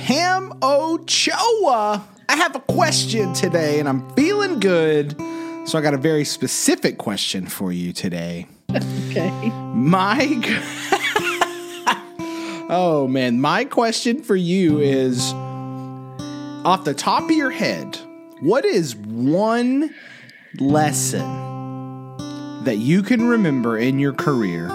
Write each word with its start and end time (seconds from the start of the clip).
Pam 0.00 0.54
Ochoa. 0.62 2.02
I 2.28 2.36
have 2.36 2.56
a 2.56 2.60
question 2.60 3.34
today 3.34 3.80
and 3.80 3.88
I'm 3.88 4.08
feeling 4.14 4.58
good. 4.58 5.14
So 5.66 5.78
I 5.78 5.82
got 5.82 5.92
a 5.92 5.98
very 5.98 6.24
specific 6.24 6.96
question 6.96 7.46
for 7.46 7.70
you 7.70 7.92
today. 7.92 8.48
Okay. 8.70 9.30
My 9.74 10.24
Oh 12.72 13.08
man, 13.08 13.40
my 13.42 13.66
question 13.66 14.22
for 14.22 14.36
you 14.36 14.78
is 14.78 15.34
off 16.64 16.84
the 16.84 16.94
top 16.94 17.24
of 17.24 17.32
your 17.32 17.50
head, 17.50 17.98
what 18.40 18.64
is 18.64 18.96
one 18.96 19.94
lesson 20.58 21.28
that 22.64 22.78
you 22.78 23.02
can 23.02 23.28
remember 23.28 23.76
in 23.76 23.98
your 23.98 24.14
career 24.14 24.68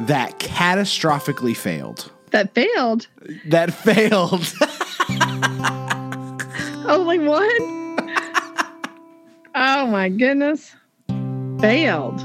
that 0.00 0.38
catastrophically 0.38 1.54
failed? 1.54 2.10
That 2.30 2.54
failed. 2.54 3.06
That 3.46 3.72
failed. 3.72 4.52
Only 6.88 7.18
one? 7.18 7.98
oh 9.54 9.86
my 9.86 10.08
goodness. 10.08 10.74
Failed. 11.60 12.20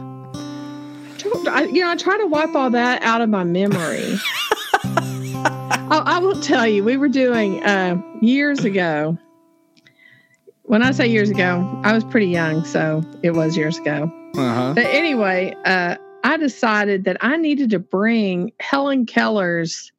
I, 1.47 1.63
you 1.71 1.81
know, 1.81 1.91
I 1.91 1.95
try 1.95 2.17
to 2.17 2.27
wipe 2.27 2.55
all 2.55 2.69
that 2.69 3.01
out 3.01 3.21
of 3.21 3.29
my 3.29 3.43
memory. 3.43 4.17
I, 4.83 6.03
I 6.05 6.19
will 6.19 6.39
tell 6.39 6.67
you, 6.67 6.83
we 6.83 6.97
were 6.97 7.09
doing 7.09 7.63
uh, 7.63 8.01
years 8.21 8.63
ago. 8.63 9.17
When 10.63 10.81
I 10.83 10.91
say 10.91 11.07
years 11.07 11.29
ago, 11.29 11.79
I 11.83 11.93
was 11.93 12.03
pretty 12.03 12.27
young, 12.27 12.65
so 12.65 13.03
it 13.21 13.31
was 13.31 13.55
years 13.57 13.77
ago. 13.77 14.11
uh-huh. 14.35 14.73
But 14.75 14.85
anyway, 14.85 15.55
uh, 15.65 15.97
I 16.23 16.37
decided 16.37 17.03
that 17.05 17.17
I 17.21 17.37
needed 17.37 17.69
to 17.71 17.79
bring 17.79 18.51
Helen 18.59 19.05
Keller's, 19.05 19.91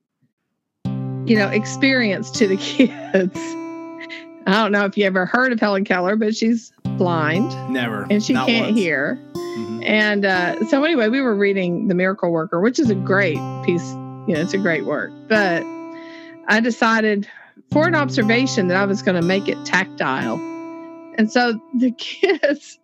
you 1.27 1.37
know, 1.37 1.49
experience 1.49 2.31
to 2.33 2.47
the 2.49 2.57
kids. 2.57 3.39
I 4.49 4.53
don't 4.53 4.71
know 4.73 4.85
if 4.85 4.97
you 4.97 5.05
ever 5.05 5.27
heard 5.27 5.53
of 5.53 5.59
Helen 5.61 5.85
Keller, 5.85 6.15
but 6.17 6.37
she's 6.37 6.73
blind 6.85 7.49
Never. 7.73 8.07
and 8.09 8.23
she 8.23 8.33
Not 8.33 8.47
can't 8.47 8.67
once. 8.67 8.79
hear. 8.79 9.19
Mhm. 9.35 9.85
And 9.85 10.25
uh, 10.25 10.65
so 10.67 10.85
anyway, 10.85 11.09
we 11.09 11.21
were 11.21 11.35
reading 11.35 11.89
The 11.89 11.95
Miracle 11.95 12.31
Worker, 12.31 12.61
which 12.61 12.79
is 12.79 12.91
a 12.91 12.95
great 12.95 13.39
piece. 13.65 13.91
You 14.29 14.35
know, 14.35 14.41
it's 14.41 14.55
a 14.55 14.59
great 14.59 14.85
work. 14.87 15.11
But 15.29 15.63
I 16.49 16.61
decided 16.61 17.29
for 17.73 17.89
an 17.89 17.95
observation 17.97 18.69
that 18.69 18.77
I 18.77 18.85
was 18.85 19.03
going 19.03 19.21
to 19.21 19.27
make 19.27 19.49
it 19.49 19.59
tactile. 19.65 20.37
And 21.19 21.31
so 21.33 21.61
the 21.79 21.91
kids, 21.93 22.79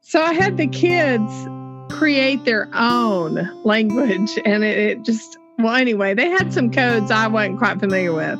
so 0.00 0.20
I 0.20 0.32
had 0.34 0.56
the 0.56 0.66
kids 0.66 1.46
create 1.94 2.44
their 2.44 2.68
own 2.74 3.48
language. 3.64 4.30
And 4.44 4.64
it, 4.64 4.78
it 4.78 5.04
just, 5.04 5.38
well, 5.58 5.74
anyway, 5.74 6.14
they 6.14 6.30
had 6.30 6.52
some 6.52 6.70
codes 6.70 7.10
I 7.10 7.26
wasn't 7.26 7.58
quite 7.58 7.80
familiar 7.80 8.12
with. 8.12 8.38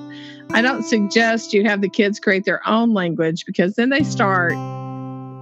I 0.50 0.62
don't 0.62 0.82
suggest 0.82 1.52
you 1.52 1.64
have 1.64 1.80
the 1.80 1.88
kids 1.88 2.20
create 2.20 2.44
their 2.44 2.66
own 2.68 2.92
language 2.92 3.44
because 3.46 3.74
then 3.76 3.90
they 3.90 4.02
start 4.02 4.52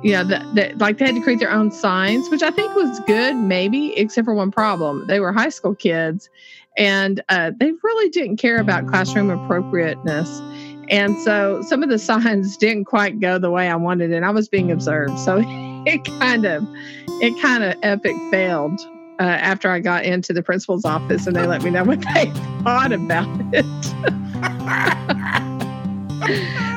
you 0.02 0.12
know, 0.12 0.24
that 0.24 0.54
that 0.54 0.78
like 0.78 0.98
they 0.98 1.06
had 1.06 1.14
to 1.14 1.20
create 1.22 1.38
their 1.38 1.52
own 1.52 1.70
signs, 1.70 2.28
which 2.28 2.42
I 2.42 2.50
think 2.50 2.74
was 2.74 3.00
good, 3.06 3.36
maybe, 3.36 3.96
except 3.96 4.24
for 4.24 4.34
one 4.34 4.50
problem. 4.50 5.06
They 5.06 5.20
were 5.20 5.32
high 5.32 5.48
school 5.48 5.74
kids, 5.74 6.28
and 6.76 7.22
uh, 7.28 7.52
they 7.58 7.70
really 7.82 8.10
didn't 8.10 8.38
care 8.38 8.58
about 8.58 8.86
classroom 8.88 9.30
appropriateness. 9.30 10.40
And 10.88 11.16
so 11.18 11.62
some 11.62 11.82
of 11.82 11.88
the 11.88 11.98
signs 12.00 12.56
didn't 12.56 12.86
quite 12.86 13.20
go 13.20 13.38
the 13.38 13.50
way 13.50 13.68
I 13.68 13.76
wanted, 13.76 14.12
and 14.12 14.24
I 14.24 14.30
was 14.30 14.48
being 14.48 14.72
observed. 14.72 15.18
So 15.20 15.40
it 15.86 16.04
kind 16.04 16.46
of, 16.46 16.66
it 17.20 17.40
kind 17.40 17.62
of 17.62 17.76
epic 17.82 18.16
failed 18.30 18.80
uh, 19.22 19.36
after 19.36 19.70
I 19.70 19.78
got 19.78 20.04
into 20.04 20.32
the 20.32 20.42
principal's 20.42 20.84
office, 20.84 21.28
and 21.28 21.36
they 21.36 21.46
let 21.46 21.62
me 21.62 21.70
know 21.70 21.84
what 21.84 22.00
they 22.14 22.26
thought 22.64 22.90
about 22.90 23.28
it. 23.52 23.64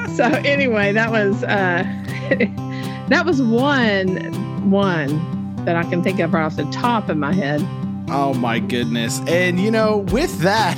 so 0.15 0.25
anyway, 0.47 0.91
that 0.91 1.09
was. 1.09 1.43
Uh, 1.43 1.83
that 3.09 3.23
was 3.25 3.41
one 3.41 4.69
one 4.69 5.66
that 5.66 5.75
I 5.75 5.83
can 5.83 6.03
think 6.03 6.19
of 6.19 6.33
right 6.33 6.44
off 6.44 6.56
the 6.56 6.66
top 6.66 7.09
of 7.09 7.17
my 7.17 7.33
head. 7.33 7.61
Oh 8.09 8.35
my 8.35 8.59
goodness. 8.59 9.22
And 9.27 9.59
you 9.59 9.72
know, 9.72 10.06
with 10.12 10.39
that, 10.39 10.77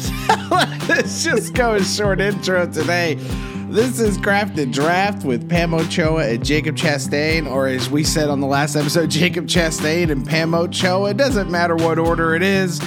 let's 0.87 1.23
just 1.23 1.53
go 1.53 1.75
a 1.75 1.83
short 1.83 2.21
intro 2.21 2.65
today. 2.65 3.17
This 3.69 3.99
is 3.99 4.17
Craft 4.17 4.57
and 4.59 4.73
Draft 4.73 5.25
with 5.25 5.49
Pam 5.49 5.73
Ochoa 5.73 6.25
and 6.25 6.43
Jacob 6.43 6.77
Chastain, 6.77 7.51
or 7.51 7.67
as 7.67 7.89
we 7.89 8.01
said 8.01 8.29
on 8.29 8.39
the 8.39 8.47
last 8.47 8.77
episode, 8.77 9.11
Jacob 9.11 9.47
Chastain 9.47 10.09
and 10.09 10.25
Pam 10.25 10.55
Ochoa. 10.55 11.09
It 11.09 11.17
doesn't 11.17 11.51
matter 11.51 11.75
what 11.75 11.99
order 11.99 12.33
it 12.33 12.43
is. 12.43 12.79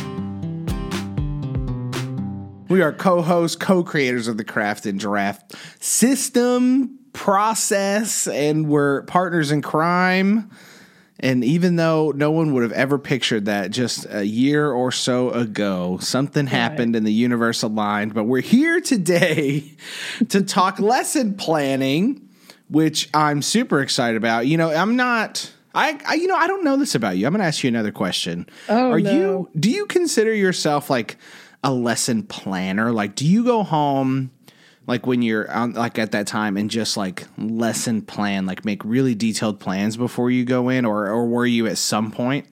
We 2.71 2.81
are 2.81 2.95
co 2.95 3.21
hosts, 3.21 3.57
co 3.57 3.85
creators 3.85 4.27
of 4.27 4.39
the 4.39 4.45
Craft 4.45 4.87
and 4.87 4.99
Draft 4.99 5.55
system, 5.81 6.99
process, 7.13 8.27
and 8.27 8.67
we're 8.67 9.03
partners 9.03 9.53
in 9.53 9.61
crime. 9.61 10.51
And 11.23 11.45
even 11.45 11.77
though 11.77 12.13
no 12.13 12.31
one 12.31 12.55
would 12.55 12.63
have 12.63 12.73
ever 12.73 12.99
pictured 12.99 13.45
that 13.45 13.71
just 13.71 14.07
a 14.09 14.25
year 14.25 14.73
or 14.73 14.91
so 14.91 15.31
ago, 15.31 15.99
something 16.01 16.47
happened 16.47 16.97
and 16.97 17.07
the 17.07 17.13
universe 17.13 17.63
aligned. 17.63 18.15
But 18.15 18.25
we're 18.25 18.41
here 18.41 18.81
today 18.81 19.77
to 20.31 20.43
talk 20.43 20.79
lesson 20.79 21.35
planning, 21.35 22.27
which 22.71 23.11
I'm 23.13 23.43
super 23.43 23.83
excited 23.83 24.17
about. 24.17 24.47
You 24.47 24.57
know, 24.57 24.71
I'm 24.71 24.97
not. 24.97 25.53
I, 25.75 26.01
I 26.09 26.15
you 26.15 26.27
know 26.27 26.37
I 26.37 26.47
don't 26.47 26.65
know 26.65 26.77
this 26.77 26.95
about 26.95 27.17
you. 27.17 27.27
I'm 27.27 27.33
going 27.33 27.41
to 27.41 27.47
ask 27.47 27.63
you 27.63 27.69
another 27.69 27.93
question. 27.93 28.49
Oh, 28.69 28.91
Are 28.91 29.01
no. 29.01 29.13
you 29.13 29.51
do 29.61 29.71
you 29.71 29.87
consider 29.87 30.35
yourself 30.35 30.91
like 30.91 31.17
a 31.63 31.73
lesson 31.73 32.23
planner? 32.23 32.91
Like 32.93 33.15
do 33.15 33.27
you 33.27 33.45
go 33.45 33.63
home 33.63 34.31
like 34.91 35.07
when 35.07 35.23
you're 35.23 35.49
on 35.53 35.75
like 35.75 36.01
at 36.01 36.11
that 36.11 36.27
time 36.27 36.57
and 36.57 36.69
just 36.69 36.97
like 36.97 37.25
lesson 37.39 38.03
plan, 38.03 38.45
like 38.45 38.65
make 38.65 38.85
really 38.85 39.15
detailed 39.15 39.61
plans 39.61 39.97
before 39.97 40.33
you 40.33 40.45
go 40.45 40.69
in 40.69 40.85
or 40.85 41.07
or 41.07 41.27
were 41.27 41.47
you 41.47 41.69
at 41.69 41.79
some 41.79 42.11
point? 42.11 42.45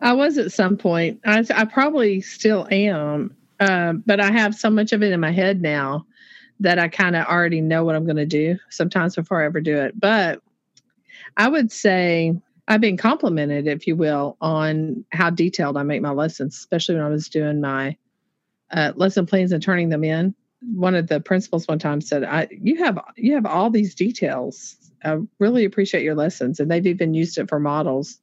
I 0.00 0.14
was 0.14 0.36
at 0.36 0.50
some 0.50 0.76
point. 0.76 1.20
I, 1.24 1.44
I 1.54 1.64
probably 1.64 2.22
still 2.22 2.66
am, 2.72 3.36
uh, 3.60 3.92
but 4.04 4.18
I 4.18 4.32
have 4.32 4.56
so 4.56 4.68
much 4.68 4.92
of 4.92 5.04
it 5.04 5.12
in 5.12 5.20
my 5.20 5.30
head 5.30 5.62
now 5.62 6.04
that 6.58 6.80
I 6.80 6.88
kind 6.88 7.14
of 7.14 7.26
already 7.26 7.60
know 7.60 7.84
what 7.84 7.94
I'm 7.94 8.04
going 8.04 8.16
to 8.16 8.26
do 8.26 8.58
sometimes 8.68 9.14
before 9.14 9.40
I 9.40 9.46
ever 9.46 9.60
do 9.60 9.78
it. 9.78 9.98
But 9.98 10.42
I 11.36 11.46
would 11.46 11.70
say 11.70 12.34
I've 12.66 12.80
been 12.80 12.96
complimented, 12.96 13.68
if 13.68 13.86
you 13.86 13.94
will, 13.94 14.36
on 14.40 15.04
how 15.12 15.30
detailed 15.30 15.76
I 15.76 15.84
make 15.84 16.02
my 16.02 16.10
lessons, 16.10 16.56
especially 16.56 16.96
when 16.96 17.04
I 17.04 17.10
was 17.10 17.28
doing 17.28 17.60
my 17.60 17.96
uh, 18.72 18.92
lesson 18.96 19.24
plans 19.24 19.52
and 19.52 19.62
turning 19.62 19.88
them 19.88 20.02
in. 20.02 20.34
One 20.74 20.94
of 20.94 21.08
the 21.08 21.20
principals 21.20 21.66
one 21.66 21.78
time 21.78 22.00
said, 22.00 22.24
"I 22.24 22.48
you 22.50 22.76
have 22.84 22.98
you 23.16 23.34
have 23.34 23.46
all 23.46 23.70
these 23.70 23.94
details. 23.94 24.76
I 25.04 25.18
really 25.38 25.64
appreciate 25.64 26.04
your 26.04 26.14
lessons," 26.14 26.60
and 26.60 26.70
they've 26.70 26.86
even 26.86 27.14
used 27.14 27.38
it 27.38 27.48
for 27.48 27.58
models 27.58 28.20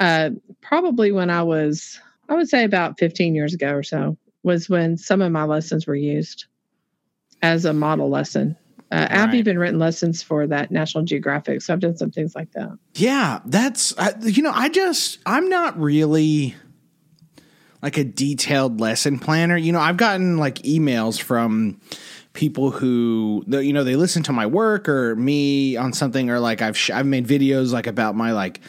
uh, 0.00 0.30
probably 0.62 1.12
when 1.12 1.30
I 1.30 1.42
was, 1.42 2.00
I 2.28 2.34
would 2.34 2.48
say 2.48 2.64
about 2.64 2.98
15 2.98 3.34
years 3.34 3.54
ago 3.54 3.72
or 3.72 3.82
so, 3.82 4.16
was 4.42 4.68
when 4.68 4.96
some 4.96 5.20
of 5.20 5.30
my 5.30 5.44
lessons 5.44 5.86
were 5.86 5.94
used 5.94 6.46
as 7.42 7.66
a 7.66 7.72
model 7.72 8.08
lesson. 8.08 8.56
Uh, 8.90 9.06
I've 9.10 9.28
Right. 9.28 9.34
even 9.34 9.58
written 9.58 9.78
lessons 9.78 10.22
for 10.22 10.46
that 10.48 10.70
National 10.70 11.04
Geographic, 11.04 11.60
so 11.60 11.72
I've 11.72 11.80
done 11.80 11.96
some 11.96 12.10
things 12.10 12.34
like 12.34 12.50
that. 12.52 12.70
Yeah, 12.94 13.40
that's 13.44 13.96
I, 13.98 14.14
you 14.22 14.42
know, 14.42 14.52
I 14.52 14.68
just 14.68 15.18
I'm 15.26 15.48
not 15.48 15.78
really 15.78 16.56
like 17.82 17.96
a 17.98 18.04
detailed 18.04 18.80
lesson 18.80 19.18
planner. 19.18 19.56
You 19.56 19.72
know, 19.72 19.80
I've 19.80 19.96
gotten 19.96 20.36
like 20.36 20.56
emails 20.56 21.20
from 21.20 21.80
people 22.32 22.70
who 22.70 23.44
you 23.48 23.72
know 23.72 23.82
they 23.84 23.96
listen 23.96 24.22
to 24.24 24.32
my 24.32 24.46
work 24.46 24.88
or 24.88 25.16
me 25.16 25.76
on 25.76 25.92
something 25.92 26.30
or 26.30 26.38
like 26.38 26.62
I've 26.62 26.76
sh- 26.78 26.90
I've 26.90 27.06
made 27.06 27.26
videos 27.26 27.72
like 27.72 27.86
about 27.88 28.14
my 28.14 28.32
like 28.32 28.60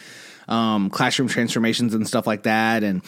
um, 0.48 0.90
classroom 0.90 1.28
transformations 1.28 1.94
and 1.94 2.06
stuff 2.06 2.26
like 2.26 2.42
that 2.42 2.82
and 2.82 3.02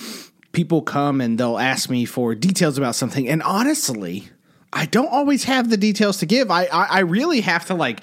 people 0.52 0.80
come 0.82 1.20
and 1.20 1.36
they'll 1.38 1.58
ask 1.58 1.90
me 1.90 2.04
for 2.04 2.36
details 2.36 2.78
about 2.78 2.94
something 2.94 3.28
and 3.28 3.42
honestly 3.42 4.28
I 4.72 4.86
don't 4.86 5.08
always 5.12 5.42
have 5.44 5.70
the 5.70 5.76
details 5.76 6.18
to 6.18 6.26
give. 6.26 6.50
I 6.50 6.66
I, 6.66 6.84
I 6.84 6.98
really 7.00 7.40
have 7.40 7.66
to 7.66 7.74
like 7.74 8.00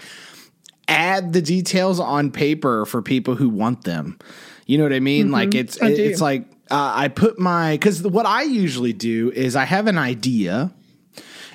add 0.88 1.32
the 1.34 1.42
details 1.42 2.00
on 2.00 2.32
paper 2.32 2.86
for 2.86 3.02
people 3.02 3.36
who 3.36 3.48
want 3.50 3.84
them. 3.86 4.20
You 4.66 4.78
know 4.78 4.84
what 4.84 4.94
I 4.94 5.00
mean? 5.00 5.32
Like 5.32 5.56
it's 5.56 5.78
Mm-hmm. 5.78 5.86
I 5.86 5.96
do. 5.96 6.04
it's 6.04 6.22
like 6.22 6.46
uh, 6.72 6.94
I 6.96 7.10
put 7.10 7.38
my 7.38 7.74
because 7.74 8.02
what 8.02 8.26
I 8.26 8.44
usually 8.44 8.94
do 8.94 9.30
is 9.32 9.56
I 9.56 9.66
have 9.66 9.88
an 9.88 9.98
idea. 9.98 10.72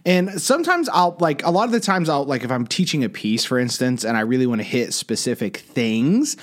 And 0.05 0.41
sometimes 0.41 0.89
I'll 0.91 1.17
like 1.19 1.45
a 1.45 1.51
lot 1.51 1.65
of 1.65 1.73
the 1.73 1.81
times 1.81 2.09
I'll 2.09 2.25
like 2.25 2.45
if 2.45 2.51
I'm 2.51 2.67
teaching 2.67 3.03
a 3.03 3.09
piece, 3.09 3.45
for 3.45 3.59
instance, 3.59 4.05
and 4.05 4.17
I 4.17 4.21
really 4.21 4.47
want 4.47 4.61
to 4.61 4.65
hit 4.65 4.95
specific 4.95 5.57
things, 5.57 6.37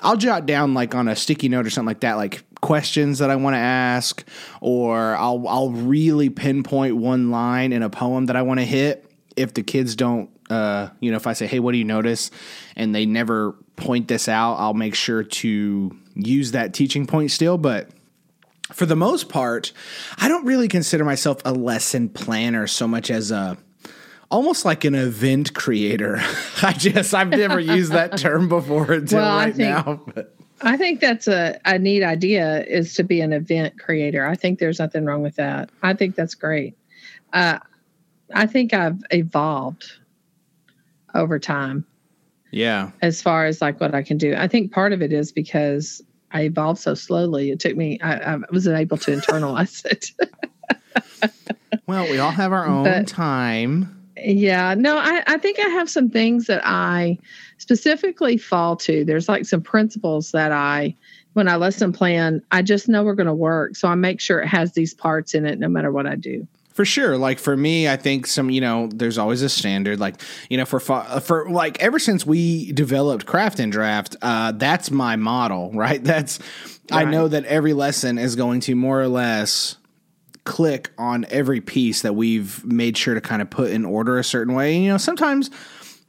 I'll 0.00 0.16
jot 0.16 0.44
down 0.44 0.74
like 0.74 0.94
on 0.94 1.08
a 1.08 1.16
sticky 1.16 1.48
note 1.48 1.66
or 1.66 1.70
something 1.70 1.86
like 1.86 2.00
that, 2.00 2.14
like 2.14 2.42
questions 2.60 3.20
that 3.20 3.30
I 3.30 3.36
want 3.36 3.54
to 3.54 3.58
ask, 3.58 4.22
or 4.60 5.16
I'll 5.16 5.46
I'll 5.48 5.70
really 5.70 6.28
pinpoint 6.28 6.96
one 6.96 7.30
line 7.30 7.72
in 7.72 7.82
a 7.82 7.88
poem 7.88 8.26
that 8.26 8.36
I 8.36 8.42
want 8.42 8.60
to 8.60 8.66
hit. 8.66 9.10
If 9.36 9.54
the 9.54 9.62
kids 9.62 9.96
don't, 9.96 10.28
uh, 10.50 10.88
you 11.00 11.10
know, 11.10 11.16
if 11.16 11.26
I 11.26 11.32
say, 11.32 11.46
"Hey, 11.46 11.60
what 11.60 11.72
do 11.72 11.78
you 11.78 11.84
notice?" 11.84 12.30
and 12.74 12.94
they 12.94 13.06
never 13.06 13.52
point 13.76 14.08
this 14.08 14.28
out, 14.28 14.56
I'll 14.56 14.74
make 14.74 14.94
sure 14.94 15.22
to 15.22 15.96
use 16.14 16.52
that 16.52 16.74
teaching 16.74 17.06
point 17.06 17.30
still. 17.30 17.56
But 17.56 17.88
for 18.72 18.86
the 18.86 18.96
most 18.96 19.28
part, 19.28 19.72
I 20.18 20.28
don't 20.28 20.44
really 20.44 20.68
consider 20.68 21.04
myself 21.04 21.40
a 21.44 21.52
lesson 21.52 22.08
planner 22.08 22.66
so 22.66 22.86
much 22.88 23.10
as 23.10 23.30
a 23.30 23.56
almost 24.30 24.64
like 24.64 24.84
an 24.84 24.94
event 24.94 25.54
creator. 25.54 26.16
I 26.62 26.72
just 26.72 27.14
I've 27.14 27.30
never 27.30 27.60
used 27.60 27.92
that 27.92 28.16
term 28.18 28.48
before 28.48 28.92
until 28.92 29.20
Well, 29.20 29.30
I 29.38 29.44
right 29.46 29.54
think- 29.56 29.68
now. 29.68 30.00
But 30.14 30.32
I 30.62 30.76
think 30.78 31.00
that's 31.00 31.28
a, 31.28 31.60
a 31.66 31.78
neat 31.78 32.02
idea 32.02 32.64
is 32.64 32.94
to 32.94 33.04
be 33.04 33.20
an 33.20 33.32
event 33.32 33.78
creator. 33.78 34.26
I 34.26 34.34
think 34.34 34.58
there's 34.58 34.78
nothing 34.78 35.04
wrong 35.04 35.22
with 35.22 35.36
that. 35.36 35.68
I 35.82 35.92
think 35.92 36.16
that's 36.16 36.34
great. 36.34 36.76
Uh, 37.32 37.58
I 38.34 38.46
think 38.46 38.72
I've 38.72 38.98
evolved 39.10 39.84
over 41.14 41.38
time 41.38 41.84
yeah, 42.52 42.90
as 43.02 43.20
far 43.20 43.44
as 43.44 43.60
like 43.60 43.80
what 43.80 43.94
I 43.94 44.02
can 44.02 44.16
do. 44.16 44.34
I 44.34 44.48
think 44.48 44.72
part 44.72 44.92
of 44.94 45.02
it 45.02 45.12
is 45.12 45.30
because 45.30 46.02
I 46.32 46.42
evolved 46.42 46.80
so 46.80 46.94
slowly. 46.94 47.50
It 47.50 47.60
took 47.60 47.76
me, 47.76 47.98
I, 48.00 48.34
I 48.34 48.38
wasn't 48.50 48.78
able 48.78 48.96
to 48.98 49.12
internalize 49.12 49.84
it. 49.84 50.10
well, 51.86 52.04
we 52.10 52.18
all 52.18 52.30
have 52.30 52.52
our 52.52 52.66
own 52.66 52.84
But- 52.84 53.06
time. 53.06 53.92
Yeah, 54.18 54.74
no, 54.74 54.96
I, 54.96 55.22
I 55.26 55.36
think 55.36 55.58
I 55.58 55.68
have 55.68 55.90
some 55.90 56.08
things 56.08 56.46
that 56.46 56.62
I 56.64 57.18
specifically 57.58 58.38
fall 58.38 58.74
to. 58.76 59.04
There's 59.04 59.28
like 59.28 59.44
some 59.44 59.60
principles 59.60 60.30
that 60.32 60.52
I, 60.52 60.96
when 61.34 61.48
I 61.48 61.56
lesson 61.56 61.92
plan, 61.92 62.40
I 62.50 62.62
just 62.62 62.88
know 62.88 63.04
we're 63.04 63.14
going 63.14 63.26
to 63.26 63.34
work. 63.34 63.76
So 63.76 63.88
I 63.88 63.94
make 63.94 64.22
sure 64.22 64.40
it 64.40 64.46
has 64.46 64.72
these 64.72 64.94
parts 64.94 65.34
in 65.34 65.44
it 65.44 65.58
no 65.58 65.68
matter 65.68 65.92
what 65.92 66.06
I 66.06 66.14
do. 66.14 66.48
For 66.76 66.84
sure. 66.84 67.16
Like 67.16 67.38
for 67.38 67.56
me, 67.56 67.88
I 67.88 67.96
think 67.96 68.26
some, 68.26 68.50
you 68.50 68.60
know, 68.60 68.90
there's 68.92 69.16
always 69.16 69.40
a 69.40 69.48
standard. 69.48 69.98
Like, 69.98 70.20
you 70.50 70.58
know, 70.58 70.66
for 70.66 70.78
for 70.78 71.48
like 71.48 71.82
ever 71.82 71.98
since 71.98 72.26
we 72.26 72.70
developed 72.72 73.24
Craft 73.24 73.60
and 73.60 73.72
Draft, 73.72 74.14
uh, 74.20 74.52
that's 74.52 74.90
my 74.90 75.16
model, 75.16 75.70
right? 75.74 76.04
That's 76.04 76.38
I 76.92 77.06
know 77.06 77.28
that 77.28 77.46
every 77.46 77.72
lesson 77.72 78.18
is 78.18 78.36
going 78.36 78.60
to 78.60 78.74
more 78.74 79.00
or 79.00 79.08
less 79.08 79.76
click 80.44 80.90
on 80.98 81.24
every 81.30 81.62
piece 81.62 82.02
that 82.02 82.14
we've 82.14 82.62
made 82.62 82.98
sure 82.98 83.14
to 83.14 83.22
kind 83.22 83.40
of 83.40 83.48
put 83.48 83.70
in 83.70 83.86
order 83.86 84.18
a 84.18 84.24
certain 84.24 84.54
way. 84.54 84.74
And, 84.74 84.84
you 84.84 84.90
know, 84.90 84.98
sometimes 84.98 85.50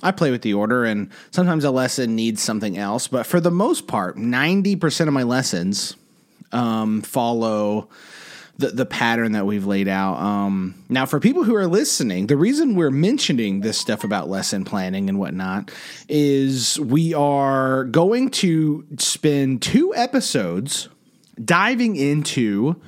I 0.03 0.11
play 0.11 0.31
with 0.31 0.41
the 0.41 0.53
order 0.53 0.83
and 0.83 1.09
sometimes 1.31 1.63
a 1.63 1.71
lesson 1.71 2.13
needs 2.13 2.43
something 2.43 2.77
else, 2.77 3.07
but 3.07 3.25
for 3.25 3.39
the 3.39 3.51
most 3.51 3.87
part, 3.87 4.17
90% 4.17 5.07
of 5.07 5.13
my 5.13 5.23
lessons 5.23 5.95
um, 6.51 7.03
follow 7.03 7.87
the, 8.57 8.69
the 8.69 8.85
pattern 8.85 9.33
that 9.33 9.45
we've 9.45 9.65
laid 9.65 9.87
out. 9.87 10.17
Um, 10.17 10.83
now, 10.89 11.05
for 11.05 11.19
people 11.19 11.43
who 11.43 11.55
are 11.55 11.67
listening, 11.67 12.27
the 12.27 12.37
reason 12.37 12.75
we're 12.75 12.91
mentioning 12.91 13.61
this 13.61 13.77
stuff 13.77 14.03
about 14.03 14.29
lesson 14.29 14.65
planning 14.65 15.09
and 15.09 15.19
whatnot 15.19 15.71
is 16.09 16.79
we 16.79 17.13
are 17.13 17.83
going 17.85 18.29
to 18.31 18.85
spend 18.97 19.61
two 19.61 19.93
episodes 19.95 20.89
diving 21.43 21.95
into 21.95 22.81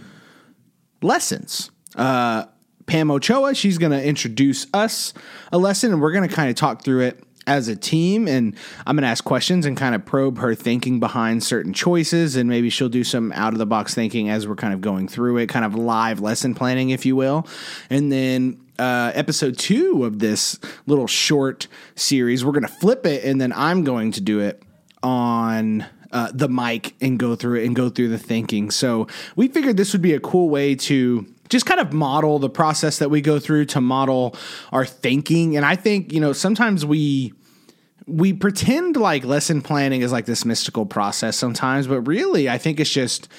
lessons. 1.01 1.69
Uh, 1.95 2.45
Pam 2.87 3.11
Ochoa, 3.11 3.53
she's 3.53 3.77
going 3.77 3.91
to 3.91 4.03
introduce 4.03 4.65
us 4.73 5.13
a 5.51 5.59
lesson, 5.59 5.91
and 5.91 6.01
we're 6.01 6.11
going 6.11 6.27
to 6.27 6.35
kind 6.35 6.49
of 6.49 6.55
talk 6.55 6.83
through 6.83 7.01
it 7.01 7.23
as 7.49 7.67
a 7.67 7.75
team. 7.75 8.27
And 8.27 8.55
I'm 8.85 8.95
going 8.95 9.03
to 9.03 9.09
ask 9.09 9.23
questions 9.23 9.65
and 9.65 9.75
kind 9.75 9.95
of 9.95 10.05
probe 10.05 10.37
her 10.37 10.53
thinking 10.53 10.99
behind 10.99 11.43
certain 11.43 11.73
choices. 11.73 12.35
And 12.35 12.47
maybe 12.47 12.69
she'll 12.69 12.89
do 12.89 13.03
some 13.03 13.31
out 13.33 13.53
of 13.53 13.59
the 13.59 13.65
box 13.65 13.95
thinking 13.95 14.29
as 14.29 14.47
we're 14.47 14.55
kind 14.55 14.73
of 14.73 14.81
going 14.81 15.07
through 15.07 15.37
it, 15.37 15.47
kind 15.47 15.65
of 15.65 15.73
live 15.73 16.19
lesson 16.19 16.53
planning, 16.53 16.91
if 16.91 17.05
you 17.05 17.15
will. 17.15 17.47
And 17.89 18.11
then 18.11 18.61
uh, 18.77 19.11
episode 19.15 19.57
two 19.57 20.05
of 20.05 20.19
this 20.19 20.59
little 20.85 21.07
short 21.07 21.67
series, 21.95 22.45
we're 22.45 22.53
going 22.53 22.67
to 22.67 22.73
flip 22.73 23.05
it, 23.05 23.25
and 23.25 23.41
then 23.41 23.51
I'm 23.51 23.83
going 23.83 24.11
to 24.13 24.21
do 24.21 24.39
it 24.39 24.63
on 25.03 25.85
uh, 26.11 26.31
the 26.33 26.47
mic 26.47 26.95
and 27.01 27.19
go 27.19 27.35
through 27.35 27.59
it 27.59 27.65
and 27.65 27.75
go 27.75 27.89
through 27.89 28.09
the 28.09 28.17
thinking. 28.17 28.71
So 28.71 29.07
we 29.35 29.47
figured 29.47 29.75
this 29.75 29.91
would 29.91 30.01
be 30.01 30.13
a 30.13 30.19
cool 30.19 30.49
way 30.49 30.75
to 30.75 31.25
just 31.49 31.65
kind 31.65 31.79
of 31.79 31.93
model 31.93 32.39
the 32.39 32.49
process 32.49 32.99
that 32.99 33.09
we 33.09 33.21
go 33.21 33.39
through 33.39 33.65
to 33.65 33.81
model 33.81 34.35
our 34.71 34.85
thinking. 34.85 35.57
And 35.57 35.65
I 35.65 35.75
think, 35.75 36.13
you 36.13 36.19
know, 36.19 36.31
sometimes 36.31 36.85
we 36.85 37.33
we 38.09 38.33
pretend 38.33 38.97
like 38.97 39.23
lesson 39.23 39.61
planning 39.61 40.01
is 40.01 40.11
like 40.11 40.25
this 40.25 40.45
mystical 40.45 40.85
process 40.85 41.37
sometimes, 41.37 41.87
but 41.87 42.01
really 42.01 42.49
I 42.49 42.57
think 42.57 42.79
it's 42.79 42.89
just 42.89 43.29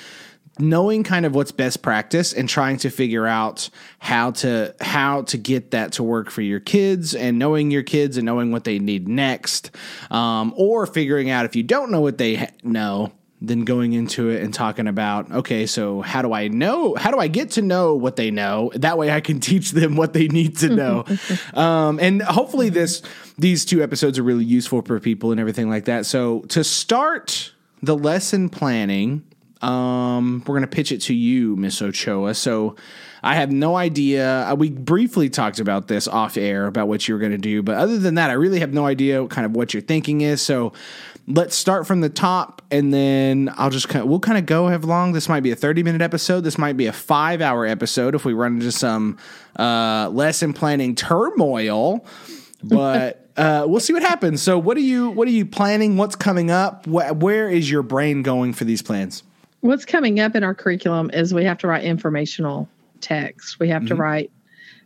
knowing 0.59 1.03
kind 1.03 1.25
of 1.25 1.35
what's 1.35 1.53
best 1.53 1.83
practice 1.83 2.33
and 2.33 2.49
trying 2.49 2.77
to 2.79 2.91
figure 2.91 3.27
out 3.27 3.71
how 3.99 4.31
to 4.31 4.75
how 4.81 5.23
to 5.23 5.39
get 5.39 5.71
that 5.71 5.93
to 5.93 6.03
work 6.03 6.31
for 6.31 6.43
your 6.43 6.61
kids 6.61 7.15
and 7.15 7.39
knowing 7.39 7.71
your 7.71 7.83
kids 7.83 8.17
and 8.17 8.27
knowing 8.27 8.53
what 8.53 8.65
they 8.65 8.79
need 8.79 9.09
next 9.09 9.71
um, 10.11 10.53
or 10.57 10.87
figuring 10.87 11.31
out 11.31 11.45
if 11.45 11.57
you 11.57 11.63
don't 11.63 11.91
know 11.91 12.01
what 12.01 12.19
they 12.19 12.35
ha- 12.37 12.51
know 12.63 13.13
then 13.43 13.65
going 13.65 13.95
into 13.95 14.29
it 14.29 14.43
and 14.43 14.53
talking 14.53 14.87
about 14.87 15.31
okay 15.33 15.65
so 15.65 16.03
how 16.03 16.21
do 16.21 16.33
i 16.33 16.49
know 16.49 16.95
how 16.95 17.11
do 17.11 17.19
i 17.19 17.27
get 17.27 17.53
to 17.53 17.63
know 17.63 17.95
what 17.95 18.17
they 18.17 18.31
know? 18.31 18.71
That 18.75 18.99
way 18.99 19.11
i 19.11 19.21
can 19.21 19.41
teach 19.51 19.71
them 19.71 19.97
what 19.97 20.13
they 20.13 20.29
need 20.29 20.59
to 20.59 20.69
know. 20.69 21.05
Um, 21.55 21.99
and 22.01 22.23
hopefully 22.23 22.69
this 22.69 23.03
these 23.39 23.65
two 23.65 23.83
episodes 23.83 24.19
are 24.19 24.23
really 24.23 24.45
useful 24.45 24.83
for 24.83 25.01
people 25.01 25.31
and 25.31 25.41
everything 25.41 25.69
like 25.69 25.87
that. 25.87 26.07
So 26.07 26.41
to 26.49 26.63
start 26.63 27.53
the 27.83 27.97
lesson 27.97 28.49
planning 28.49 29.25
um, 29.63 30.43
we're 30.47 30.55
going 30.55 30.63
to 30.63 30.69
pitch 30.69 30.93
it 30.93 31.01
to 31.03 31.15
you, 31.15 31.57
Miss 31.57 31.83
Ochoa. 31.83 32.35
So 32.35 32.77
I 33.23 33.35
have 33.35 33.51
no 33.51 33.77
idea. 33.77 34.49
Uh, 34.49 34.55
we 34.55 34.71
briefly 34.71 35.29
talked 35.29 35.61
about 35.61 35.89
this 35.89 36.09
off 36.09 36.37
air 36.37 36.67
about 36.67 36.89
what 36.89 37.07
you 37.07 37.15
were 37.15 37.21
going 37.21 37.33
to 37.33 37.39
do, 37.39 37.63
but 37.63 37.77
other 37.77 37.99
than 37.99 38.15
that, 38.15 38.31
I 38.31 38.35
really 38.35 38.61
have 38.61 38.73
no 38.73 38.87
idea 38.87 39.27
kind 39.29 39.45
of 39.45 39.53
what 39.53 39.75
your 39.75 39.83
thinking 39.83 40.23
is. 40.23 40.41
So 40.41 40.73
let's 41.27 41.55
start 41.55 41.87
from 41.87 42.01
the 42.01 42.09
top, 42.09 42.63
and 42.71 42.93
then 42.93 43.53
I'll 43.57 43.71
just 43.71 43.89
kind 43.89 44.03
of, 44.03 44.09
we'll 44.09 44.21
kind 44.21 44.39
of 44.39 44.47
go 44.47 44.69
have 44.69 44.85
long. 44.85 45.13
This 45.13 45.29
might 45.29 45.41
be 45.41 45.51
a 45.51 45.57
thirty 45.57 45.83
minute 45.83 46.03
episode. 46.03 46.43
This 46.43 46.59
might 46.59 46.77
be 46.77 46.87
a 46.87 46.93
five 46.93 47.41
hour 47.41 47.67
episode 47.67 48.15
if 48.15 48.25
we 48.25 48.33
run 48.33 48.55
into 48.55 48.73
some 48.73 49.19
uh, 49.59 50.09
lesson 50.13 50.53
planning 50.53 50.95
turmoil, 50.95 52.05
but. 52.63 53.17
Uh, 53.37 53.65
we'll 53.67 53.81
see 53.81 53.95
what 53.95 54.03
happens. 54.03 54.43
So, 54.43 54.59
what 54.59 54.77
are 54.77 54.81
you 54.81 55.09
what 55.11 55.27
are 55.27 55.31
you 55.31 55.47
planning? 55.47 55.97
What's 55.97 56.15
coming 56.17 56.51
up? 56.51 56.85
Wh- 56.85 57.17
where 57.17 57.49
is 57.49 57.71
your 57.71 57.83
brain 57.83 58.23
going 58.23 58.53
for 58.53 58.65
these 58.65 58.83
plans? 58.83 59.23
What's 59.61 59.87
coming 59.87 60.21
up 60.21 60.35
in 60.35 60.45
our 60.45 60.55
curriculum 60.55 61.11
is 61.15 61.33
we 61.33 61.45
have 61.45 61.57
to 61.59 61.69
write 61.69 61.85
informational 61.85 62.69
text. 63.01 63.59
We 63.59 63.69
have 63.69 63.87
to 63.87 63.95
write 63.95 64.31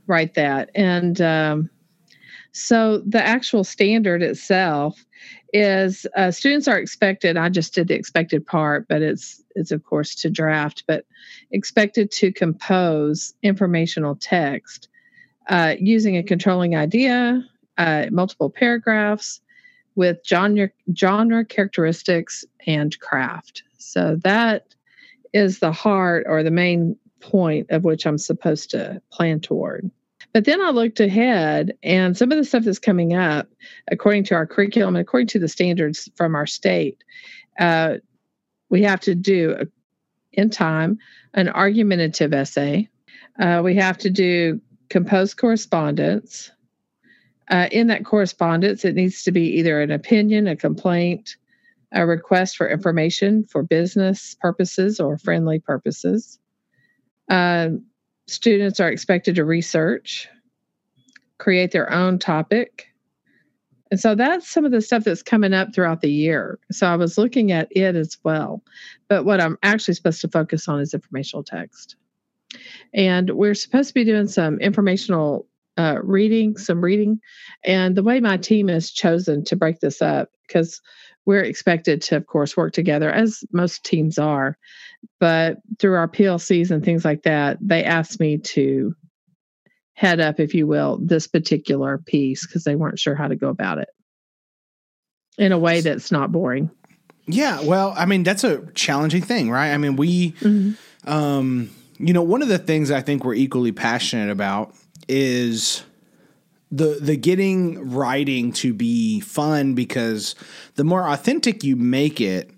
write 0.06 0.34
that, 0.34 0.70
and 0.74 1.20
um, 1.20 1.70
so 2.52 2.98
the 2.98 3.24
actual 3.24 3.64
standard 3.64 4.22
itself 4.22 5.04
is 5.52 6.06
uh, 6.16 6.30
students 6.30 6.68
are 6.68 6.78
expected. 6.78 7.36
I 7.36 7.48
just 7.48 7.74
did 7.74 7.88
the 7.88 7.94
expected 7.94 8.46
part, 8.46 8.86
but 8.88 9.02
it's 9.02 9.42
it's 9.54 9.70
of 9.70 9.84
course 9.84 10.14
to 10.16 10.30
draft, 10.30 10.84
but 10.86 11.04
expected 11.50 12.10
to 12.12 12.32
compose 12.32 13.34
informational 13.42 14.16
text 14.16 14.88
uh, 15.48 15.74
using 15.78 16.16
a 16.16 16.22
controlling 16.22 16.76
idea, 16.76 17.42
uh, 17.78 18.06
multiple 18.10 18.50
paragraphs 18.50 19.40
with 19.94 20.18
genre 20.26 20.70
genre 20.96 21.44
characteristics 21.44 22.44
and 22.66 22.98
craft. 23.00 23.62
So 23.78 24.16
that 24.22 24.74
is 25.32 25.58
the 25.58 25.72
heart 25.72 26.24
or 26.28 26.42
the 26.42 26.50
main 26.50 26.96
point 27.30 27.70
of 27.70 27.84
which 27.84 28.06
I'm 28.06 28.18
supposed 28.18 28.70
to 28.70 29.00
plan 29.10 29.40
toward. 29.40 29.90
But 30.32 30.44
then 30.44 30.60
I 30.60 30.70
looked 30.70 31.00
ahead, 31.00 31.76
and 31.82 32.16
some 32.16 32.32
of 32.32 32.38
the 32.38 32.44
stuff 32.44 32.64
that's 32.64 32.78
coming 32.78 33.14
up, 33.14 33.48
according 33.90 34.24
to 34.24 34.34
our 34.34 34.46
curriculum 34.46 34.96
and 34.96 35.02
according 35.02 35.28
to 35.28 35.38
the 35.38 35.48
standards 35.48 36.08
from 36.16 36.34
our 36.34 36.46
state, 36.46 37.02
uh, 37.58 37.94
we 38.68 38.82
have 38.82 39.00
to 39.00 39.14
do 39.14 39.54
uh, 39.60 39.64
in 40.32 40.50
time 40.50 40.98
an 41.34 41.48
argumentative 41.48 42.32
essay. 42.32 42.88
Uh, 43.38 43.60
we 43.64 43.76
have 43.76 43.98
to 43.98 44.10
do 44.10 44.60
composed 44.88 45.36
correspondence. 45.36 46.50
Uh, 47.48 47.68
in 47.70 47.88
that 47.88 48.04
correspondence, 48.04 48.84
it 48.84 48.94
needs 48.94 49.22
to 49.22 49.32
be 49.32 49.58
either 49.58 49.80
an 49.80 49.90
opinion, 49.90 50.48
a 50.48 50.56
complaint, 50.56 51.36
a 51.92 52.06
request 52.06 52.56
for 52.56 52.68
information 52.68 53.44
for 53.44 53.62
business 53.62 54.36
purposes 54.40 54.98
or 54.98 55.18
friendly 55.18 55.60
purposes. 55.60 56.38
Um, 57.28 57.84
students 58.26 58.80
are 58.80 58.90
expected 58.90 59.34
to 59.36 59.44
research, 59.44 60.28
create 61.38 61.72
their 61.72 61.92
own 61.92 62.18
topic. 62.18 62.86
And 63.90 64.00
so 64.00 64.14
that's 64.14 64.48
some 64.48 64.64
of 64.64 64.72
the 64.72 64.80
stuff 64.80 65.04
that's 65.04 65.22
coming 65.22 65.52
up 65.52 65.74
throughout 65.74 66.00
the 66.00 66.10
year. 66.10 66.58
So 66.72 66.86
I 66.86 66.96
was 66.96 67.18
looking 67.18 67.52
at 67.52 67.68
it 67.70 67.94
as 67.94 68.16
well. 68.24 68.62
But 69.08 69.24
what 69.24 69.40
I'm 69.40 69.58
actually 69.62 69.94
supposed 69.94 70.20
to 70.22 70.28
focus 70.28 70.68
on 70.68 70.80
is 70.80 70.94
informational 70.94 71.44
text. 71.44 71.96
And 72.92 73.30
we're 73.30 73.54
supposed 73.54 73.88
to 73.88 73.94
be 73.94 74.04
doing 74.04 74.26
some 74.26 74.58
informational 74.58 75.46
uh, 75.76 75.98
reading, 76.02 76.56
some 76.56 76.80
reading. 76.80 77.20
And 77.64 77.96
the 77.96 78.02
way 78.02 78.20
my 78.20 78.36
team 78.36 78.68
has 78.68 78.90
chosen 78.90 79.44
to 79.44 79.56
break 79.56 79.80
this 79.80 80.00
up, 80.00 80.30
because 80.46 80.80
we're 81.26 81.42
expected 81.42 82.02
to, 82.02 82.16
of 82.16 82.26
course, 82.26 82.56
work 82.56 82.72
together 82.72 83.10
as 83.10 83.44
most 83.52 83.84
teams 83.84 84.18
are. 84.18 84.58
But 85.20 85.58
through 85.78 85.94
our 85.94 86.08
PLCs 86.08 86.70
and 86.70 86.84
things 86.84 87.04
like 87.04 87.22
that, 87.22 87.58
they 87.60 87.84
asked 87.84 88.20
me 88.20 88.38
to 88.38 88.94
head 89.94 90.20
up, 90.20 90.40
if 90.40 90.54
you 90.54 90.66
will, 90.66 90.98
this 91.00 91.26
particular 91.26 91.98
piece 91.98 92.46
because 92.46 92.64
they 92.64 92.74
weren't 92.74 92.98
sure 92.98 93.14
how 93.14 93.28
to 93.28 93.36
go 93.36 93.48
about 93.48 93.78
it 93.78 93.88
in 95.38 95.52
a 95.52 95.58
way 95.58 95.80
that's 95.80 96.12
not 96.12 96.32
boring. 96.32 96.70
Yeah, 97.26 97.62
well, 97.62 97.94
I 97.96 98.04
mean 98.04 98.22
that's 98.22 98.44
a 98.44 98.66
challenging 98.72 99.22
thing, 99.22 99.50
right? 99.50 99.72
I 99.72 99.78
mean, 99.78 99.96
we, 99.96 100.34
um, 101.06 101.70
you 101.98 102.12
know, 102.12 102.22
one 102.22 102.42
of 102.42 102.48
the 102.48 102.58
things 102.58 102.90
I 102.90 103.00
think 103.00 103.24
we're 103.24 103.34
equally 103.34 103.72
passionate 103.72 104.30
about 104.30 104.74
is 105.08 105.84
the 106.70 106.98
the 107.00 107.16
getting 107.16 107.92
writing 107.92 108.52
to 108.52 108.72
be 108.72 109.20
fun 109.20 109.74
because 109.74 110.34
the 110.74 110.84
more 110.84 111.08
authentic 111.08 111.62
you 111.62 111.76
make 111.76 112.20
it, 112.20 112.50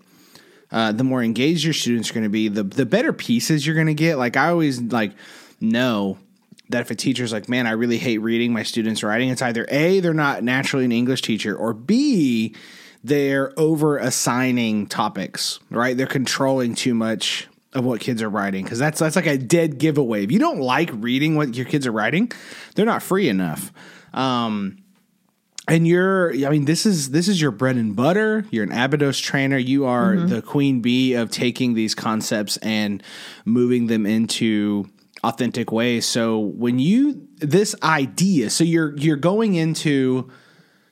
uh, 0.71 0.91
the 0.91 1.03
more 1.03 1.23
engaged 1.23 1.63
your 1.63 1.73
students 1.73 2.09
are 2.09 2.13
going 2.13 2.23
to 2.23 2.29
be. 2.29 2.47
The 2.47 2.63
the 2.63 2.85
better 2.85 3.13
pieces 3.13 3.65
you're 3.65 3.75
going 3.75 3.87
to 3.87 3.93
get. 3.93 4.17
Like 4.17 4.37
I 4.37 4.49
always 4.49 4.81
like 4.81 5.13
know 5.59 6.17
that 6.69 6.81
if 6.81 6.91
a 6.91 6.95
teacher's 6.95 7.31
like, 7.31 7.47
man, 7.47 7.67
I 7.67 7.71
really 7.71 7.97
hate 7.97 8.17
reading 8.17 8.51
my 8.51 8.63
students' 8.63 9.03
writing, 9.03 9.29
it's 9.29 9.41
either 9.41 9.65
a 9.69 9.99
they're 9.99 10.13
not 10.13 10.43
naturally 10.43 10.85
an 10.85 10.91
English 10.91 11.21
teacher, 11.21 11.55
or 11.55 11.73
b 11.73 12.55
they're 13.03 13.53
over 13.57 13.97
assigning 13.97 14.87
topics. 14.87 15.59
Right? 15.69 15.95
They're 15.95 16.07
controlling 16.07 16.75
too 16.75 16.93
much 16.93 17.47
of 17.73 17.85
what 17.85 18.01
kids 18.01 18.21
are 18.21 18.29
writing 18.29 18.63
because 18.63 18.79
that's 18.79 18.99
that's 18.99 19.15
like 19.15 19.27
a 19.27 19.37
dead 19.37 19.77
giveaway. 19.77 20.23
If 20.23 20.31
you 20.31 20.39
don't 20.39 20.59
like 20.59 20.89
reading 20.93 21.35
what 21.35 21.55
your 21.55 21.65
kids 21.65 21.85
are 21.85 21.91
writing, 21.91 22.31
they're 22.75 22.85
not 22.85 23.03
free 23.03 23.29
enough. 23.29 23.71
Um, 24.17 24.79
and 25.67 25.85
you're 25.85 26.33
i 26.45 26.49
mean 26.49 26.65
this 26.65 26.85
is 26.85 27.09
this 27.11 27.27
is 27.27 27.41
your 27.41 27.51
bread 27.51 27.75
and 27.75 27.95
butter. 27.95 28.45
You're 28.51 28.63
an 28.63 28.71
abydos 28.71 29.19
trainer. 29.19 29.57
You 29.57 29.85
are 29.85 30.15
mm-hmm. 30.15 30.27
the 30.27 30.41
queen 30.41 30.81
bee 30.81 31.13
of 31.13 31.29
taking 31.29 31.73
these 31.73 31.93
concepts 31.93 32.57
and 32.57 33.03
moving 33.45 33.87
them 33.87 34.05
into 34.05 34.89
authentic 35.23 35.71
ways. 35.71 36.05
So 36.05 36.39
when 36.39 36.79
you 36.79 37.27
this 37.37 37.75
idea 37.83 38.49
so 38.49 38.63
you're 38.63 38.95
you're 38.97 39.17
going 39.17 39.55
into 39.55 40.31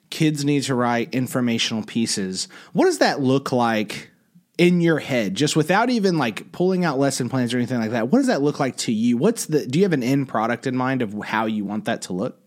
kids 0.09 0.43
need 0.43 0.63
to 0.63 0.75
write 0.75 1.13
informational 1.13 1.83
pieces. 1.83 2.47
What 2.73 2.85
does 2.85 2.99
that 2.99 3.21
look 3.21 3.51
like 3.51 4.11
in 4.57 4.81
your 4.81 4.99
head? 4.99 5.35
Just 5.35 5.55
without 5.55 5.89
even 5.89 6.17
like 6.17 6.51
pulling 6.51 6.83
out 6.83 6.99
lesson 6.99 7.29
plans 7.29 7.53
or 7.53 7.57
anything 7.57 7.79
like 7.79 7.91
that 7.91 8.09
what 8.09 8.19
does 8.19 8.27
that 8.27 8.41
look 8.41 8.59
like 8.59 8.75
to 8.77 8.91
you? 8.91 9.15
What's 9.15 9.45
the 9.45 9.65
do 9.65 9.79
you 9.79 9.85
have 9.85 9.93
an 9.93 10.03
end 10.03 10.27
product 10.27 10.67
in 10.67 10.75
mind 10.75 11.01
of 11.01 11.13
how 11.23 11.45
you 11.45 11.63
want 11.63 11.85
that 11.85 12.01
to 12.03 12.13
look 12.13 12.41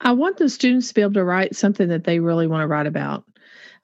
I 0.00 0.12
want 0.12 0.38
the 0.38 0.48
students 0.48 0.88
to 0.88 0.94
be 0.94 1.02
able 1.02 1.12
to 1.14 1.24
write 1.24 1.54
something 1.54 1.88
that 1.88 2.04
they 2.04 2.20
really 2.20 2.46
want 2.46 2.62
to 2.62 2.66
write 2.66 2.86
about. 2.86 3.24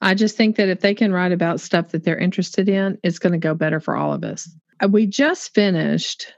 I 0.00 0.14
just 0.14 0.37
think 0.37 0.56
that 0.56 0.68
if 0.68 0.80
they 0.80 0.94
can 0.94 1.12
write 1.12 1.32
about 1.32 1.61
stuff 1.61 1.90
that 1.90 2.04
they're 2.04 2.18
interested 2.18 2.68
in, 2.68 2.99
it's 3.02 3.18
going 3.18 3.32
to 3.32 3.38
go 3.38 3.54
better 3.54 3.80
for 3.80 3.96
all 3.96 4.12
of 4.12 4.25
us. 4.25 4.49
Uh, 4.82 4.88
we 4.88 5.06
just 5.06 5.54
finished 5.54 6.32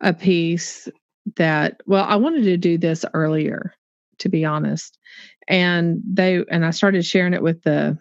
a 0.00 0.12
piece 0.12 0.88
that, 1.36 1.80
well, 1.86 2.04
I 2.04 2.16
wanted 2.16 2.44
to 2.44 2.56
do 2.56 2.78
this 2.78 3.04
earlier, 3.14 3.74
to 4.18 4.28
be 4.28 4.44
honest. 4.44 4.98
And 5.48 6.00
they, 6.04 6.44
and 6.50 6.64
I 6.64 6.70
started 6.70 7.04
sharing 7.04 7.34
it 7.34 7.42
with 7.42 7.62
the, 7.62 7.98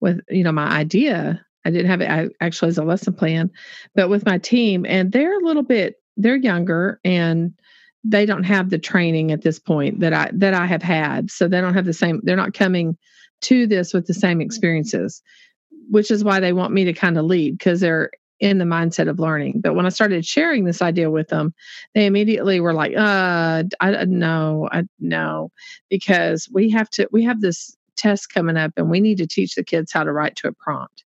with, 0.00 0.20
you 0.28 0.44
know, 0.44 0.52
my 0.52 0.68
idea. 0.68 1.44
I 1.64 1.70
didn't 1.70 1.90
have 1.90 2.00
it 2.00 2.10
I, 2.10 2.28
actually 2.40 2.68
as 2.68 2.78
a 2.78 2.84
lesson 2.84 3.14
plan, 3.14 3.50
but 3.94 4.08
with 4.08 4.24
my 4.24 4.38
team, 4.38 4.86
and 4.88 5.12
they're 5.12 5.38
a 5.38 5.44
little 5.44 5.62
bit, 5.62 5.96
they're 6.16 6.36
younger 6.36 7.00
and, 7.04 7.52
they 8.04 8.26
don't 8.26 8.44
have 8.44 8.70
the 8.70 8.78
training 8.78 9.32
at 9.32 9.42
this 9.42 9.58
point 9.58 10.00
that 10.00 10.12
I 10.12 10.30
that 10.34 10.54
I 10.54 10.66
have 10.66 10.82
had. 10.82 11.30
So 11.30 11.48
they 11.48 11.60
don't 11.60 11.74
have 11.74 11.84
the 11.84 11.92
same 11.92 12.20
they're 12.22 12.36
not 12.36 12.54
coming 12.54 12.96
to 13.42 13.66
this 13.66 13.92
with 13.92 14.06
the 14.06 14.14
same 14.14 14.40
experiences, 14.40 15.22
which 15.90 16.10
is 16.10 16.24
why 16.24 16.40
they 16.40 16.52
want 16.52 16.72
me 16.72 16.84
to 16.84 16.92
kind 16.92 17.18
of 17.18 17.24
lead 17.24 17.58
because 17.58 17.80
they're 17.80 18.10
in 18.40 18.58
the 18.58 18.64
mindset 18.64 19.08
of 19.08 19.18
learning. 19.18 19.60
But 19.60 19.74
when 19.74 19.86
I 19.86 19.90
started 19.90 20.24
sharing 20.24 20.64
this 20.64 20.80
idea 20.80 21.10
with 21.10 21.28
them, 21.28 21.52
they 21.94 22.06
immediately 22.06 22.60
were 22.60 22.72
like, 22.72 22.96
uh, 22.96 23.64
I 23.80 24.04
no, 24.04 24.68
I 24.70 24.84
no, 25.00 25.50
because 25.90 26.48
we 26.52 26.70
have 26.70 26.88
to 26.90 27.08
we 27.12 27.24
have 27.24 27.40
this 27.40 27.76
test 27.96 28.32
coming 28.32 28.56
up 28.56 28.72
and 28.76 28.88
we 28.88 29.00
need 29.00 29.18
to 29.18 29.26
teach 29.26 29.54
the 29.54 29.64
kids 29.64 29.92
how 29.92 30.04
to 30.04 30.12
write 30.12 30.36
to 30.36 30.48
a 30.48 30.52
prompt. 30.52 31.04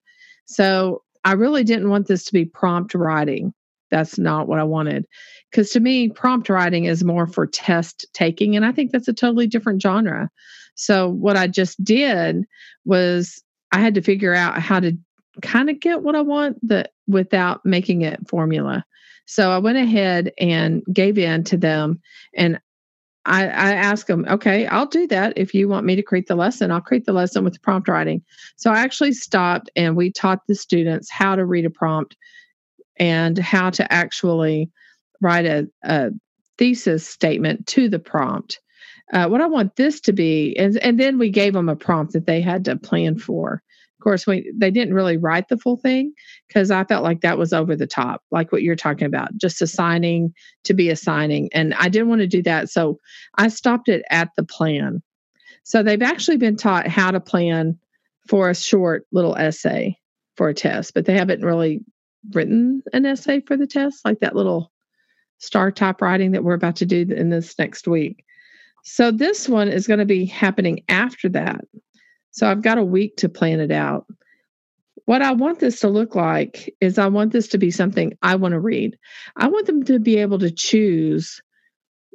So 0.46 1.02
I 1.24 1.32
really 1.32 1.64
didn't 1.64 1.90
want 1.90 2.06
this 2.06 2.24
to 2.24 2.32
be 2.32 2.46
prompt 2.46 2.94
writing. 2.94 3.52
That's 3.90 4.18
not 4.18 4.48
what 4.48 4.58
I 4.58 4.64
wanted. 4.64 5.06
Because 5.50 5.70
to 5.70 5.80
me, 5.80 6.10
prompt 6.10 6.48
writing 6.48 6.84
is 6.84 7.04
more 7.04 7.26
for 7.26 7.46
test 7.46 8.06
taking. 8.12 8.56
And 8.56 8.64
I 8.64 8.72
think 8.72 8.92
that's 8.92 9.08
a 9.08 9.12
totally 9.12 9.46
different 9.46 9.80
genre. 9.80 10.30
So 10.74 11.08
what 11.08 11.36
I 11.36 11.46
just 11.46 11.82
did 11.82 12.44
was 12.84 13.42
I 13.72 13.80
had 13.80 13.94
to 13.94 14.02
figure 14.02 14.34
out 14.34 14.60
how 14.60 14.80
to 14.80 14.96
kind 15.42 15.70
of 15.70 15.80
get 15.80 16.02
what 16.02 16.14
I 16.14 16.20
want 16.20 16.58
without 17.06 17.64
making 17.64 18.02
it 18.02 18.28
formula. 18.28 18.84
So 19.26 19.50
I 19.50 19.58
went 19.58 19.78
ahead 19.78 20.32
and 20.38 20.82
gave 20.92 21.18
in 21.18 21.44
to 21.44 21.56
them 21.56 22.00
and 22.34 22.60
I, 23.26 23.42
I 23.42 23.72
asked 23.72 24.06
them, 24.06 24.24
okay, 24.28 24.66
I'll 24.68 24.86
do 24.86 25.06
that. 25.08 25.34
If 25.36 25.52
you 25.52 25.68
want 25.68 25.84
me 25.84 25.96
to 25.96 26.02
create 26.02 26.28
the 26.28 26.34
lesson, 26.34 26.70
I'll 26.70 26.80
create 26.80 27.04
the 27.04 27.12
lesson 27.12 27.44
with 27.44 27.60
prompt 27.60 27.88
writing. 27.88 28.22
So 28.56 28.70
I 28.70 28.78
actually 28.78 29.12
stopped 29.12 29.70
and 29.76 29.96
we 29.96 30.10
taught 30.10 30.46
the 30.46 30.54
students 30.54 31.10
how 31.10 31.36
to 31.36 31.44
read 31.44 31.66
a 31.66 31.70
prompt 31.70 32.16
and 32.98 33.38
how 33.38 33.70
to 33.70 33.92
actually 33.92 34.70
write 35.20 35.46
a, 35.46 35.68
a 35.82 36.10
thesis 36.56 37.06
statement 37.06 37.66
to 37.68 37.88
the 37.88 37.98
prompt. 37.98 38.60
Uh, 39.12 39.26
what 39.28 39.40
I 39.40 39.46
want 39.46 39.76
this 39.76 40.00
to 40.02 40.12
be, 40.12 40.56
and, 40.58 40.76
and 40.78 41.00
then 41.00 41.18
we 41.18 41.30
gave 41.30 41.54
them 41.54 41.68
a 41.68 41.76
prompt 41.76 42.12
that 42.12 42.26
they 42.26 42.40
had 42.40 42.66
to 42.66 42.76
plan 42.76 43.18
for. 43.18 43.62
Of 43.98 44.04
course, 44.04 44.26
we 44.26 44.52
they 44.56 44.70
didn't 44.70 44.94
really 44.94 45.16
write 45.16 45.48
the 45.48 45.56
full 45.56 45.76
thing 45.76 46.12
because 46.46 46.70
I 46.70 46.84
felt 46.84 47.02
like 47.02 47.22
that 47.22 47.38
was 47.38 47.52
over 47.52 47.74
the 47.74 47.86
top, 47.86 48.22
like 48.30 48.52
what 48.52 48.62
you're 48.62 48.76
talking 48.76 49.06
about, 49.06 49.36
just 49.36 49.60
assigning 49.60 50.34
to 50.64 50.74
be 50.74 50.88
assigning, 50.90 51.48
and 51.52 51.74
I 51.74 51.88
didn't 51.88 52.08
want 52.08 52.20
to 52.20 52.28
do 52.28 52.42
that, 52.44 52.70
so 52.70 53.00
I 53.36 53.48
stopped 53.48 53.88
it 53.88 54.04
at 54.10 54.28
the 54.36 54.44
plan. 54.44 55.02
So 55.64 55.82
they've 55.82 56.00
actually 56.00 56.36
been 56.36 56.56
taught 56.56 56.86
how 56.86 57.10
to 57.10 57.18
plan 57.18 57.78
for 58.28 58.50
a 58.50 58.54
short 58.54 59.06
little 59.10 59.36
essay 59.36 59.98
for 60.36 60.48
a 60.48 60.54
test, 60.54 60.94
but 60.94 61.04
they 61.04 61.14
haven't 61.14 61.44
really 61.44 61.80
written 62.32 62.82
an 62.92 63.06
essay 63.06 63.40
for 63.40 63.56
the 63.56 63.66
test, 63.66 64.04
like 64.04 64.20
that 64.20 64.36
little 64.36 64.72
star 65.38 65.70
type 65.70 66.00
writing 66.00 66.32
that 66.32 66.44
we're 66.44 66.54
about 66.54 66.76
to 66.76 66.86
do 66.86 67.06
in 67.08 67.30
this 67.30 67.58
next 67.58 67.86
week. 67.86 68.24
So 68.82 69.10
this 69.10 69.48
one 69.48 69.68
is 69.68 69.86
going 69.86 70.00
to 70.00 70.06
be 70.06 70.24
happening 70.24 70.82
after 70.88 71.28
that. 71.30 71.64
So 72.30 72.50
I've 72.50 72.62
got 72.62 72.78
a 72.78 72.84
week 72.84 73.16
to 73.18 73.28
plan 73.28 73.60
it 73.60 73.70
out. 73.70 74.06
What 75.04 75.22
I 75.22 75.32
want 75.32 75.60
this 75.60 75.80
to 75.80 75.88
look 75.88 76.14
like 76.14 76.74
is 76.80 76.98
I 76.98 77.06
want 77.06 77.32
this 77.32 77.48
to 77.48 77.58
be 77.58 77.70
something 77.70 78.16
I 78.22 78.34
want 78.36 78.52
to 78.52 78.60
read. 78.60 78.98
I 79.36 79.48
want 79.48 79.66
them 79.66 79.82
to 79.84 79.98
be 79.98 80.18
able 80.18 80.38
to 80.38 80.50
choose 80.50 81.40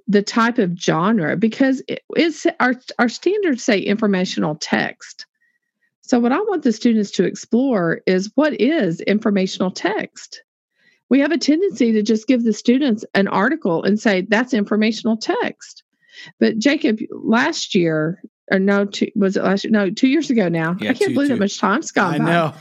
the 0.07 0.21
type 0.21 0.57
of 0.57 0.77
genre 0.77 1.37
because 1.37 1.81
it's 1.87 2.45
our 2.59 2.75
our 2.99 3.09
standards 3.09 3.63
say 3.63 3.79
informational 3.79 4.55
text. 4.55 5.25
So, 6.05 6.19
what 6.19 6.33
I 6.33 6.39
want 6.39 6.63
the 6.63 6.73
students 6.73 7.11
to 7.11 7.23
explore 7.23 8.01
is 8.05 8.31
what 8.35 8.59
is 8.59 8.99
informational 9.01 9.71
text? 9.71 10.43
We 11.09 11.19
have 11.19 11.31
a 11.31 11.37
tendency 11.37 11.93
to 11.93 12.01
just 12.01 12.27
give 12.27 12.43
the 12.43 12.53
students 12.53 13.05
an 13.13 13.27
article 13.27 13.83
and 13.83 13.99
say 13.99 14.21
that's 14.21 14.53
informational 14.53 15.15
text. 15.17 15.83
But 16.39 16.59
Jacob, 16.59 16.99
last 17.11 17.73
year, 17.73 18.21
or 18.51 18.59
no, 18.59 18.85
two, 18.85 19.09
was 19.15 19.37
it 19.37 19.43
last 19.43 19.63
year? 19.63 19.71
No, 19.71 19.89
two 19.89 20.09
years 20.09 20.29
ago 20.29 20.49
now. 20.49 20.75
Yeah, 20.79 20.91
I 20.91 20.93
can't 20.93 21.09
two, 21.09 21.13
believe 21.13 21.29
two. 21.29 21.35
that 21.35 21.39
much 21.39 21.57
time's 21.57 21.91
gone 21.91 22.15
I 22.15 22.17
by. 22.17 22.25
know. 22.25 22.53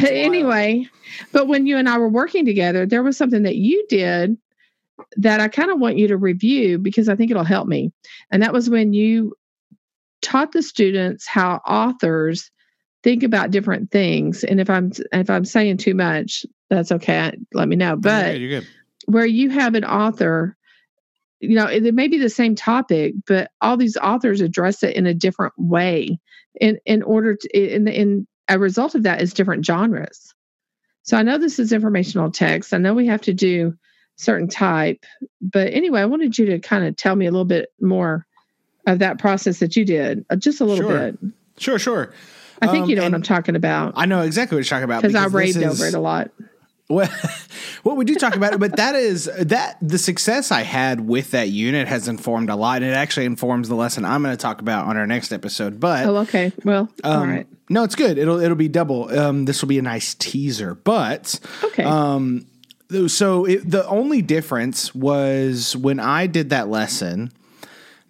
anyway, 0.08 0.86
but 1.32 1.48
when 1.48 1.66
you 1.66 1.78
and 1.78 1.88
I 1.88 1.98
were 1.98 2.08
working 2.08 2.44
together, 2.44 2.84
there 2.84 3.02
was 3.02 3.16
something 3.16 3.44
that 3.44 3.56
you 3.56 3.86
did 3.88 4.36
that 5.16 5.40
I 5.40 5.48
kind 5.48 5.70
of 5.70 5.80
want 5.80 5.96
you 5.96 6.08
to 6.08 6.16
review 6.16 6.78
because 6.78 7.08
I 7.08 7.16
think 7.16 7.30
it'll 7.30 7.42
help 7.44 7.66
me. 7.66 7.90
And 8.30 8.42
that 8.42 8.52
was 8.52 8.68
when 8.68 8.92
you 8.92 9.34
taught 10.22 10.52
the 10.52 10.62
students 10.62 11.26
how 11.26 11.56
authors 11.66 12.50
think 13.02 13.22
about 13.22 13.50
different 13.50 13.90
things. 13.90 14.44
And 14.44 14.60
if 14.60 14.68
I'm 14.68 14.92
if 15.12 15.30
I'm 15.30 15.44
saying 15.44 15.78
too 15.78 15.94
much, 15.94 16.44
that's 16.68 16.92
okay. 16.92 17.32
Let 17.52 17.68
me 17.68 17.76
know. 17.76 17.96
But 17.96 18.38
you're 18.40 18.60
good. 18.60 18.68
where 19.06 19.26
you 19.26 19.50
have 19.50 19.74
an 19.74 19.84
author, 19.84 20.56
you 21.40 21.54
know, 21.54 21.66
it, 21.66 21.84
it 21.86 21.94
may 21.94 22.08
be 22.08 22.18
the 22.18 22.28
same 22.28 22.54
topic, 22.54 23.14
but 23.26 23.50
all 23.60 23.76
these 23.76 23.96
authors 23.96 24.40
address 24.40 24.82
it 24.82 24.96
in 24.96 25.06
a 25.06 25.14
different 25.14 25.54
way. 25.56 26.18
In 26.60 26.78
in 26.84 27.02
order 27.02 27.36
to 27.36 27.74
in 27.74 27.88
in 27.88 28.26
a 28.48 28.58
result 28.58 28.94
of 28.94 29.04
that 29.04 29.22
is 29.22 29.32
different 29.32 29.64
genres. 29.64 30.34
So 31.02 31.16
I 31.16 31.22
know 31.22 31.38
this 31.38 31.58
is 31.58 31.72
informational 31.72 32.30
text. 32.30 32.74
I 32.74 32.78
know 32.78 32.92
we 32.92 33.06
have 33.06 33.22
to 33.22 33.32
do 33.32 33.74
certain 34.16 34.48
type, 34.48 35.04
but 35.40 35.72
anyway, 35.72 36.00
I 36.02 36.06
wanted 36.06 36.36
you 36.36 36.46
to 36.46 36.58
kind 36.58 36.84
of 36.84 36.96
tell 36.96 37.16
me 37.16 37.26
a 37.26 37.30
little 37.30 37.46
bit 37.46 37.70
more 37.80 38.26
of 38.90 38.98
that 39.00 39.18
process 39.18 39.58
that 39.60 39.76
you 39.76 39.84
did, 39.84 40.24
uh, 40.30 40.36
just 40.36 40.60
a 40.60 40.64
little 40.64 40.88
sure. 40.88 41.12
bit. 41.12 41.18
Sure, 41.58 41.78
sure. 41.78 42.12
I 42.62 42.66
think 42.66 42.84
um, 42.84 42.90
you 42.90 42.96
know 42.96 43.04
what 43.04 43.14
I'm 43.14 43.22
talking 43.22 43.56
about. 43.56 43.94
I 43.96 44.06
know 44.06 44.20
exactly 44.20 44.56
what 44.56 44.60
you're 44.60 44.78
talking 44.78 44.84
about 44.84 45.02
because 45.02 45.14
I 45.14 45.26
raved 45.26 45.56
is, 45.56 45.80
over 45.80 45.88
it 45.88 45.94
a 45.94 46.00
lot. 46.00 46.30
Well, 46.90 47.08
well, 47.84 47.96
we 47.96 48.04
do 48.04 48.16
talk 48.16 48.36
about 48.36 48.52
it, 48.52 48.60
but 48.60 48.76
that 48.76 48.94
is 48.94 49.30
that 49.38 49.78
the 49.80 49.96
success 49.96 50.50
I 50.50 50.62
had 50.62 51.00
with 51.00 51.30
that 51.30 51.48
unit 51.48 51.88
has 51.88 52.08
informed 52.08 52.50
a 52.50 52.56
lot. 52.56 52.82
And 52.82 52.90
it 52.90 52.94
actually 52.94 53.26
informs 53.26 53.68
the 53.68 53.76
lesson 53.76 54.04
I'm 54.04 54.22
going 54.22 54.36
to 54.36 54.40
talk 54.40 54.60
about 54.60 54.86
on 54.86 54.96
our 54.96 55.06
next 55.06 55.32
episode. 55.32 55.80
But 55.80 56.04
oh, 56.04 56.16
okay, 56.18 56.52
well, 56.64 56.90
um, 57.04 57.20
all 57.20 57.26
right. 57.26 57.46
No, 57.70 57.84
it's 57.84 57.94
good. 57.94 58.18
It'll 58.18 58.40
it'll 58.40 58.56
be 58.56 58.68
double. 58.68 59.16
Um, 59.16 59.44
this 59.44 59.62
will 59.62 59.68
be 59.68 59.78
a 59.78 59.82
nice 59.82 60.14
teaser, 60.14 60.74
but 60.74 61.38
okay. 61.64 61.84
Um, 61.84 62.46
so 63.06 63.44
it, 63.44 63.70
the 63.70 63.86
only 63.86 64.20
difference 64.20 64.92
was 64.94 65.76
when 65.76 66.00
I 66.00 66.26
did 66.26 66.50
that 66.50 66.68
lesson 66.68 67.32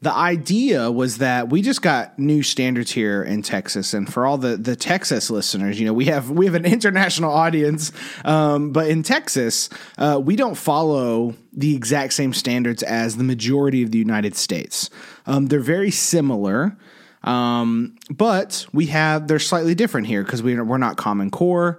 the 0.02 0.12
idea 0.12 0.90
was 0.90 1.18
that 1.18 1.50
we 1.50 1.60
just 1.60 1.82
got 1.82 2.18
new 2.18 2.42
standards 2.42 2.90
here 2.90 3.22
in 3.22 3.42
Texas, 3.42 3.92
and 3.92 4.10
for 4.10 4.26
all 4.26 4.38
the 4.38 4.56
the 4.56 4.74
Texas 4.74 5.30
listeners, 5.30 5.78
you 5.78 5.86
know, 5.86 5.92
we 5.92 6.06
have 6.06 6.30
we 6.30 6.46
have 6.46 6.54
an 6.54 6.64
international 6.80 7.32
audience, 7.32 7.92
um, 8.24 8.72
but 8.72 8.88
in 8.88 9.02
Texas, 9.02 9.68
uh, 9.98 10.20
we 10.22 10.36
don't 10.36 10.56
follow 10.56 11.34
the 11.52 11.76
exact 11.76 12.14
same 12.14 12.32
standards 12.32 12.82
as 12.82 13.16
the 13.16 13.24
majority 13.24 13.82
of 13.82 13.90
the 13.90 13.98
United 13.98 14.34
States. 14.36 14.88
Um, 15.26 15.46
they're 15.46 15.60
very 15.60 15.90
similar. 15.90 16.76
Um, 17.22 17.96
but 18.08 18.66
we 18.72 18.86
have 18.86 19.28
they're 19.28 19.38
slightly 19.38 19.74
different 19.74 20.06
here 20.06 20.24
because 20.24 20.42
we, 20.42 20.58
we're 20.58 20.78
not 20.78 20.96
Common 20.96 21.30
Core. 21.30 21.78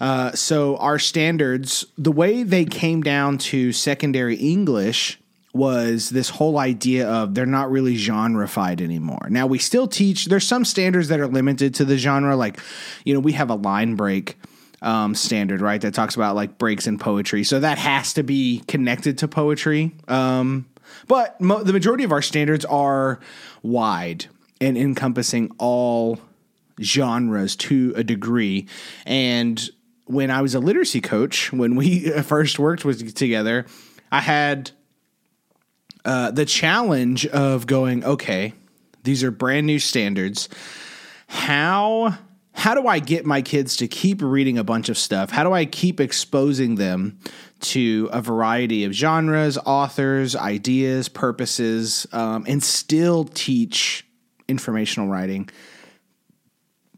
Uh, 0.00 0.32
so 0.32 0.76
our 0.76 0.98
standards, 0.98 1.84
the 1.98 2.12
way 2.12 2.42
they 2.42 2.64
came 2.64 3.02
down 3.02 3.36
to 3.36 3.72
secondary 3.72 4.36
English 4.36 5.17
was 5.54 6.10
this 6.10 6.28
whole 6.28 6.58
idea 6.58 7.08
of 7.08 7.34
they're 7.34 7.46
not 7.46 7.70
really 7.70 7.96
genreified 7.96 8.80
anymore. 8.80 9.28
Now 9.30 9.46
we 9.46 9.58
still 9.58 9.88
teach. 9.88 10.26
There's 10.26 10.46
some 10.46 10.64
standards 10.64 11.08
that 11.08 11.20
are 11.20 11.26
limited 11.26 11.74
to 11.76 11.84
the 11.84 11.96
genre, 11.96 12.36
like 12.36 12.60
you 13.04 13.14
know 13.14 13.20
we 13.20 13.32
have 13.32 13.50
a 13.50 13.54
line 13.54 13.94
break 13.96 14.38
um, 14.82 15.14
standard, 15.14 15.60
right? 15.60 15.80
That 15.80 15.94
talks 15.94 16.14
about 16.14 16.36
like 16.36 16.58
breaks 16.58 16.86
in 16.86 16.98
poetry, 16.98 17.44
so 17.44 17.60
that 17.60 17.78
has 17.78 18.14
to 18.14 18.22
be 18.22 18.62
connected 18.68 19.18
to 19.18 19.28
poetry. 19.28 19.92
Um, 20.06 20.66
but 21.06 21.40
mo- 21.40 21.62
the 21.62 21.72
majority 21.72 22.04
of 22.04 22.12
our 22.12 22.22
standards 22.22 22.64
are 22.64 23.18
wide 23.62 24.26
and 24.60 24.76
encompassing 24.76 25.50
all 25.58 26.18
genres 26.80 27.56
to 27.56 27.94
a 27.96 28.04
degree, 28.04 28.66
and 29.06 29.68
when 30.04 30.30
I 30.30 30.40
was 30.40 30.54
a 30.54 30.60
literacy 30.60 31.00
coach, 31.00 31.52
when 31.52 31.76
we 31.76 32.10
first 32.22 32.58
worked 32.58 32.84
with 32.84 33.14
together, 33.14 33.66
I 34.10 34.20
had 34.20 34.70
uh, 36.08 36.30
the 36.30 36.46
challenge 36.46 37.26
of 37.26 37.66
going, 37.66 38.02
okay, 38.02 38.54
these 39.04 39.22
are 39.22 39.30
brand 39.30 39.66
new 39.66 39.78
standards. 39.78 40.48
How 41.26 42.16
how 42.54 42.74
do 42.74 42.86
I 42.86 42.98
get 42.98 43.26
my 43.26 43.42
kids 43.42 43.76
to 43.76 43.86
keep 43.86 44.22
reading 44.22 44.56
a 44.56 44.64
bunch 44.64 44.88
of 44.88 44.96
stuff? 44.96 45.30
How 45.30 45.44
do 45.44 45.52
I 45.52 45.66
keep 45.66 46.00
exposing 46.00 46.76
them 46.76 47.18
to 47.60 48.08
a 48.10 48.22
variety 48.22 48.84
of 48.84 48.92
genres, 48.92 49.58
authors, 49.58 50.34
ideas, 50.34 51.10
purposes, 51.10 52.06
um, 52.12 52.46
and 52.48 52.62
still 52.62 53.24
teach 53.24 54.06
informational 54.48 55.08
writing? 55.10 55.50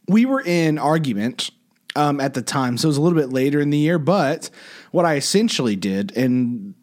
We 0.07 0.25
were 0.25 0.40
in 0.40 0.79
argument 0.79 1.50
um, 1.97 2.21
at 2.21 2.35
the 2.35 2.43
time, 2.43 2.79
so 2.79 2.87
it 2.87 2.90
was 2.90 2.97
a 2.97 3.02
little 3.02 3.19
bit 3.19 3.31
later 3.31 3.61
in 3.61 3.71
the 3.71 3.79
year. 3.79 3.99
But 3.99 4.50
what 4.93 5.05
I 5.05 5.17
essentially 5.17 5.75
did, 5.75 6.17
and 6.17 6.75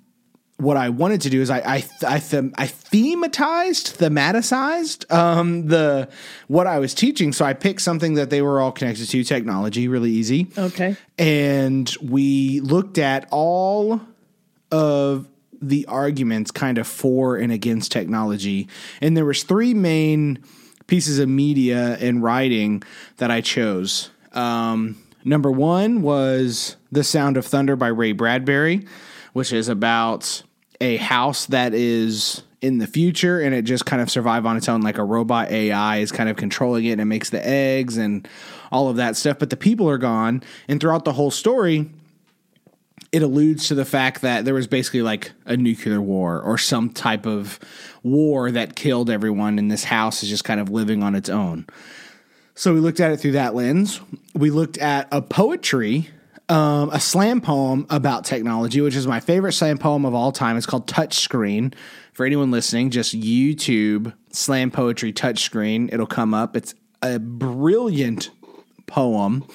what 0.58 0.76
I 0.76 0.90
wanted 0.90 1.22
to 1.22 1.30
do 1.30 1.42
is 1.42 1.50
I 1.50 1.60
I 1.60 1.86
I, 2.06 2.20
them, 2.20 2.54
I 2.58 2.66
thematized, 2.68 3.98
thematicized 3.98 5.12
um, 5.14 5.68
the 5.68 6.10
what 6.48 6.66
I 6.66 6.80
was 6.80 6.94
teaching. 6.94 7.32
So 7.32 7.46
I 7.46 7.54
picked 7.54 7.82
something 7.82 8.16
that 8.16 8.30
they 8.30 8.42
were 8.42 8.60
all 8.60 8.72
connected 8.72 9.08
to, 9.08 9.24
technology, 9.24 9.88
really 9.88 10.12
easy. 10.12 10.48
Okay. 10.58 10.96
And 11.18 11.96
we 12.02 12.60
looked 12.62 12.98
at 12.98 13.28
all 13.32 14.02
of 14.72 15.28
the 15.62 15.86
arguments 15.88 16.52
kind 16.52 16.78
of 16.78 16.88
for 16.88 17.38
and 17.38 17.52
against 17.52 17.92
technology, 17.92 18.68
and 19.00 19.16
there 19.16 19.26
was 19.26 19.44
three 19.44 19.74
main 19.74 20.44
pieces 20.88 21.20
of 21.20 21.30
media 21.30 21.98
and 22.00 22.24
writing 22.24 22.82
that 23.18 23.30
I 23.30 23.42
chose. 23.42 24.10
Um, 24.34 24.98
number 25.24 25.52
one 25.52 26.02
was 26.02 26.78
"The 26.92 27.04
Sound 27.04 27.38
of 27.38 27.46
Thunder" 27.46 27.76
by 27.76 27.90
Ray 27.90 28.12
Bradbury, 28.14 28.88
which 29.34 29.54
is 29.54 29.68
about 29.68 30.42
a 30.82 30.98
house 30.98 31.48
that 31.48 31.74
is 31.74 32.44
in 32.62 32.80
the 32.80 32.88
future 32.88 33.40
and 33.40 33.54
it 33.54 33.64
just 33.64 33.86
kind 33.86 34.02
of 34.02 34.10
survive 34.10 34.46
on 34.46 34.58
its 34.58 34.68
own 34.68 34.82
like 34.82 34.98
a 34.98 35.04
robot 35.04 35.52
AI 35.52 35.98
is 35.98 36.12
kind 36.12 36.28
of 36.28 36.36
controlling 36.36 36.86
it 36.86 36.94
and 36.94 37.02
it 37.02 37.06
makes 37.06 37.30
the 37.30 37.48
eggs 37.48 37.98
and 37.98 38.28
all 38.72 38.90
of 38.90 38.96
that 38.96 39.16
stuff 39.16 39.38
but 39.38 39.52
the 39.52 39.58
people 39.58 39.88
are 39.88 40.00
gone 40.00 40.42
and 40.68 40.82
throughout 40.82 41.06
the 41.06 41.14
whole 41.14 41.30
story 41.30 41.88
it 43.12 43.24
alludes 43.24 43.68
to 43.68 43.76
the 43.76 43.86
fact 43.86 44.22
that 44.22 44.46
there 44.46 44.54
was 44.54 44.68
basically 44.68 45.02
like 45.02 45.32
a 45.46 45.56
nuclear 45.56 46.02
war 46.02 46.42
or 46.42 46.58
some 46.58 46.90
type 46.90 47.26
of 47.26 47.60
war 48.04 48.52
that 48.52 48.76
killed 48.76 49.10
everyone 49.10 49.58
and 49.58 49.72
this 49.72 49.86
house 49.86 50.24
is 50.24 50.30
just 50.30 50.44
kind 50.44 50.60
of 50.60 50.70
living 50.70 51.04
on 51.04 51.16
its 51.16 51.30
own. 51.30 51.66
So 52.56 52.74
we 52.74 52.80
looked 52.80 53.00
at 53.00 53.12
it 53.12 53.18
through 53.18 53.34
that 53.34 53.56
lens. 53.56 54.02
We 54.34 54.50
looked 54.50 54.78
at 54.78 55.08
a 55.12 55.22
poetry 55.22 56.10
um, 56.50 56.90
a 56.92 57.00
slam 57.00 57.42
poem 57.42 57.86
about 57.90 58.24
technology, 58.24 58.80
which 58.82 58.96
is 58.96 59.06
my 59.06 59.20
favorite 59.20 59.54
slam 59.54 59.78
poem 59.78 60.06
of 60.06 60.14
all 60.14 60.32
time. 60.32 60.58
It's 60.58 60.66
called 60.66 60.88
Touchscreen. 60.88 61.74
For 62.14 62.26
anyone 62.26 62.52
listening, 62.52 62.90
just 62.90 63.20
YouTube 63.20 64.14
slam 64.32 64.72
poetry 64.72 65.14
touchscreen. 65.14 65.94
It'll 65.94 66.08
come 66.08 66.34
up. 66.34 66.56
It's 66.56 66.74
a 67.02 67.20
brilliant 67.20 68.32
poem. 68.88 69.46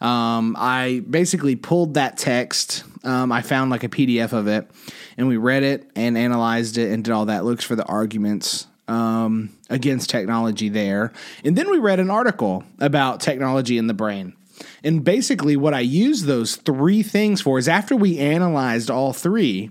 Um, 0.00 0.56
I 0.58 1.02
basically 1.08 1.56
pulled 1.56 1.94
that 1.94 2.16
text. 2.16 2.84
Um, 3.04 3.32
I 3.32 3.42
found 3.42 3.70
like 3.70 3.84
a 3.84 3.88
PDF 3.88 4.32
of 4.32 4.46
it, 4.46 4.70
and 5.16 5.28
we 5.28 5.36
read 5.36 5.62
it 5.62 5.90
and 5.94 6.16
analyzed 6.16 6.78
it 6.78 6.90
and 6.92 7.04
did 7.04 7.12
all 7.12 7.26
that. 7.26 7.44
Looks 7.44 7.64
for 7.64 7.76
the 7.76 7.84
arguments 7.84 8.66
um, 8.88 9.50
against 9.68 10.08
technology 10.08 10.68
there, 10.68 11.12
and 11.44 11.56
then 11.56 11.70
we 11.70 11.78
read 11.78 12.00
an 12.00 12.10
article 12.10 12.64
about 12.78 13.20
technology 13.20 13.78
in 13.78 13.88
the 13.88 13.94
brain. 13.94 14.34
And 14.84 15.04
basically, 15.04 15.56
what 15.56 15.74
I 15.74 15.80
use 15.80 16.24
those 16.24 16.56
three 16.56 17.02
things 17.02 17.40
for 17.40 17.58
is 17.58 17.68
after 17.68 17.96
we 17.96 18.18
analyzed 18.18 18.90
all 18.90 19.12
three, 19.12 19.70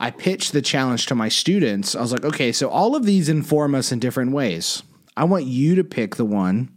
I 0.00 0.10
pitched 0.10 0.52
the 0.52 0.62
challenge 0.62 1.06
to 1.06 1.14
my 1.14 1.28
students. 1.28 1.94
I 1.94 2.00
was 2.00 2.12
like, 2.12 2.24
okay, 2.24 2.52
so 2.52 2.68
all 2.68 2.96
of 2.96 3.04
these 3.04 3.28
inform 3.28 3.74
us 3.74 3.92
in 3.92 4.00
different 4.00 4.32
ways. 4.32 4.82
I 5.16 5.24
want 5.24 5.44
you 5.44 5.76
to 5.76 5.84
pick 5.84 6.16
the 6.16 6.24
one 6.24 6.70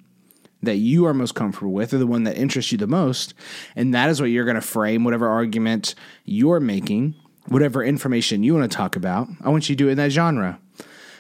that 0.64 0.78
you 0.78 1.06
are 1.06 1.14
most 1.14 1.36
comfortable 1.36 1.72
with 1.72 1.94
or 1.94 1.98
the 1.98 2.08
one 2.08 2.24
that 2.24 2.38
interests 2.38 2.72
you 2.72 2.78
the 2.78 2.88
most. 2.88 3.34
And 3.76 3.94
that 3.94 4.10
is 4.10 4.22
what 4.22 4.30
you're 4.30 4.46
going 4.46 4.56
to 4.56 4.62
frame 4.62 5.04
whatever 5.04 5.28
argument 5.28 5.96
you're 6.26 6.60
making, 6.60 7.16
whatever 7.48 7.84
information 7.84 8.44
you 8.44 8.56
want 8.56 8.70
to 8.70 8.76
talk 8.76 8.96
about. 8.96 9.28
I 9.44 9.50
want 9.50 9.70
you 9.70 9.76
to 9.76 9.84
do 9.84 9.88
it 9.88 9.94
in 9.94 9.98
that 9.98 10.12
genre. 10.12 10.60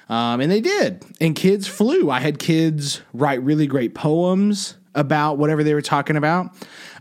Um, 0.10 0.40
and 0.40 0.52
they 0.52 0.62
did. 0.62 1.04
And 1.20 1.36
kids 1.36 1.68
flew. 1.68 2.10
I 2.10 2.20
had 2.20 2.40
kids 2.40 3.02
write 3.14 3.42
really 3.44 3.68
great 3.68 3.94
poems 3.94 4.76
about 4.98 5.38
whatever 5.38 5.64
they 5.64 5.74
were 5.74 5.82
talking 5.82 6.18
about. 6.18 6.54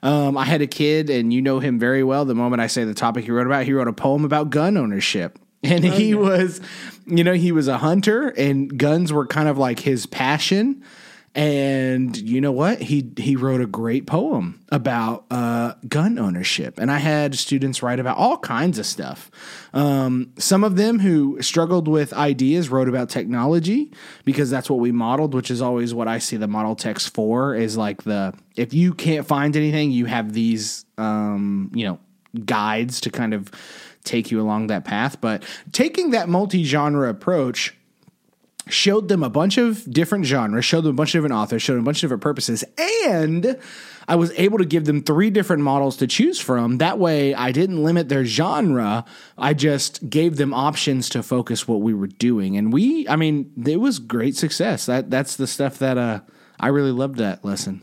Um, 0.02 0.36
I 0.36 0.44
had 0.44 0.62
a 0.62 0.66
kid, 0.66 1.10
and 1.10 1.32
you 1.32 1.42
know 1.42 1.58
him 1.58 1.80
very 1.80 2.04
well. 2.04 2.24
The 2.24 2.34
moment 2.34 2.62
I 2.62 2.68
say 2.68 2.84
the 2.84 2.94
topic 2.94 3.24
he 3.24 3.32
wrote 3.32 3.46
about, 3.46 3.64
he 3.64 3.72
wrote 3.72 3.88
a 3.88 3.92
poem 3.92 4.24
about 4.24 4.50
gun 4.50 4.76
ownership. 4.76 5.40
And 5.62 5.84
okay. 5.84 5.96
he 5.96 6.14
was, 6.14 6.60
you 7.06 7.24
know, 7.24 7.32
he 7.32 7.50
was 7.50 7.66
a 7.66 7.78
hunter, 7.78 8.28
and 8.28 8.78
guns 8.78 9.12
were 9.12 9.26
kind 9.26 9.48
of 9.48 9.58
like 9.58 9.80
his 9.80 10.06
passion. 10.06 10.84
And 11.36 12.16
you 12.16 12.40
know 12.40 12.50
what? 12.50 12.80
He 12.80 13.12
he 13.18 13.36
wrote 13.36 13.60
a 13.60 13.66
great 13.66 14.06
poem 14.06 14.64
about 14.70 15.26
uh, 15.30 15.74
gun 15.86 16.18
ownership, 16.18 16.78
and 16.78 16.90
I 16.90 16.96
had 16.96 17.34
students 17.34 17.82
write 17.82 18.00
about 18.00 18.16
all 18.16 18.38
kinds 18.38 18.78
of 18.78 18.86
stuff. 18.86 19.30
Um, 19.74 20.32
some 20.38 20.64
of 20.64 20.76
them 20.76 20.98
who 20.98 21.36
struggled 21.42 21.88
with 21.88 22.14
ideas 22.14 22.70
wrote 22.70 22.88
about 22.88 23.10
technology 23.10 23.92
because 24.24 24.48
that's 24.48 24.70
what 24.70 24.78
we 24.78 24.92
modeled, 24.92 25.34
which 25.34 25.50
is 25.50 25.60
always 25.60 25.92
what 25.92 26.08
I 26.08 26.20
see 26.20 26.38
the 26.38 26.48
model 26.48 26.74
text 26.74 27.12
for. 27.12 27.54
Is 27.54 27.76
like 27.76 28.04
the 28.04 28.32
if 28.56 28.72
you 28.72 28.94
can't 28.94 29.26
find 29.26 29.54
anything, 29.56 29.90
you 29.90 30.06
have 30.06 30.32
these 30.32 30.86
um, 30.96 31.70
you 31.74 31.84
know 31.84 31.98
guides 32.46 32.98
to 33.02 33.10
kind 33.10 33.34
of 33.34 33.50
take 34.04 34.30
you 34.30 34.40
along 34.40 34.68
that 34.68 34.86
path. 34.86 35.20
But 35.20 35.44
taking 35.72 36.12
that 36.12 36.30
multi 36.30 36.64
genre 36.64 37.10
approach 37.10 37.76
showed 38.68 39.08
them 39.08 39.22
a 39.22 39.30
bunch 39.30 39.58
of 39.58 39.88
different 39.90 40.24
genres, 40.24 40.64
showed 40.64 40.82
them 40.82 40.90
a 40.90 40.94
bunch 40.94 41.14
of 41.14 41.18
different 41.18 41.34
authors, 41.34 41.62
showed 41.62 41.74
them 41.74 41.82
a 41.82 41.84
bunch 41.84 41.98
of 41.98 42.02
different 42.02 42.22
purposes, 42.22 42.64
and 43.08 43.56
I 44.08 44.16
was 44.16 44.32
able 44.36 44.58
to 44.58 44.64
give 44.64 44.84
them 44.84 45.02
three 45.02 45.30
different 45.30 45.62
models 45.62 45.96
to 45.98 46.06
choose 46.06 46.40
from. 46.40 46.78
That 46.78 46.98
way, 46.98 47.34
I 47.34 47.52
didn't 47.52 47.82
limit 47.82 48.08
their 48.08 48.24
genre. 48.24 49.04
I 49.38 49.54
just 49.54 50.08
gave 50.08 50.36
them 50.36 50.52
options 50.52 51.08
to 51.10 51.22
focus 51.22 51.66
what 51.68 51.80
we 51.80 51.94
were 51.94 52.06
doing, 52.08 52.56
and 52.56 52.72
we, 52.72 53.08
I 53.08 53.16
mean, 53.16 53.52
it 53.66 53.80
was 53.80 53.98
great 53.98 54.36
success. 54.36 54.86
That 54.86 55.10
that's 55.10 55.36
the 55.36 55.46
stuff 55.46 55.78
that 55.78 55.98
uh, 55.98 56.20
I 56.58 56.68
really 56.68 56.92
loved 56.92 57.16
that 57.16 57.44
lesson. 57.44 57.82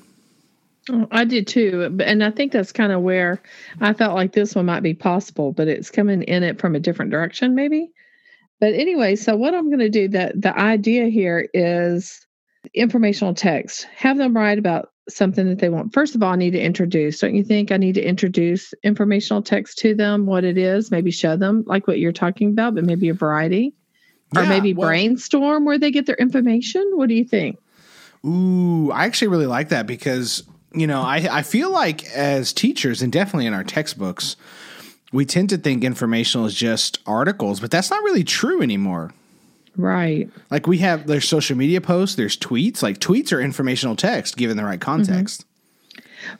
Oh, 0.89 1.07
I 1.11 1.23
did 1.23 1.47
too, 1.47 1.97
and 2.03 2.21
I 2.21 2.31
think 2.31 2.51
that's 2.51 2.73
kind 2.73 2.91
of 2.91 3.01
where 3.01 3.41
I 3.79 3.93
felt 3.93 4.15
like 4.15 4.33
this 4.33 4.53
one 4.53 4.65
might 4.65 4.83
be 4.83 4.93
possible, 4.93 5.53
but 5.53 5.69
it's 5.69 5.89
coming 5.89 6.23
in 6.23 6.43
it 6.43 6.59
from 6.59 6.75
a 6.75 6.79
different 6.79 7.11
direction, 7.11 7.55
maybe. 7.55 7.89
But 8.63 8.75
anyway, 8.75 9.17
so 9.17 9.35
what 9.35 9.53
I'm 9.53 9.67
going 9.67 9.79
to 9.79 9.89
do 9.89 10.07
that 10.07 10.41
the 10.41 10.57
idea 10.57 11.09
here 11.09 11.49
is 11.53 12.25
informational 12.73 13.33
text. 13.33 13.89
Have 13.93 14.17
them 14.17 14.33
write 14.33 14.57
about 14.57 14.93
something 15.09 15.49
that 15.49 15.59
they 15.59 15.67
want. 15.67 15.93
First 15.93 16.15
of 16.15 16.23
all, 16.23 16.31
I 16.31 16.37
need 16.37 16.51
to 16.51 16.61
introduce. 16.61 17.19
Don't 17.19 17.35
you 17.35 17.43
think 17.43 17.73
I 17.73 17.75
need 17.75 17.95
to 17.95 18.01
introduce 18.01 18.73
informational 18.81 19.41
text 19.41 19.79
to 19.79 19.93
them, 19.93 20.25
what 20.25 20.45
it 20.45 20.57
is, 20.57 20.91
maybe 20.91 21.11
show 21.11 21.35
them 21.35 21.65
like 21.67 21.87
what 21.87 21.99
you're 21.99 22.13
talking 22.13 22.51
about, 22.51 22.73
but 22.73 22.85
maybe 22.85 23.09
a 23.09 23.13
variety? 23.13 23.73
Yeah, 24.33 24.43
or 24.43 24.45
maybe 24.45 24.73
well, 24.73 24.87
brainstorm 24.87 25.65
where 25.65 25.77
they 25.77 25.91
get 25.91 26.05
their 26.05 26.15
information? 26.15 26.89
What 26.93 27.09
do 27.09 27.15
you 27.15 27.25
think? 27.25 27.57
Ooh, 28.25 28.91
I 28.91 29.03
actually 29.03 29.27
really 29.27 29.45
like 29.45 29.67
that 29.69 29.87
because, 29.87 30.41
you 30.73 30.87
know, 30.87 31.01
I, 31.01 31.27
I 31.29 31.41
feel 31.41 31.69
like 31.69 32.05
as 32.11 32.53
teachers 32.53 33.01
and 33.01 33.11
definitely 33.11 33.45
in 33.45 33.53
our 33.53 33.65
textbooks, 33.65 34.37
we 35.13 35.25
tend 35.25 35.49
to 35.49 35.57
think 35.57 35.83
informational 35.83 36.45
is 36.45 36.53
just 36.55 36.99
articles, 37.05 37.59
but 37.59 37.71
that's 37.71 37.89
not 37.89 38.03
really 38.03 38.23
true 38.23 38.61
anymore. 38.61 39.13
Right. 39.77 40.29
Like 40.51 40.67
we 40.67 40.79
have 40.79 41.07
there's 41.07 41.27
social 41.27 41.55
media 41.55 41.79
posts, 41.79 42.15
there's 42.15 42.35
tweets. 42.35 42.83
Like 42.83 42.99
tweets 42.99 43.31
are 43.31 43.39
informational 43.39 43.95
text 43.95 44.35
given 44.35 44.57
the 44.57 44.63
right 44.63 44.81
context. 44.81 45.45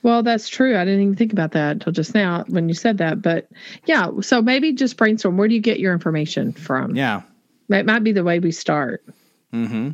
Well, 0.02 0.24
that's 0.24 0.50
true. 0.50 0.78
I 0.78 0.86
didn't 0.86 1.02
even 1.02 1.16
think 1.16 1.34
about 1.34 1.52
that 1.52 1.72
until 1.74 1.94
just 1.94 2.14
now 2.14 2.46
when 2.48 2.68
you 2.68 2.76
said 2.76 2.98
that. 3.00 3.22
But 3.22 3.50
yeah, 3.86 4.10
so 4.22 4.42
maybe 4.42 4.74
just 4.74 4.98
brainstorm. 4.98 5.38
Where 5.38 5.48
do 5.48 5.56
you 5.56 5.62
get 5.62 5.80
your 5.80 5.94
information 5.94 6.54
from? 6.54 6.96
Yeah. 6.96 7.22
That 7.70 7.86
might 7.86 8.04
be 8.04 8.12
the 8.12 8.24
way 8.24 8.40
we 8.40 8.52
start. 8.52 9.04
Mm-hmm. 9.52 9.92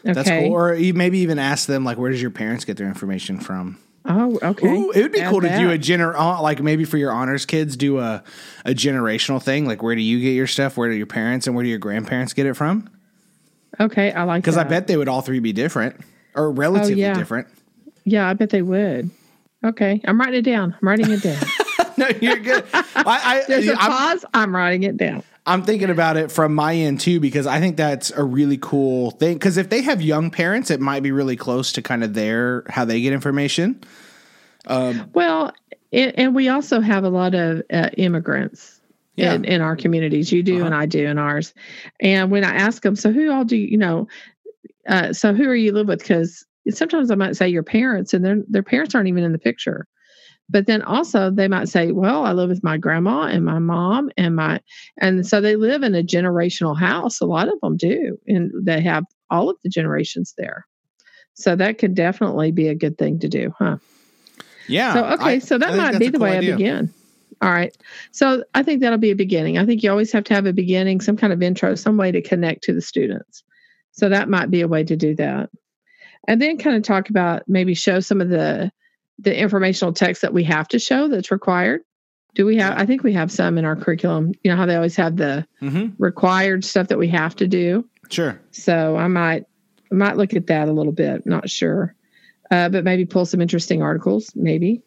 Okay. 0.00 0.12
That's 0.12 0.28
cool. 0.28 0.52
Or 0.52 0.74
maybe 0.74 1.18
even 1.18 1.38
ask 1.38 1.66
them 1.66 1.84
like, 1.84 1.98
where 1.98 2.10
does 2.10 2.22
your 2.22 2.30
parents 2.30 2.64
get 2.64 2.76
their 2.76 2.86
information 2.86 3.40
from? 3.40 3.78
Oh, 4.10 4.38
okay. 4.42 4.66
Ooh, 4.66 4.90
it 4.90 5.02
would 5.02 5.12
be 5.12 5.20
Add 5.20 5.30
cool 5.30 5.42
to 5.42 5.48
do 5.48 5.70
a 5.70 5.78
gener 5.78 6.14
uh, 6.16 6.40
like 6.40 6.62
maybe 6.62 6.84
for 6.84 6.96
your 6.96 7.12
honors 7.12 7.44
kids 7.44 7.76
do 7.76 7.98
a 7.98 8.24
a 8.64 8.70
generational 8.70 9.42
thing. 9.42 9.66
Like 9.66 9.82
where 9.82 9.94
do 9.94 10.00
you 10.00 10.18
get 10.20 10.30
your 10.30 10.46
stuff? 10.46 10.78
Where 10.78 10.88
do 10.88 10.96
your 10.96 11.06
parents 11.06 11.46
and 11.46 11.54
where 11.54 11.62
do 11.62 11.68
your 11.68 11.78
grandparents 11.78 12.32
get 12.32 12.46
it 12.46 12.54
from? 12.54 12.88
Okay, 13.78 14.10
I 14.12 14.24
like 14.24 14.42
Because 14.42 14.56
I 14.56 14.64
bet 14.64 14.86
they 14.86 14.96
would 14.96 15.08
all 15.08 15.20
three 15.20 15.40
be 15.40 15.52
different 15.52 16.00
or 16.34 16.50
relatively 16.50 17.02
yeah. 17.02 17.12
different. 17.12 17.48
Yeah, 18.04 18.28
I 18.28 18.32
bet 18.32 18.48
they 18.50 18.62
would. 18.62 19.10
Okay, 19.62 20.00
I'm 20.06 20.18
writing 20.18 20.36
it 20.36 20.42
down. 20.42 20.74
I'm 20.80 20.88
writing 20.88 21.10
it 21.10 21.22
down. 21.22 21.42
no, 21.98 22.08
you're 22.20 22.38
good. 22.38 22.64
I, 22.72 22.82
I, 22.96 23.44
There's 23.46 23.68
a 23.68 23.72
I'm, 23.72 23.90
pause. 23.90 24.24
I'm 24.32 24.54
writing 24.54 24.84
it 24.84 24.96
down. 24.96 25.22
I'm 25.48 25.62
thinking 25.64 25.90
about 25.90 26.16
it 26.16 26.30
from 26.30 26.54
my 26.54 26.74
end 26.74 27.00
too 27.00 27.18
because 27.20 27.46
I 27.46 27.58
think 27.58 27.76
that's 27.76 28.10
a 28.10 28.22
really 28.22 28.58
cool 28.58 29.10
thing. 29.12 29.34
Because 29.34 29.56
if 29.56 29.70
they 29.70 29.82
have 29.82 30.00
young 30.02 30.30
parents, 30.30 30.70
it 30.70 30.80
might 30.80 31.02
be 31.02 31.10
really 31.10 31.36
close 31.36 31.72
to 31.72 31.82
kind 31.82 32.04
of 32.04 32.14
their 32.14 32.64
how 32.68 32.84
they 32.84 33.00
get 33.00 33.12
information. 33.12 33.80
Well, 34.68 35.52
and, 35.92 36.18
and 36.18 36.34
we 36.34 36.48
also 36.48 36.80
have 36.80 37.04
a 37.04 37.08
lot 37.08 37.34
of 37.34 37.62
uh, 37.72 37.88
immigrants 37.96 38.80
Yeah. 39.16 39.32
in, 39.34 39.44
in 39.46 39.60
our 39.62 39.74
communities. 39.74 40.30
You 40.30 40.42
do, 40.42 40.56
Uh-huh. 40.56 40.66
and 40.66 40.74
I 40.74 40.86
do 40.86 41.06
in 41.06 41.18
ours. 41.18 41.54
And 42.00 42.30
when 42.30 42.44
I 42.44 42.54
ask 42.54 42.82
them, 42.82 42.94
so 42.94 43.10
who 43.10 43.32
all 43.32 43.44
do 43.44 43.56
you, 43.56 43.66
you 43.66 43.78
know? 43.78 44.06
Uh, 44.86 45.12
so 45.12 45.32
who 45.34 45.44
are 45.48 45.56
you 45.56 45.72
live 45.72 45.88
with? 45.88 46.00
Because 46.00 46.44
sometimes 46.70 47.10
I 47.10 47.14
might 47.14 47.36
say 47.36 47.48
your 47.48 47.62
parents, 47.62 48.12
and 48.12 48.24
their 48.24 48.42
their 48.48 48.62
parents 48.62 48.94
aren't 48.94 49.08
even 49.08 49.24
in 49.24 49.32
the 49.32 49.38
picture. 49.38 49.86
But 50.50 50.66
then 50.66 50.82
also 50.82 51.30
they 51.30 51.48
might 51.48 51.68
say, 51.68 51.92
well, 51.92 52.24
I 52.24 52.32
live 52.32 52.48
with 52.48 52.64
my 52.64 52.78
grandma 52.78 53.22
and 53.24 53.44
my 53.44 53.58
mom 53.58 54.10
and 54.16 54.34
my, 54.34 54.60
and 54.98 55.26
so 55.26 55.40
they 55.40 55.56
live 55.56 55.82
in 55.82 55.94
a 55.94 56.02
generational 56.02 56.78
house. 56.78 57.20
A 57.20 57.26
lot 57.26 57.48
of 57.48 57.60
them 57.60 57.76
do, 57.76 58.16
and 58.26 58.50
they 58.64 58.80
have 58.80 59.04
all 59.30 59.50
of 59.50 59.56
the 59.62 59.68
generations 59.68 60.34
there. 60.38 60.66
So 61.34 61.54
that 61.56 61.78
could 61.78 61.94
definitely 61.94 62.50
be 62.50 62.68
a 62.68 62.74
good 62.74 62.96
thing 62.98 63.18
to 63.20 63.28
do, 63.28 63.52
huh? 63.58 63.76
Yeah. 64.68 64.94
So 64.94 65.04
okay, 65.04 65.34
I- 65.34 65.38
so 65.38 65.58
that 65.58 65.76
might 65.76 65.98
be 65.98 66.08
the 66.08 66.18
cool 66.18 66.26
way 66.26 66.38
idea. 66.38 66.54
I 66.54 66.56
begin. 66.56 66.94
All 67.40 67.50
right. 67.50 67.76
So 68.10 68.42
I 68.54 68.62
think 68.62 68.80
that'll 68.80 68.98
be 68.98 69.12
a 69.12 69.16
beginning. 69.16 69.58
I 69.58 69.66
think 69.66 69.82
you 69.82 69.90
always 69.90 70.10
have 70.12 70.24
to 70.24 70.34
have 70.34 70.46
a 70.46 70.52
beginning, 70.52 71.00
some 71.00 71.16
kind 71.16 71.32
of 71.32 71.42
intro, 71.42 71.74
some 71.76 71.96
way 71.96 72.10
to 72.10 72.20
connect 72.20 72.64
to 72.64 72.72
the 72.72 72.80
students. 72.80 73.44
So 73.92 74.08
that 74.08 74.28
might 74.28 74.50
be 74.50 74.60
a 74.60 74.68
way 74.68 74.82
to 74.84 74.96
do 74.96 75.14
that. 75.16 75.50
And 76.26 76.42
then 76.42 76.58
kind 76.58 76.76
of 76.76 76.82
talk 76.82 77.10
about 77.10 77.42
maybe 77.46 77.74
show 77.74 78.00
some 78.00 78.20
of 78.20 78.28
the 78.28 78.72
the 79.18 79.36
informational 79.36 79.92
text 79.92 80.22
that 80.22 80.32
we 80.32 80.44
have 80.44 80.68
to 80.68 80.78
show 80.78 81.08
that's 81.08 81.30
required. 81.30 81.82
Do 82.34 82.46
we 82.46 82.56
have 82.56 82.78
I 82.78 82.86
think 82.86 83.02
we 83.02 83.12
have 83.14 83.32
some 83.32 83.58
in 83.58 83.64
our 83.64 83.74
curriculum. 83.76 84.32
You 84.44 84.50
know 84.50 84.56
how 84.56 84.66
they 84.66 84.76
always 84.76 84.96
have 84.96 85.16
the 85.16 85.46
Mhm. 85.60 85.94
required 85.98 86.64
stuff 86.64 86.88
that 86.88 86.98
we 86.98 87.08
have 87.08 87.34
to 87.36 87.48
do. 87.48 87.84
Sure. 88.10 88.38
So 88.52 88.96
I 88.96 89.08
might 89.08 89.44
I 89.90 89.94
might 89.94 90.16
look 90.16 90.34
at 90.34 90.46
that 90.48 90.68
a 90.68 90.72
little 90.72 90.92
bit. 90.92 91.26
Not 91.26 91.48
sure, 91.50 91.94
uh, 92.50 92.68
but 92.68 92.84
maybe 92.84 93.04
pull 93.06 93.24
some 93.24 93.40
interesting 93.40 93.82
articles. 93.82 94.30
Maybe. 94.36 94.82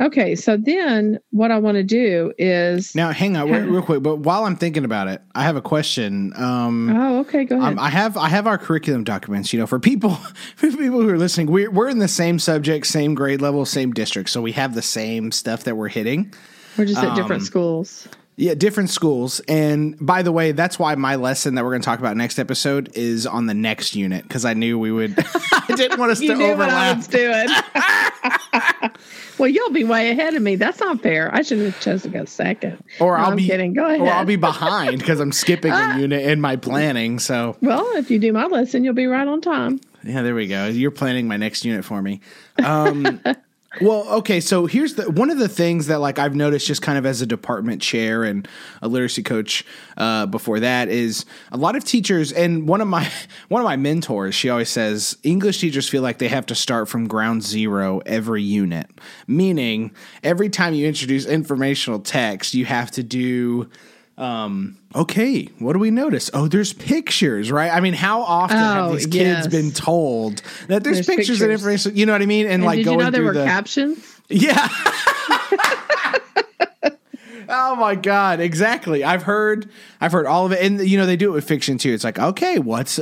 Okay, 0.00 0.36
so 0.36 0.56
then 0.56 1.18
what 1.30 1.50
I 1.50 1.58
want 1.58 1.74
to 1.74 1.82
do 1.82 2.32
is. 2.38 2.94
Now, 2.94 3.10
hang 3.10 3.36
on 3.36 3.50
real, 3.50 3.62
real 3.62 3.82
quick. 3.82 4.00
But 4.00 4.16
while 4.18 4.44
I'm 4.44 4.54
thinking 4.54 4.84
about 4.84 5.08
it, 5.08 5.20
I 5.34 5.42
have 5.42 5.56
a 5.56 5.60
question. 5.60 6.32
Um, 6.36 6.90
oh, 6.96 7.18
okay. 7.20 7.44
Go 7.44 7.56
ahead. 7.56 7.72
Um, 7.72 7.78
I 7.80 7.90
have 7.90 8.16
I 8.16 8.28
have 8.28 8.46
our 8.46 8.58
curriculum 8.58 9.02
documents. 9.02 9.52
You 9.52 9.58
know, 9.58 9.66
for 9.66 9.80
people 9.80 10.10
for 10.56 10.70
people 10.70 11.02
who 11.02 11.08
are 11.08 11.18
listening, 11.18 11.50
we're 11.50 11.70
we're 11.70 11.88
in 11.88 11.98
the 11.98 12.08
same 12.08 12.38
subject, 12.38 12.86
same 12.86 13.14
grade 13.14 13.42
level, 13.42 13.64
same 13.64 13.92
district, 13.92 14.30
so 14.30 14.40
we 14.40 14.52
have 14.52 14.74
the 14.74 14.82
same 14.82 15.32
stuff 15.32 15.64
that 15.64 15.76
we're 15.76 15.88
hitting. 15.88 16.32
We're 16.76 16.84
just 16.84 17.02
at 17.02 17.16
different 17.16 17.42
um, 17.42 17.46
schools. 17.46 18.08
Yeah, 18.38 18.54
different 18.54 18.88
schools. 18.88 19.40
And 19.48 19.98
by 19.98 20.22
the 20.22 20.30
way, 20.30 20.52
that's 20.52 20.78
why 20.78 20.94
my 20.94 21.16
lesson 21.16 21.56
that 21.56 21.64
we're 21.64 21.72
going 21.72 21.82
to 21.82 21.86
talk 21.86 21.98
about 21.98 22.16
next 22.16 22.38
episode 22.38 22.88
is 22.94 23.26
on 23.26 23.46
the 23.46 23.54
next 23.54 23.96
unit 23.96 24.22
because 24.22 24.44
I 24.44 24.54
knew 24.54 24.78
we 24.78 24.92
would. 24.92 25.18
I 25.52 25.74
didn't 25.74 25.98
want 25.98 26.12
us 26.12 26.20
to 26.20 26.36
knew 26.36 26.56
what 26.56 26.70
I 26.70 26.92
overlap. 26.92 28.96
well, 29.38 29.48
you'll 29.48 29.72
be 29.72 29.82
way 29.82 30.10
ahead 30.10 30.34
of 30.34 30.42
me. 30.42 30.54
That's 30.54 30.78
not 30.78 31.02
fair. 31.02 31.34
I 31.34 31.42
should 31.42 31.58
have 31.58 31.80
chosen 31.80 32.12
to 32.12 32.18
go 32.18 32.24
second. 32.26 32.80
Or 33.00 33.18
No, 33.18 33.24
I'll 33.24 33.30
I'm 33.32 33.36
be 33.38 33.44
kidding. 33.44 33.72
Go 33.72 33.86
ahead. 33.86 34.02
Or 34.02 34.08
I'll 34.08 34.24
be 34.24 34.36
behind 34.36 35.00
because 35.00 35.18
I'm 35.18 35.32
skipping 35.32 35.72
a 35.72 35.96
unit 35.98 36.22
in 36.22 36.40
my 36.40 36.54
planning. 36.54 37.18
So 37.18 37.56
Well, 37.60 37.96
if 37.96 38.08
you 38.08 38.20
do 38.20 38.32
my 38.32 38.46
lesson, 38.46 38.84
you'll 38.84 38.94
be 38.94 39.06
right 39.06 39.26
on 39.26 39.40
time. 39.40 39.80
Yeah, 40.04 40.22
there 40.22 40.36
we 40.36 40.46
go. 40.46 40.66
You're 40.66 40.92
planning 40.92 41.26
my 41.26 41.38
next 41.38 41.64
unit 41.64 41.84
for 41.84 42.00
me. 42.00 42.20
Um, 42.64 43.20
well, 43.80 44.08
okay. 44.18 44.40
So 44.40 44.66
here's 44.66 44.94
the 44.94 45.10
one 45.10 45.30
of 45.30 45.38
the 45.38 45.48
things 45.48 45.86
that 45.86 46.00
like 46.00 46.18
I've 46.18 46.34
noticed 46.34 46.66
just 46.66 46.82
kind 46.82 46.98
of 46.98 47.06
as 47.06 47.20
a 47.20 47.26
department 47.26 47.82
chair 47.82 48.24
and 48.24 48.48
a 48.82 48.88
literacy 48.88 49.22
coach 49.22 49.64
uh, 49.96 50.26
before 50.26 50.60
that 50.60 50.88
is 50.88 51.24
a 51.52 51.56
lot 51.56 51.76
of 51.76 51.84
teachers 51.84 52.32
and 52.32 52.68
one 52.68 52.80
of 52.80 52.88
my 52.88 53.10
one 53.48 53.60
of 53.60 53.64
my 53.64 53.76
mentors. 53.76 54.34
She 54.34 54.48
always 54.48 54.68
says 54.68 55.16
English 55.22 55.60
teachers 55.60 55.88
feel 55.88 56.02
like 56.02 56.18
they 56.18 56.28
have 56.28 56.46
to 56.46 56.54
start 56.54 56.88
from 56.88 57.06
ground 57.06 57.42
zero 57.42 58.00
every 58.06 58.42
unit, 58.42 58.90
meaning 59.26 59.92
every 60.22 60.48
time 60.48 60.74
you 60.74 60.86
introduce 60.86 61.26
informational 61.26 62.00
text, 62.00 62.54
you 62.54 62.64
have 62.64 62.90
to 62.92 63.02
do 63.02 63.68
um 64.18 64.76
okay 64.96 65.44
what 65.60 65.72
do 65.74 65.78
we 65.78 65.90
notice? 65.92 66.28
Oh 66.34 66.48
there's 66.48 66.72
pictures 66.72 67.50
right? 67.52 67.70
I 67.72 67.80
mean 67.80 67.94
how 67.94 68.22
often 68.22 68.56
have 68.58 68.86
Oh, 68.86 68.92
these 68.94 69.06
kids 69.06 69.14
yes. 69.14 69.46
been 69.46 69.70
told 69.70 70.42
that 70.66 70.82
there's, 70.84 70.96
There's 70.96 71.06
pictures, 71.06 71.40
and 71.40 71.52
information 71.52 71.96
you 71.96 72.04
know 72.04 72.12
what 72.12 72.22
i 72.22 72.26
mean? 72.26 72.46
And, 72.46 72.54
And 72.54 72.64
like 72.64 72.76
did 72.78 72.86
you 72.86 72.92
going 72.92 72.98
know 72.98 73.10
there 73.10 73.22
were 73.22 73.32
the 73.32 73.44
captions? 73.44 73.98
yeah. 74.28 74.68
Oh 77.50 77.74
my 77.76 77.94
god 77.94 78.40
exactly. 78.40 79.02
I've 79.04 79.22
heard 79.22 79.70
i've 80.02 80.12
heard 80.12 80.26
all 80.26 80.44
of 80.44 80.52
it. 80.52 80.60
And 80.60 80.80
you 80.86 80.98
know 80.98 81.06
they 81.06 81.16
do 81.16 81.30
it 81.30 81.32
with 81.32 81.48
fiction 81.48 81.78
too. 81.78 81.94
It's 81.94 82.04
like 82.04 82.18
okay 82.18 82.58
what's 82.58 83.00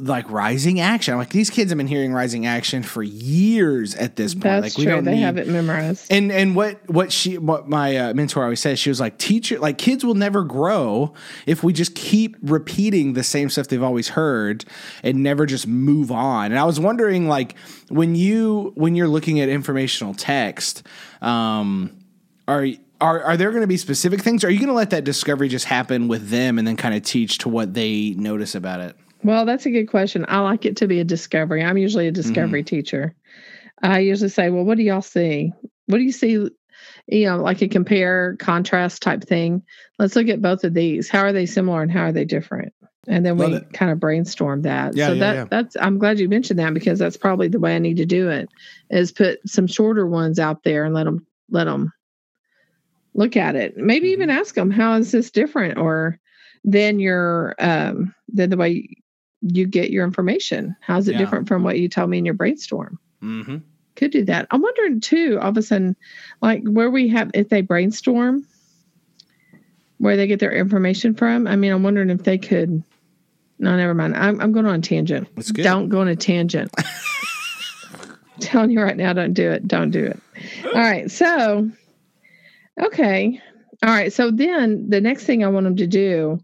like 0.00 0.28
rising 0.30 0.80
action 0.80 1.12
i'm 1.12 1.18
like 1.18 1.30
these 1.30 1.50
kids 1.50 1.70
have 1.70 1.76
been 1.78 1.86
hearing 1.86 2.12
rising 2.12 2.46
action 2.46 2.82
for 2.82 3.02
years 3.02 3.94
at 3.94 4.16
this 4.16 4.34
point 4.34 4.42
That's 4.44 4.74
like 4.74 4.78
we 4.78 4.84
true. 4.84 4.94
don't 4.94 5.04
They 5.04 5.14
need 5.16 5.20
have 5.22 5.36
it 5.38 5.48
memorized. 5.48 6.10
and 6.10 6.30
and 6.32 6.54
what 6.56 6.78
what 6.88 7.12
she 7.12 7.38
what 7.38 7.68
my 7.68 7.96
uh, 7.96 8.14
mentor 8.14 8.42
always 8.42 8.60
says 8.60 8.78
she 8.78 8.88
was 8.90 9.00
like 9.00 9.18
teacher 9.18 9.58
like 9.58 9.78
kids 9.78 10.04
will 10.04 10.14
never 10.14 10.44
grow 10.44 11.12
if 11.46 11.62
we 11.64 11.72
just 11.72 11.94
keep 11.94 12.36
repeating 12.42 13.12
the 13.14 13.22
same 13.24 13.48
stuff 13.50 13.68
they've 13.68 13.82
always 13.82 14.08
heard 14.10 14.64
and 15.02 15.22
never 15.22 15.46
just 15.46 15.66
move 15.66 16.10
on 16.12 16.46
and 16.52 16.58
i 16.58 16.64
was 16.64 16.78
wondering 16.80 17.28
like 17.28 17.56
when 17.88 18.14
you 18.14 18.72
when 18.76 18.94
you're 18.94 19.08
looking 19.08 19.40
at 19.40 19.48
informational 19.48 20.14
text 20.14 20.82
um 21.22 21.90
are 22.46 22.66
are, 23.00 23.22
are 23.22 23.36
there 23.36 23.50
going 23.50 23.60
to 23.60 23.68
be 23.68 23.76
specific 23.76 24.22
things? 24.22 24.42
Are 24.42 24.50
you 24.50 24.58
going 24.58 24.68
to 24.70 24.74
let 24.74 24.90
that 24.90 25.04
discovery 25.04 25.48
just 25.48 25.66
happen 25.66 26.08
with 26.08 26.30
them 26.30 26.58
and 26.58 26.66
then 26.66 26.76
kind 26.76 26.96
of 26.96 27.02
teach 27.04 27.38
to 27.38 27.48
what 27.48 27.72
they 27.74 28.10
notice 28.16 28.56
about 28.56 28.80
it? 28.80 28.96
Well, 29.22 29.44
that's 29.44 29.66
a 29.66 29.70
good 29.70 29.86
question. 29.88 30.24
I 30.28 30.38
like 30.40 30.64
it 30.64 30.76
to 30.76 30.86
be 30.86 31.00
a 31.00 31.04
discovery. 31.04 31.62
I'm 31.64 31.78
usually 31.78 32.06
a 32.08 32.12
discovery 32.12 32.62
teacher. 32.64 33.14
I 33.82 34.00
usually 34.00 34.30
say, 34.30 34.50
"Well, 34.50 34.64
what 34.64 34.76
do 34.76 34.82
y'all 34.84 35.02
see? 35.02 35.52
What 35.86 35.98
do 35.98 36.04
you 36.04 36.12
see? 36.12 36.48
You 37.08 37.26
know, 37.26 37.38
like 37.38 37.60
a 37.62 37.68
compare 37.68 38.36
contrast 38.38 39.02
type 39.02 39.24
thing. 39.24 39.62
Let's 39.98 40.14
look 40.16 40.28
at 40.28 40.42
both 40.42 40.64
of 40.64 40.74
these. 40.74 41.08
How 41.08 41.20
are 41.20 41.32
they 41.32 41.46
similar 41.46 41.82
and 41.82 41.90
how 41.90 42.02
are 42.04 42.12
they 42.12 42.24
different?" 42.24 42.72
And 43.08 43.24
then 43.24 43.38
Love 43.38 43.50
we 43.52 43.56
it. 43.56 43.72
kind 43.72 43.90
of 43.90 43.98
brainstorm 44.00 44.62
that. 44.62 44.94
Yeah, 44.94 45.06
so 45.06 45.12
yeah, 45.14 45.18
that 45.20 45.34
yeah. 45.34 45.44
that's 45.50 45.76
I'm 45.80 45.98
glad 45.98 46.18
you 46.18 46.28
mentioned 46.28 46.58
that 46.58 46.74
because 46.74 46.98
that's 46.98 47.16
probably 47.16 47.48
the 47.48 47.60
way 47.60 47.74
I 47.74 47.78
need 47.78 47.96
to 47.96 48.06
do 48.06 48.28
it. 48.28 48.48
Is 48.90 49.12
put 49.12 49.40
some 49.48 49.66
shorter 49.66 50.06
ones 50.06 50.38
out 50.38 50.62
there 50.62 50.84
and 50.84 50.94
let 50.94 51.04
them 51.04 51.26
let 51.50 51.64
them 51.64 51.92
look 53.14 53.36
at 53.36 53.56
it. 53.56 53.76
Maybe 53.76 54.08
Mm-hmm. 54.08 54.22
even 54.22 54.30
ask 54.30 54.54
them, 54.54 54.70
"How 54.70 54.94
is 54.94 55.10
this 55.10 55.30
different?" 55.30 55.78
Or 55.78 56.18
then 56.64 57.00
your 57.00 57.54
um 57.58 58.14
then 58.28 58.50
the 58.50 58.56
way 58.56 58.88
you 59.40 59.66
get 59.66 59.90
your 59.90 60.04
information. 60.04 60.76
How's 60.80 61.08
it 61.08 61.12
Yeah. 61.12 61.18
different 61.18 61.48
from 61.48 61.62
what 61.62 61.78
you 61.78 61.88
tell 61.88 62.06
me 62.06 62.18
in 62.18 62.24
your 62.24 62.34
brainstorm? 62.34 62.98
Mm-hmm. 63.22 63.58
Could 63.96 64.10
do 64.12 64.24
that. 64.26 64.46
I'm 64.50 64.62
wondering 64.62 65.00
too, 65.00 65.38
all 65.40 65.50
of 65.50 65.56
a 65.56 65.62
sudden, 65.62 65.96
like 66.40 66.62
where 66.64 66.90
we 66.90 67.08
have 67.08 67.30
if 67.34 67.48
they 67.48 67.62
brainstorm, 67.62 68.46
where 69.98 70.16
they 70.16 70.26
get 70.26 70.40
their 70.40 70.52
information 70.52 71.14
from. 71.14 71.46
I 71.46 71.56
mean, 71.56 71.72
I'm 71.72 71.82
wondering 71.82 72.10
if 72.10 72.22
they 72.22 72.38
could. 72.38 72.82
No, 73.58 73.76
never 73.76 73.94
mind. 73.94 74.16
I'm 74.16 74.40
I'm 74.40 74.52
going 74.52 74.66
on 74.66 74.76
a 74.76 74.82
tangent. 74.82 75.28
Don't 75.54 75.88
go 75.88 76.00
on 76.00 76.08
a 76.08 76.14
tangent. 76.16 76.72
telling 78.40 78.70
you 78.70 78.80
right 78.80 78.96
now, 78.96 79.12
don't 79.12 79.34
do 79.34 79.50
it. 79.50 79.66
Don't 79.66 79.90
do 79.90 80.04
it. 80.04 80.20
All 80.66 80.72
right. 80.80 81.10
So, 81.10 81.68
okay. 82.80 83.40
All 83.82 83.90
right. 83.90 84.12
So 84.12 84.30
then 84.30 84.88
the 84.88 85.00
next 85.00 85.24
thing 85.24 85.44
I 85.44 85.48
want 85.48 85.64
them 85.64 85.76
to 85.76 85.86
do 85.86 86.38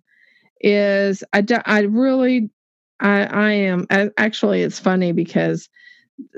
is 0.61 1.23
I, 1.33 1.41
do, 1.41 1.59
I 1.65 1.81
really, 1.83 2.51
I, 3.01 3.25
I 3.25 3.51
am 3.53 3.87
actually, 3.91 4.63
it's 4.63 4.79
funny 4.79 5.13
because 5.13 5.69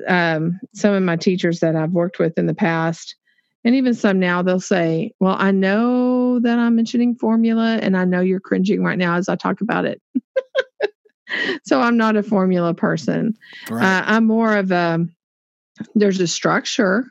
um, 0.09 0.59
some 0.75 0.95
of 0.95 1.03
my 1.03 1.17
teachers 1.17 1.61
that 1.61 1.77
I've 1.77 1.93
worked 1.93 2.19
with 2.19 2.39
in 2.39 2.47
the 2.47 2.55
past, 2.55 3.17
and 3.65 3.75
even 3.75 3.95
some 3.95 4.21
now, 4.21 4.43
they'll 4.43 4.61
say, 4.61 5.13
Well, 5.19 5.37
I 5.39 5.51
know 5.51 6.39
that 6.39 6.59
I'm 6.59 6.77
mentioning 6.77 7.17
formula, 7.17 7.79
and 7.83 7.97
I 7.97 8.05
know 8.05 8.21
you're 8.21 8.41
cringing 8.41 8.85
right 8.85 8.99
now 8.99 9.17
as 9.17 9.29
I 9.29 9.35
talk 9.35 9.61
about 9.61 9.85
it. 9.85 10.01
so 11.65 11.81
I'm 11.81 11.97
not 11.97 12.17
a 12.17 12.23
formula 12.23 12.75
person. 12.75 13.35
Right. 13.69 13.85
Uh, 13.85 14.05
I'm 14.07 14.25
more 14.25 14.57
of 14.57 14.71
a, 14.71 15.05
there's 15.97 16.21
a 16.21 16.29
structure, 16.29 17.07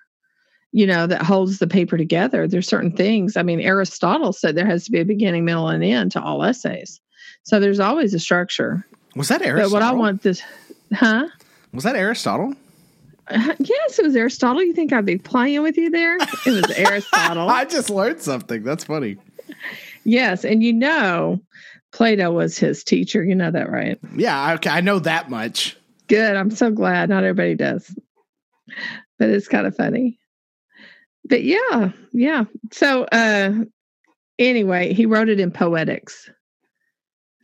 you 0.71 0.87
know, 0.87 1.07
that 1.07 1.23
holds 1.23 1.59
the 1.59 1.67
paper 1.67 1.97
together. 1.97 2.47
There's 2.47 2.67
certain 2.67 2.95
things. 2.95 3.35
I 3.35 3.43
mean, 3.43 3.59
Aristotle 3.59 4.31
said 4.33 4.55
there 4.55 4.65
has 4.65 4.85
to 4.85 4.91
be 4.91 5.01
a 5.01 5.05
beginning, 5.05 5.45
middle, 5.45 5.67
and 5.67 5.83
end 5.83 6.13
to 6.13 6.21
all 6.21 6.43
essays. 6.43 7.01
So 7.43 7.59
there's 7.59 7.81
always 7.81 8.13
a 8.13 8.19
structure. 8.19 8.85
Was 9.15 9.29
that 9.29 9.41
Aristotle? 9.41 9.69
But 9.69 9.73
what 9.73 9.83
I 9.83 9.91
want 9.93 10.21
this, 10.23 10.41
huh? 10.93 11.27
Was 11.73 11.83
that 11.83 11.95
Aristotle? 11.95 12.53
Uh, 13.27 13.55
yes, 13.59 13.97
it 13.99 14.05
was 14.05 14.15
Aristotle. 14.15 14.61
You 14.61 14.73
think 14.73 14.93
I'd 14.93 15.05
be 15.05 15.17
playing 15.17 15.61
with 15.63 15.77
you 15.77 15.89
there? 15.89 16.17
It 16.17 16.45
was 16.45 16.71
Aristotle. 16.77 17.49
I 17.49 17.65
just 17.65 17.89
learned 17.89 18.21
something. 18.21 18.63
That's 18.63 18.83
funny. 18.83 19.17
Yes, 20.03 20.45
and 20.45 20.61
you 20.61 20.73
know, 20.73 21.41
Plato 21.91 22.31
was 22.31 22.57
his 22.57 22.83
teacher. 22.83 23.23
You 23.23 23.35
know 23.35 23.51
that, 23.51 23.69
right? 23.69 23.97
Yeah, 24.15 24.53
okay, 24.55 24.69
I 24.69 24.81
know 24.81 24.99
that 24.99 25.29
much. 25.29 25.75
Good. 26.07 26.35
I'm 26.35 26.51
so 26.51 26.69
glad. 26.69 27.09
Not 27.09 27.23
everybody 27.23 27.55
does, 27.55 27.97
but 29.17 29.29
it's 29.29 29.47
kind 29.47 29.65
of 29.65 29.75
funny. 29.75 30.19
But 31.27 31.43
yeah, 31.43 31.91
yeah. 32.11 32.43
So 32.71 33.05
uh, 33.05 33.53
anyway, 34.37 34.93
he 34.93 35.05
wrote 35.07 35.29
it 35.29 35.39
in 35.39 35.51
Poetics. 35.51 36.29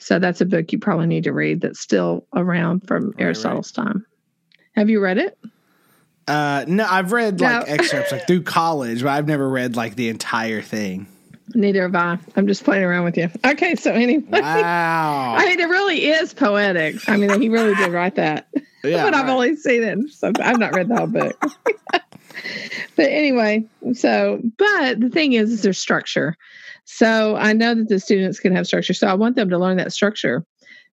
So 0.02 0.18
that's 0.18 0.42
a 0.42 0.46
book 0.46 0.72
you 0.72 0.80
probably 0.80 1.06
need 1.06 1.26
to 1.26 1.32
read. 1.32 1.62
That's 1.62 1.80
still 1.80 2.26
around 2.36 2.88
from 2.88 3.12
right, 3.12 3.22
Aristotle's 3.22 3.72
right. 3.78 3.86
time. 3.86 4.06
Have 4.74 4.90
you 4.90 5.00
read 5.00 5.20
it? 5.20 5.38
Uh, 6.28 6.66
no, 6.68 6.86
I've 6.90 7.12
read 7.12 7.40
like 7.40 7.68
no. 7.68 7.74
excerpts 7.74 8.12
like 8.12 8.26
through 8.26 8.44
college, 8.44 9.04
but 9.04 9.10
I've 9.10 9.28
never 9.28 9.48
read 9.48 9.76
like 9.76 9.96
the 9.96 10.10
entire 10.10 10.62
thing. 10.62 11.08
Neither 11.54 11.84
have 11.84 11.96
I. 11.96 12.18
I'm 12.36 12.48
just 12.48 12.64
playing 12.64 12.84
around 12.84 13.04
with 13.04 13.18
you. 13.18 13.30
Okay, 13.46 13.76
so 13.76 13.92
anyway, 13.92 14.24
wow. 14.42 15.36
I 15.38 15.46
mean, 15.46 15.60
it 15.60 15.70
really 15.70 16.06
is 16.06 16.34
poetic. 16.34 17.08
I 17.08 17.18
mean, 17.18 17.42
he 17.42 17.50
really 17.50 17.76
did 17.76 17.92
write 17.92 18.16
that. 18.16 18.48
Yeah, 18.84 19.04
but 19.04 19.14
I've 19.14 19.30
only 19.30 19.56
seen 19.58 19.84
it, 19.84 20.10
so 20.10 20.32
I've 20.40 20.58
not 20.58 20.74
read 20.74 20.88
the 20.88 20.96
whole 20.96 21.06
book. 21.06 21.40
but 22.96 23.06
anyway, 23.06 23.64
so 23.94 24.42
but 24.58 25.00
the 25.00 25.10
thing 25.10 25.34
is, 25.34 25.52
is 25.52 25.62
there's 25.62 25.78
structure. 25.78 26.36
So 26.86 27.36
I 27.36 27.54
know 27.54 27.76
that 27.76 27.90
the 27.90 28.00
students 28.00 28.40
can 28.40 28.56
have 28.56 28.68
structure. 28.68 28.94
So 28.94 29.08
I 29.08 29.14
want 29.14 29.36
them 29.36 29.50
to 29.50 29.58
learn 29.58 29.78
that 29.78 29.94
structure 29.94 30.46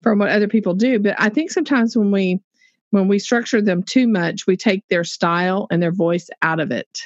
from 0.02 0.20
what 0.20 0.30
other 0.30 0.48
people 0.48 0.74
do. 0.74 1.00
But 1.00 1.16
I 1.18 1.30
think 1.30 1.52
sometimes 1.52 1.96
when 1.96 2.12
we 2.12 2.40
when 2.92 3.08
we 3.08 3.18
structure 3.18 3.62
them 3.62 3.82
too 3.82 4.08
much, 4.08 4.46
we 4.46 4.56
take 4.56 4.88
their 4.88 5.04
style 5.04 5.68
and 5.72 5.82
their 5.82 5.92
voice 5.92 6.30
out 6.44 6.60
of 6.60 6.72
it 6.72 7.02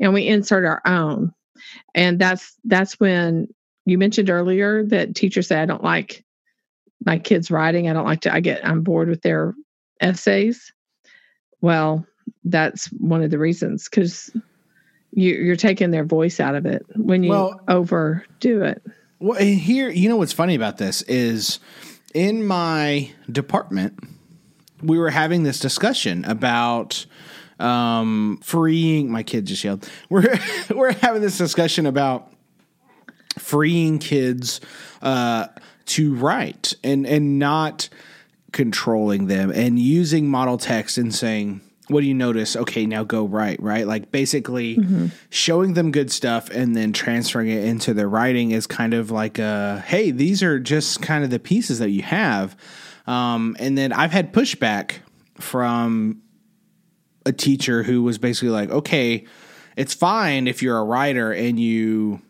and 0.00 0.12
we 0.12 0.26
insert 0.26 0.64
our 0.64 0.82
own. 0.86 1.32
And 1.94 2.18
that's 2.18 2.56
that's 2.64 2.98
when 2.98 3.48
you 3.86 3.98
mentioned 3.98 4.30
earlier 4.30 4.84
that 4.86 5.14
teachers 5.14 5.48
say 5.48 5.60
I 5.60 5.66
don't 5.66 5.84
like 5.84 6.24
my 7.04 7.18
kids 7.18 7.50
writing. 7.50 7.88
I 7.88 7.92
don't 7.92 8.06
like 8.06 8.22
to 8.22 8.34
I 8.34 8.40
get 8.40 8.66
I'm 8.66 8.82
bored 8.82 9.08
with 9.08 9.22
their 9.22 9.54
essays. 10.00 10.72
Well, 11.60 12.06
that's 12.44 12.86
one 12.86 13.22
of 13.22 13.30
the 13.30 13.38
reasons 13.38 13.88
because 13.88 14.30
you, 15.14 15.34
you're 15.34 15.56
taking 15.56 15.90
their 15.90 16.04
voice 16.04 16.40
out 16.40 16.54
of 16.54 16.66
it 16.66 16.84
when 16.96 17.22
you 17.22 17.30
well, 17.30 17.60
overdo 17.68 18.64
it. 18.64 18.82
Well, 19.20 19.40
here, 19.40 19.88
you 19.88 20.08
know 20.08 20.16
what's 20.16 20.32
funny 20.32 20.54
about 20.54 20.78
this 20.78 21.02
is 21.02 21.60
in 22.14 22.46
my 22.46 23.10
department, 23.30 23.98
we 24.82 24.98
were 24.98 25.10
having 25.10 25.44
this 25.44 25.60
discussion 25.60 26.24
about 26.24 27.06
um, 27.58 28.40
freeing. 28.42 29.10
My 29.10 29.22
kid 29.22 29.46
just 29.46 29.62
yelled. 29.62 29.88
We're 30.10 30.38
we're 30.74 30.92
having 30.92 31.22
this 31.22 31.38
discussion 31.38 31.86
about 31.86 32.32
freeing 33.38 33.98
kids 33.98 34.60
uh, 35.00 35.46
to 35.86 36.14
write 36.14 36.74
and 36.82 37.06
and 37.06 37.38
not 37.38 37.88
controlling 38.52 39.26
them 39.26 39.50
and 39.50 39.78
using 39.78 40.28
model 40.28 40.58
text 40.58 40.98
and 40.98 41.14
saying 41.14 41.60
what 41.88 42.00
do 42.00 42.06
you 42.06 42.14
notice? 42.14 42.56
Okay 42.56 42.86
now 42.86 43.04
go 43.04 43.24
write 43.24 43.62
right? 43.62 43.86
Like 43.86 44.10
basically 44.10 44.76
mm-hmm. 44.76 45.06
showing 45.30 45.74
them 45.74 45.90
good 45.90 46.10
stuff 46.10 46.50
and 46.50 46.74
then 46.74 46.92
transferring 46.92 47.50
it 47.50 47.64
into 47.64 47.92
their 47.94 48.08
writing 48.08 48.52
is 48.52 48.66
kind 48.66 48.94
of 48.94 49.10
like 49.10 49.38
a 49.38 49.82
hey 49.86 50.10
these 50.10 50.42
are 50.42 50.58
just 50.58 51.02
kind 51.02 51.24
of 51.24 51.30
the 51.30 51.38
pieces 51.38 51.78
that 51.78 51.90
you 51.90 52.02
have. 52.02 52.56
Um, 53.06 53.56
and 53.58 53.76
then 53.76 53.92
I've 53.92 54.12
had 54.12 54.32
pushback 54.32 54.96
from 55.38 56.22
a 57.26 57.32
teacher 57.32 57.82
who 57.82 58.02
was 58.02 58.18
basically 58.18 58.50
like, 58.50 58.70
okay, 58.70 59.24
it's 59.76 59.94
fine 59.94 60.46
if 60.46 60.62
you're 60.62 60.78
a 60.78 60.84
writer 60.84 61.32
and 61.32 61.58
you 61.58 62.22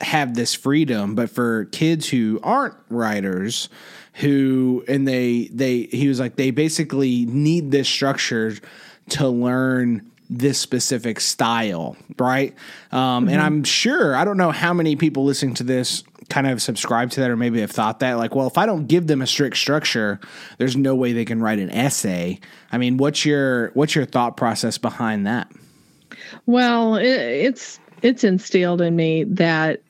have 0.00 0.34
this 0.34 0.54
freedom, 0.54 1.14
but 1.14 1.30
for 1.30 1.66
kids 1.66 2.08
who 2.08 2.40
aren't 2.42 2.74
writers, 2.88 3.68
who 4.14 4.84
and 4.88 5.06
they 5.06 5.48
they 5.52 5.82
he 5.82 6.08
was 6.08 6.18
like 6.18 6.36
they 6.36 6.50
basically 6.50 7.24
need 7.26 7.70
this 7.70 7.88
structure 7.88 8.54
to 9.10 9.28
learn 9.28 10.10
this 10.30 10.58
specific 10.58 11.20
style, 11.20 11.96
right? 12.18 12.54
Um, 12.92 13.24
mm-hmm. 13.24 13.34
And 13.34 13.40
I'm 13.40 13.64
sure 13.64 14.14
I 14.14 14.24
don't 14.24 14.36
know 14.36 14.50
how 14.50 14.74
many 14.74 14.96
people 14.96 15.24
listening 15.24 15.54
to 15.54 15.64
this 15.64 16.04
kind 16.28 16.46
of 16.46 16.60
subscribe 16.60 17.10
to 17.10 17.20
that 17.20 17.30
or 17.30 17.36
maybe 17.36 17.60
have 17.60 17.70
thought 17.70 18.00
that 18.00 18.18
like 18.18 18.34
well 18.34 18.46
if 18.46 18.58
i 18.58 18.66
don't 18.66 18.86
give 18.86 19.06
them 19.06 19.22
a 19.22 19.26
strict 19.26 19.56
structure 19.56 20.20
there's 20.58 20.76
no 20.76 20.94
way 20.94 21.14
they 21.14 21.24
can 21.24 21.40
write 21.40 21.58
an 21.58 21.70
essay 21.70 22.38
i 22.70 22.76
mean 22.76 22.98
what's 22.98 23.24
your 23.24 23.70
what's 23.70 23.94
your 23.94 24.04
thought 24.04 24.36
process 24.36 24.76
behind 24.76 25.26
that 25.26 25.50
well 26.44 26.96
it, 26.96 27.06
it's 27.06 27.80
it's 28.02 28.24
instilled 28.24 28.80
in 28.80 28.94
me 28.94 29.24
that 29.24 29.80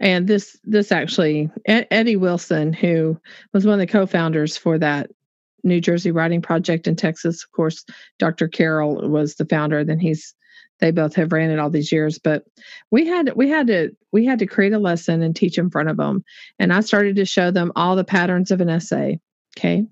and 0.00 0.26
this 0.26 0.58
this 0.64 0.92
actually 0.92 1.50
eddie 1.66 2.16
wilson 2.16 2.72
who 2.72 3.18
was 3.52 3.64
one 3.64 3.74
of 3.74 3.80
the 3.80 3.86
co-founders 3.86 4.56
for 4.56 4.78
that 4.78 5.10
new 5.64 5.80
jersey 5.80 6.10
writing 6.10 6.40
project 6.40 6.86
in 6.86 6.96
texas. 6.96 7.42
Of 7.44 7.52
course 7.52 7.84
dr 8.18 8.48
carroll 8.48 9.08
was 9.08 9.34
the 9.34 9.46
founder 9.46 9.84
then 9.84 9.98
he's 9.98 10.34
they 10.80 10.92
both 10.92 11.16
have 11.16 11.32
ran 11.32 11.50
it 11.50 11.58
all 11.58 11.70
these 11.70 11.90
years. 11.90 12.20
But 12.20 12.44
we 12.92 13.04
had 13.04 13.32
we 13.34 13.48
had 13.48 13.66
to 13.66 13.90
we 14.12 14.24
had 14.24 14.38
to 14.38 14.46
create 14.46 14.72
a 14.72 14.78
lesson 14.78 15.22
and 15.22 15.34
teach 15.34 15.58
in 15.58 15.70
front 15.70 15.88
of 15.88 15.96
them 15.96 16.24
and 16.60 16.72
i 16.72 16.80
started 16.80 17.16
to 17.16 17.24
show 17.24 17.50
them 17.50 17.72
all 17.74 17.96
the 17.96 18.04
patterns 18.04 18.52
of 18.52 18.60
an 18.60 18.68
essay 18.68 19.18
okay? 19.58 19.86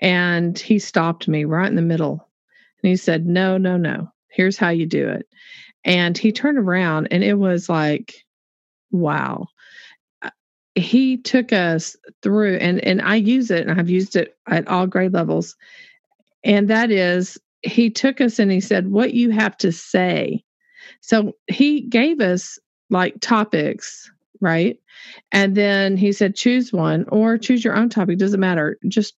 And 0.00 0.58
he 0.58 0.78
stopped 0.78 1.28
me 1.28 1.44
right 1.44 1.68
in 1.68 1.76
the 1.76 1.82
middle. 1.82 2.28
And 2.82 2.90
he 2.90 2.96
said 2.96 3.26
no 3.26 3.58
no 3.58 3.76
no. 3.76 4.10
Here's 4.28 4.56
how 4.56 4.70
you 4.70 4.86
do 4.86 5.08
it. 5.08 5.26
And 5.84 6.16
he 6.16 6.32
turned 6.32 6.58
around 6.58 7.08
and 7.10 7.24
it 7.24 7.34
was 7.34 7.68
like 7.68 8.14
wow 8.90 9.46
uh, 10.22 10.30
he 10.74 11.16
took 11.16 11.52
us 11.52 11.96
through 12.22 12.56
and 12.56 12.82
and 12.84 13.02
i 13.02 13.14
use 13.14 13.50
it 13.50 13.66
and 13.66 13.78
i've 13.78 13.90
used 13.90 14.16
it 14.16 14.36
at 14.48 14.66
all 14.68 14.86
grade 14.86 15.12
levels 15.12 15.56
and 16.44 16.68
that 16.68 16.90
is 16.90 17.38
he 17.62 17.90
took 17.90 18.20
us 18.20 18.38
and 18.38 18.50
he 18.50 18.60
said, 18.60 18.90
What 18.90 19.14
you 19.14 19.30
have 19.30 19.56
to 19.58 19.72
say. 19.72 20.44
So 21.00 21.32
he 21.48 21.82
gave 21.82 22.20
us 22.20 22.58
like 22.88 23.20
topics, 23.20 24.10
right? 24.40 24.78
And 25.32 25.56
then 25.56 25.96
he 25.96 26.12
said, 26.12 26.34
Choose 26.34 26.72
one 26.72 27.04
or 27.08 27.38
choose 27.38 27.64
your 27.64 27.76
own 27.76 27.88
topic. 27.88 28.18
Doesn't 28.18 28.40
matter. 28.40 28.78
Just, 28.88 29.14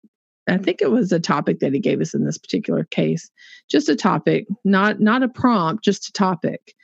I 0.48 0.58
think 0.58 0.82
it 0.82 0.90
was 0.90 1.12
a 1.12 1.20
topic 1.20 1.60
that 1.60 1.72
he 1.72 1.78
gave 1.78 2.00
us 2.00 2.14
in 2.14 2.24
this 2.24 2.38
particular 2.38 2.84
case. 2.84 3.30
Just 3.70 3.88
a 3.88 3.96
topic, 3.96 4.46
not 4.64 5.00
not 5.00 5.22
a 5.22 5.28
prompt, 5.28 5.84
just 5.84 6.08
a 6.08 6.12
topic 6.12 6.74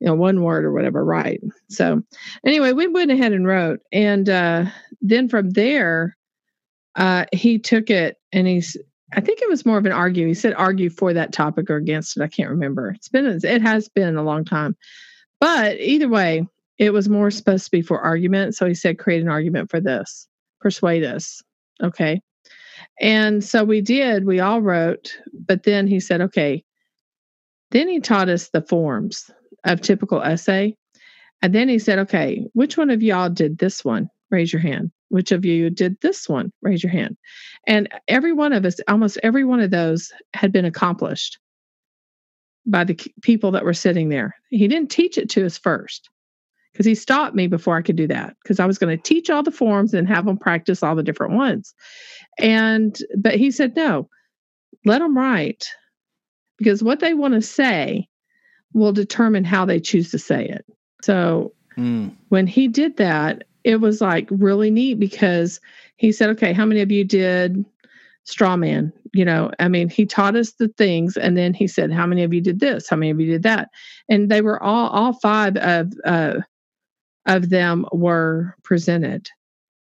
you 0.00 0.06
know 0.06 0.14
one 0.14 0.42
word 0.42 0.64
or 0.64 0.72
whatever 0.72 1.04
right 1.04 1.40
so 1.68 2.02
anyway 2.44 2.72
we 2.72 2.86
went 2.86 3.10
ahead 3.10 3.32
and 3.32 3.46
wrote 3.46 3.80
and 3.92 4.28
uh, 4.28 4.64
then 5.00 5.28
from 5.28 5.50
there 5.50 6.16
uh, 6.96 7.24
he 7.32 7.58
took 7.58 7.90
it 7.90 8.16
and 8.32 8.46
he's 8.46 8.76
I 9.14 9.20
think 9.20 9.40
it 9.40 9.48
was 9.48 9.64
more 9.64 9.78
of 9.78 9.86
an 9.86 9.92
argue. 9.92 10.26
He 10.26 10.34
said 10.34 10.52
argue 10.54 10.90
for 10.90 11.14
that 11.14 11.32
topic 11.32 11.70
or 11.70 11.76
against 11.76 12.16
it. 12.16 12.22
I 12.22 12.28
can't 12.28 12.50
remember. 12.50 12.90
It's 12.90 13.08
been 13.08 13.26
it 13.26 13.62
has 13.62 13.88
been 13.88 14.16
a 14.16 14.22
long 14.22 14.44
time. 14.44 14.76
But 15.40 15.80
either 15.80 16.08
way, 16.08 16.46
it 16.78 16.92
was 16.92 17.08
more 17.08 17.30
supposed 17.30 17.64
to 17.64 17.70
be 17.70 17.80
for 17.80 18.00
argument. 18.00 18.54
So 18.54 18.66
he 18.66 18.74
said 18.74 18.98
create 18.98 19.22
an 19.22 19.28
argument 19.28 19.70
for 19.70 19.80
this. 19.80 20.28
Persuade 20.60 21.04
us. 21.04 21.42
Okay. 21.82 22.20
And 23.00 23.42
so 23.42 23.64
we 23.64 23.80
did, 23.80 24.26
we 24.26 24.40
all 24.40 24.60
wrote, 24.60 25.16
but 25.46 25.62
then 25.62 25.86
he 25.86 26.00
said, 26.00 26.20
okay. 26.20 26.64
Then 27.70 27.88
he 27.88 28.00
taught 28.00 28.28
us 28.28 28.48
the 28.48 28.62
forms 28.62 29.30
of 29.64 29.80
typical 29.80 30.22
essay. 30.22 30.76
And 31.42 31.54
then 31.54 31.68
he 31.68 31.78
said, 31.78 31.98
okay, 32.00 32.46
which 32.54 32.76
one 32.76 32.90
of 32.90 33.02
y'all 33.02 33.30
did 33.30 33.58
this 33.58 33.84
one? 33.84 34.08
Raise 34.30 34.52
your 34.52 34.60
hand. 34.60 34.90
Which 35.08 35.32
of 35.32 35.44
you 35.44 35.70
did 35.70 35.96
this 36.00 36.28
one? 36.28 36.52
Raise 36.62 36.82
your 36.82 36.92
hand. 36.92 37.16
And 37.66 37.88
every 38.08 38.32
one 38.32 38.52
of 38.52 38.64
us, 38.64 38.80
almost 38.88 39.18
every 39.22 39.44
one 39.44 39.60
of 39.60 39.70
those 39.70 40.12
had 40.34 40.52
been 40.52 40.64
accomplished 40.64 41.38
by 42.66 42.84
the 42.84 42.98
people 43.22 43.50
that 43.52 43.64
were 43.64 43.74
sitting 43.74 44.10
there. 44.10 44.36
He 44.50 44.68
didn't 44.68 44.90
teach 44.90 45.16
it 45.16 45.30
to 45.30 45.46
us 45.46 45.56
first 45.56 46.10
because 46.72 46.84
he 46.84 46.94
stopped 46.94 47.34
me 47.34 47.46
before 47.46 47.76
I 47.76 47.82
could 47.82 47.96
do 47.96 48.06
that 48.08 48.36
because 48.42 48.60
I 48.60 48.66
was 48.66 48.78
going 48.78 48.96
to 48.96 49.02
teach 49.02 49.30
all 49.30 49.42
the 49.42 49.50
forms 49.50 49.94
and 49.94 50.06
have 50.06 50.26
them 50.26 50.36
practice 50.36 50.82
all 50.82 50.94
the 50.94 51.02
different 51.02 51.34
ones. 51.34 51.74
And, 52.38 52.98
but 53.16 53.36
he 53.36 53.50
said, 53.50 53.74
no, 53.74 54.08
let 54.84 54.98
them 54.98 55.16
write 55.16 55.68
because 56.58 56.82
what 56.82 57.00
they 57.00 57.14
want 57.14 57.34
to 57.34 57.42
say 57.42 58.07
will 58.78 58.92
determine 58.92 59.44
how 59.44 59.64
they 59.64 59.80
choose 59.80 60.10
to 60.12 60.18
say 60.18 60.48
it. 60.48 60.64
So 61.02 61.52
Mm. 61.78 62.10
when 62.28 62.46
he 62.46 62.66
did 62.66 62.96
that, 62.96 63.44
it 63.62 63.76
was 63.76 64.00
like 64.00 64.28
really 64.30 64.70
neat 64.70 64.98
because 64.98 65.60
he 65.96 66.10
said, 66.10 66.30
okay, 66.30 66.52
how 66.52 66.64
many 66.64 66.80
of 66.80 66.90
you 66.90 67.04
did 67.04 67.64
straw 68.24 68.56
man? 68.56 68.92
You 69.14 69.24
know, 69.24 69.52
I 69.58 69.68
mean, 69.68 69.88
he 69.88 70.04
taught 70.04 70.36
us 70.36 70.52
the 70.52 70.68
things 70.68 71.16
and 71.16 71.36
then 71.36 71.54
he 71.54 71.68
said, 71.68 71.92
how 71.92 72.06
many 72.06 72.24
of 72.24 72.34
you 72.34 72.40
did 72.40 72.60
this? 72.60 72.88
How 72.88 72.96
many 72.96 73.10
of 73.10 73.20
you 73.20 73.30
did 73.30 73.44
that? 73.44 73.68
And 74.08 74.28
they 74.28 74.40
were 74.40 74.60
all, 74.62 74.88
all 74.88 75.12
five 75.12 75.56
of, 75.56 75.92
uh, 76.04 76.40
of 77.26 77.48
them 77.48 77.86
were 77.92 78.56
presented. 78.64 79.28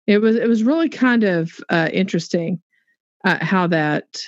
It 0.07 0.19
was, 0.19 0.37
it 0.37 0.49
was 0.49 0.63
really 0.63 0.89
kind 0.89 1.25
of 1.25 1.59
uh, 1.69 1.89
interesting 1.93 2.63
uh, 3.25 3.45
how 3.45 3.67
that, 3.67 4.23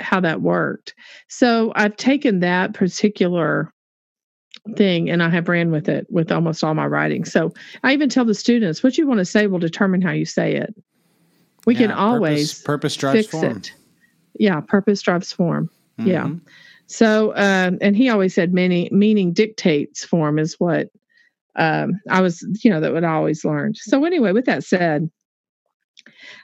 how 0.00 0.20
that 0.20 0.42
worked. 0.42 0.94
So 1.28 1.72
I've 1.76 1.96
taken 1.96 2.40
that 2.40 2.74
particular 2.74 3.72
thing 4.76 5.08
and 5.08 5.22
I 5.22 5.28
have 5.30 5.48
ran 5.48 5.70
with 5.70 5.88
it 5.88 6.06
with 6.10 6.30
almost 6.30 6.62
all 6.62 6.74
my 6.74 6.86
writing. 6.86 7.24
So 7.24 7.52
I 7.82 7.92
even 7.92 8.08
tell 8.08 8.24
the 8.24 8.34
students 8.34 8.82
what 8.82 8.98
you 8.98 9.06
want 9.06 9.18
to 9.18 9.24
say 9.24 9.46
will 9.46 9.58
determine 9.58 10.02
how 10.02 10.12
you 10.12 10.24
say 10.24 10.54
it. 10.54 10.74
We 11.66 11.74
can 11.74 11.90
always 11.90 12.52
purpose, 12.54 12.64
purpose 12.64 12.96
drives 12.96 13.18
fix 13.18 13.30
form. 13.30 13.56
it. 13.56 13.72
Yeah, 14.38 14.60
purpose 14.60 15.02
drives 15.02 15.32
form. 15.32 15.70
Yeah. 15.98 16.24
Mhm. 16.24 16.40
So 16.86 17.32
um 17.36 17.78
and 17.80 17.96
he 17.96 18.08
always 18.08 18.34
said 18.34 18.52
many 18.52 18.88
meaning 18.90 19.32
dictates 19.32 20.04
form 20.04 20.38
is 20.38 20.58
what 20.58 20.88
um 21.56 22.00
I 22.08 22.20
was, 22.20 22.44
you 22.64 22.70
know, 22.70 22.80
that 22.80 22.92
what 22.92 23.04
I 23.04 23.12
always 23.12 23.44
learned. 23.44 23.76
So 23.76 24.04
anyway, 24.04 24.32
with 24.32 24.46
that 24.46 24.64
said, 24.64 25.10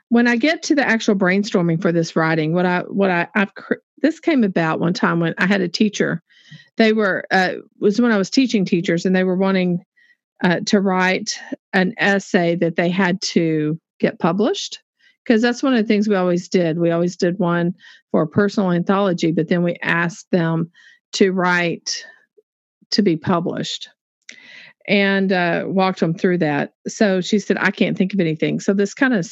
when 0.08 0.28
I 0.28 0.36
get 0.36 0.62
to 0.64 0.74
the 0.74 0.86
actual 0.86 1.16
brainstorming 1.16 1.80
for 1.80 1.92
this 1.92 2.16
writing, 2.16 2.52
what 2.52 2.66
I 2.66 2.80
what 2.80 3.10
I 3.10 3.28
I've 3.34 3.52
this 4.02 4.20
came 4.20 4.44
about 4.44 4.80
one 4.80 4.94
time 4.94 5.20
when 5.20 5.34
I 5.38 5.46
had 5.46 5.60
a 5.60 5.68
teacher. 5.68 6.22
They 6.76 6.92
were 6.92 7.24
uh, 7.30 7.54
was 7.80 8.00
when 8.00 8.12
I 8.12 8.18
was 8.18 8.30
teaching 8.30 8.64
teachers, 8.64 9.04
and 9.04 9.16
they 9.16 9.24
were 9.24 9.36
wanting 9.36 9.82
uh, 10.44 10.60
to 10.66 10.80
write 10.80 11.38
an 11.72 11.94
essay 11.98 12.54
that 12.56 12.76
they 12.76 12.90
had 12.90 13.20
to 13.22 13.80
get 13.98 14.18
published 14.18 14.80
because 15.24 15.42
that's 15.42 15.62
one 15.62 15.74
of 15.74 15.78
the 15.78 15.88
things 15.88 16.08
we 16.08 16.14
always 16.14 16.48
did. 16.48 16.78
We 16.78 16.90
always 16.90 17.16
did 17.16 17.38
one 17.38 17.74
for 18.12 18.22
a 18.22 18.28
personal 18.28 18.72
anthology, 18.72 19.32
but 19.32 19.48
then 19.48 19.62
we 19.62 19.76
asked 19.82 20.30
them 20.30 20.70
to 21.14 21.32
write 21.32 22.04
to 22.90 23.02
be 23.02 23.16
published 23.16 23.88
and 24.86 25.32
uh, 25.32 25.64
walked 25.66 25.98
them 25.98 26.14
through 26.14 26.38
that. 26.38 26.74
So 26.86 27.20
she 27.20 27.40
said, 27.40 27.56
I 27.58 27.72
can't 27.72 27.98
think 27.98 28.14
of 28.14 28.20
anything. 28.20 28.60
So 28.60 28.72
this 28.72 28.94
kind 28.94 29.14
of 29.14 29.28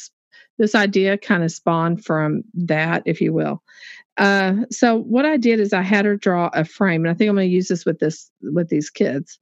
this 0.57 0.75
idea 0.75 1.17
kind 1.17 1.43
of 1.43 1.51
spawned 1.51 2.03
from 2.05 2.43
that, 2.53 3.03
if 3.05 3.19
you 3.21 3.33
will. 3.33 3.61
Uh, 4.17 4.55
so 4.71 4.97
what 4.99 5.25
I 5.25 5.37
did 5.37 5.59
is 5.59 5.73
I 5.73 5.81
had 5.81 6.05
her 6.05 6.15
draw 6.15 6.49
a 6.53 6.63
frame, 6.63 7.03
and 7.03 7.11
I 7.11 7.13
think 7.13 7.29
I'm 7.29 7.35
going 7.35 7.49
to 7.49 7.53
use 7.53 7.67
this 7.67 7.85
with 7.85 7.99
this 7.99 8.31
with 8.41 8.69
these 8.69 8.89
kids. 8.89 9.39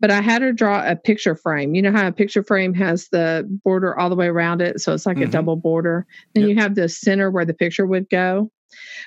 But 0.00 0.10
I 0.10 0.20
had 0.20 0.42
her 0.42 0.52
draw 0.52 0.82
a 0.86 0.96
picture 0.96 1.36
frame. 1.36 1.74
You 1.74 1.82
know 1.82 1.92
how 1.92 2.06
a 2.06 2.12
picture 2.12 2.42
frame 2.42 2.74
has 2.74 3.08
the 3.08 3.46
border 3.64 3.98
all 3.98 4.10
the 4.10 4.16
way 4.16 4.26
around 4.26 4.60
it, 4.60 4.80
so 4.80 4.92
it's 4.92 5.06
like 5.06 5.18
a 5.18 5.26
Mhm. 5.26 5.30
double 5.30 5.56
border. 5.56 6.06
Then 6.34 6.42
Yep. 6.44 6.50
you 6.50 6.56
have 6.62 6.74
the 6.74 6.88
center 6.88 7.30
where 7.30 7.44
the 7.44 7.54
picture 7.54 7.86
would 7.86 8.08
go. 8.10 8.50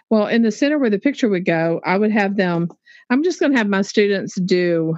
Well, 0.09 0.27
in 0.27 0.43
the 0.43 0.51
center 0.51 0.77
where 0.79 0.89
the 0.89 0.99
picture 0.99 1.27
would 1.29 1.45
go, 1.45 1.81
I 1.83 1.97
would 1.97 2.11
have 2.11 2.37
them. 2.37 2.69
I'm 3.09 3.23
just 3.23 3.39
going 3.39 3.51
to 3.51 3.57
have 3.57 3.67
my 3.67 3.81
students 3.81 4.35
do. 4.41 4.95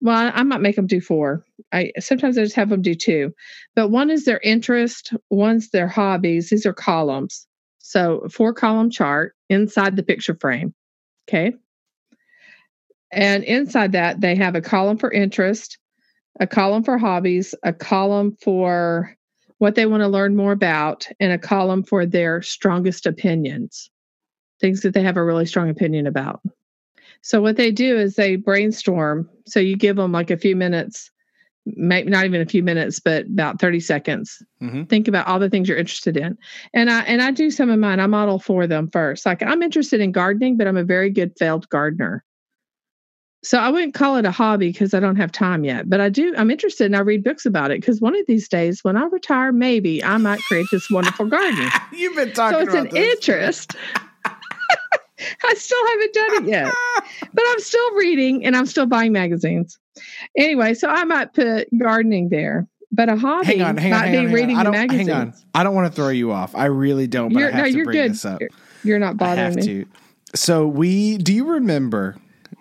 Well, 0.00 0.30
I, 0.34 0.42
might 0.42 0.60
make 0.60 0.76
them 0.76 0.86
do 0.86 1.00
four. 1.00 1.44
I 1.72 1.92
sometimes 1.98 2.36
I 2.36 2.42
just 2.42 2.56
have 2.56 2.68
them 2.68 2.82
do 2.82 2.94
two, 2.94 3.32
but 3.74 3.88
one 3.88 4.10
is 4.10 4.24
their 4.24 4.40
interest, 4.40 5.14
one's 5.30 5.70
their 5.70 5.88
hobbies. 5.88 6.50
These 6.50 6.66
are 6.66 6.74
columns. 6.74 7.46
So 7.78 8.26
four 8.30 8.52
column 8.52 8.90
chart 8.90 9.34
inside 9.48 9.96
the 9.96 10.02
picture 10.02 10.36
frame. 10.38 10.74
Okay. 11.28 11.54
And 13.12 13.44
inside 13.44 13.92
that, 13.92 14.20
they 14.20 14.34
have 14.34 14.54
a 14.54 14.60
column 14.60 14.98
for 14.98 15.10
interest, 15.10 15.78
a 16.40 16.46
column 16.46 16.82
for 16.82 16.98
hobbies, 16.98 17.54
a 17.62 17.72
column 17.72 18.36
for 18.42 19.14
what 19.58 19.74
they 19.74 19.86
want 19.86 20.02
to 20.02 20.08
learn 20.08 20.36
more 20.36 20.52
about, 20.52 21.06
and 21.20 21.32
a 21.32 21.38
column 21.38 21.82
for 21.82 22.04
their 22.04 22.42
strongest 22.42 23.06
opinions, 23.06 23.90
things 24.60 24.82
that 24.82 24.92
they 24.92 25.02
have 25.02 25.16
a 25.16 25.24
really 25.24 25.46
strong 25.46 25.70
opinion 25.70 26.06
about. 26.06 26.42
So, 27.22 27.40
what 27.40 27.56
they 27.56 27.70
do 27.70 27.96
is 27.96 28.14
they 28.14 28.36
brainstorm. 28.36 29.28
So, 29.46 29.60
you 29.60 29.76
give 29.76 29.96
them 29.96 30.12
like 30.12 30.30
a 30.30 30.36
few 30.36 30.56
minutes, 30.56 31.10
maybe 31.66 32.10
not 32.10 32.24
even 32.24 32.40
a 32.40 32.46
few 32.46 32.62
minutes, 32.62 33.00
but 33.00 33.26
about 33.26 33.60
30 33.60 33.80
seconds. 33.80 34.42
Mhm. 34.62 34.88
think 34.88 35.08
about 35.08 35.26
all 35.26 35.38
the 35.38 35.50
things 35.50 35.68
you're 35.68 35.76
interested 35.76 36.16
in. 36.16 36.38
And 36.72 36.90
i 36.90 37.00
and 37.02 37.20
i 37.20 37.30
do 37.30 37.50
some 37.50 37.70
of 37.70 37.78
mine. 37.78 38.00
I 38.00 38.06
model 38.06 38.38
for 38.38 38.66
them 38.66 38.88
first. 38.90 39.26
Like 39.26 39.42
i'm 39.42 39.62
interested 39.62 40.00
in 40.00 40.12
gardening 40.12 40.56
but 40.56 40.66
i'm 40.66 40.76
a 40.76 40.84
very 40.84 41.10
good 41.10 41.32
failed 41.38 41.68
gardener. 41.68 42.24
So 43.44 43.58
i 43.58 43.68
wouldn't 43.68 43.94
call 43.94 44.16
it 44.16 44.24
a 44.24 44.30
hobby 44.30 44.72
because 44.72 44.94
i 44.94 45.00
don't 45.00 45.16
have 45.16 45.30
time 45.30 45.62
yet 45.64 45.90
but 45.90 46.00
i 46.00 46.08
do 46.08 46.34
i'm 46.36 46.50
interested 46.50 46.86
and 46.86 46.96
i 46.96 47.00
read 47.00 47.22
books 47.22 47.44
about 47.46 47.70
it 47.70 47.80
because 47.80 48.00
one 48.00 48.16
of 48.16 48.26
these 48.26 48.48
days 48.48 48.82
when 48.82 48.96
i 48.96 49.04
retire 49.04 49.52
maybe 49.52 50.02
i 50.02 50.16
might 50.16 50.40
create 50.44 50.66
this 50.72 50.90
wonderful 50.90 51.26
garden. 51.26 51.68
You've 51.92 52.16
been 52.16 52.32
talking 52.32 52.58
so 52.58 52.64
it's 52.64 52.74
an 52.74 52.88
this. 52.88 53.12
interest 53.12 53.76
i 55.44 55.54
still 55.54 55.86
haven't 55.88 56.14
done 56.14 56.44
it 56.44 56.48
yet 56.48 56.74
but 57.32 57.44
i'm 57.48 57.60
still 57.60 57.94
reading 57.94 58.44
and 58.44 58.56
i'm 58.56 58.66
still 58.66 58.86
buying 58.86 59.12
magazines 59.12 59.78
anyway 60.36 60.74
so 60.74 60.88
i 60.88 61.04
might 61.04 61.32
put 61.32 61.68
gardening 61.78 62.28
there 62.28 62.66
but 62.92 63.08
a 63.08 63.16
hobby 63.16 63.46
Hang 63.46 63.62
on, 63.62 63.76
hang 63.76 63.92
on, 63.92 63.98
might 64.00 64.06
hang 64.08 64.08
on, 64.08 64.14
hang 64.14 64.26
on. 64.28 64.32
reading 64.32 64.56
I 64.56 64.60
the 64.60 64.64
don't, 64.64 64.72
magazines 64.72 65.08
hang 65.08 65.16
on. 65.20 65.34
I 65.54 65.62
don't 65.64 65.74
want 65.74 65.92
to 65.92 65.92
throw 65.96 66.08
you 66.10 66.30
off. 66.32 66.54
I 66.54 66.66
really 66.66 67.06
don't, 67.08 67.32
but 67.32 67.40
you're, 67.40 67.48
I 67.48 67.52
have 67.56 67.64
no, 67.64 67.70
to 67.70 67.76
you're 67.76 67.84
bring 67.84 67.96
good. 68.02 68.10
this 68.12 68.24
up. 68.24 68.40
You're, 68.40 68.50
you're 68.84 68.98
not 69.00 69.16
bothering 69.16 69.56
me. 69.56 69.62
to. 69.62 69.86
So 70.34 70.66
we 70.68 71.18
do 71.18 71.34
you 71.34 71.46
remember 71.50 72.16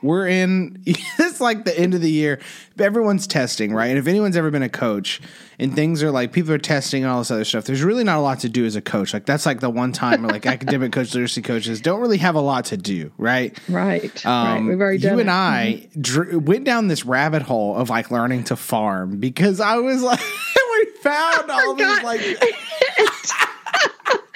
we're 0.06 0.28
in 0.28 0.82
it's 0.86 1.42
like 1.42 1.66
the 1.66 1.78
end 1.78 1.94
of 1.94 2.02
the 2.02 2.12
year. 2.12 2.40
Everyone's 2.80 3.28
testing, 3.28 3.74
right? 3.74 3.88
And 3.88 3.98
if 3.98 4.08
anyone's 4.08 4.36
ever 4.36 4.52
been 4.52 4.64
a 4.64 4.70
coach 4.70 5.22
and 5.60 5.74
things 5.74 6.04
are 6.04 6.12
like 6.12 6.34
people 6.34 6.54
are 6.54 6.58
testing 6.58 7.04
and 7.04 7.12
all 7.12 7.20
this 7.20 7.32
other 7.32 7.46
stuff, 7.46 7.66
there's 7.66 7.84
really 7.84 8.04
not 8.04 8.18
a 8.18 8.22
lot 8.22 8.40
to 8.40 8.50
do 8.50 8.66
as 8.66 8.76
a 8.76 8.82
coach. 8.82 9.14
Like 9.14 9.26
that's 9.26 9.46
like 9.46 9.60
the 9.60 9.70
one 9.70 9.92
time 9.92 10.22
where 10.22 10.32
like 10.32 10.46
academic 10.56 10.92
coach, 10.92 11.14
literacy 11.14 11.42
coaches 11.42 11.82
don't 11.82 12.02
really 12.02 12.18
have 12.18 12.36
a 12.36 12.42
lot 12.42 12.66
to 12.66 12.78
do, 12.78 13.12
right? 13.18 13.58
Right. 13.70 14.04
right. 14.04 14.26
Um, 14.26 14.68
We've 14.68 14.80
already 14.80 14.98
done 15.00 15.18
you 15.18 15.24
done 15.24 15.66
and 15.66 15.80
it. 15.80 15.90
I 15.94 16.00
dr- 16.00 16.48
went 16.48 16.66
down 16.66 16.88
this 16.88 17.06
rabbit 17.06 17.42
hole 17.42 17.76
of 17.76 17.90
like 17.90 18.12
learning 18.12 18.46
to 18.46 18.56
farm 18.56 19.20
because 19.20 19.60
I 19.60 19.78
was 19.78 20.02
like, 20.02 20.20
we 20.56 20.86
found 21.02 21.50
all 21.50 21.76
these 21.76 22.04
like 22.04 22.22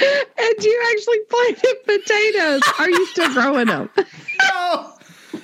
and 0.02 0.64
you 0.64 0.84
actually 0.92 1.20
planted 1.30 1.76
potatoes. 1.86 2.62
Are 2.80 2.90
you 2.90 3.06
still 3.08 3.34
growing 3.34 3.68
them? 3.68 3.90
no, 3.98 4.94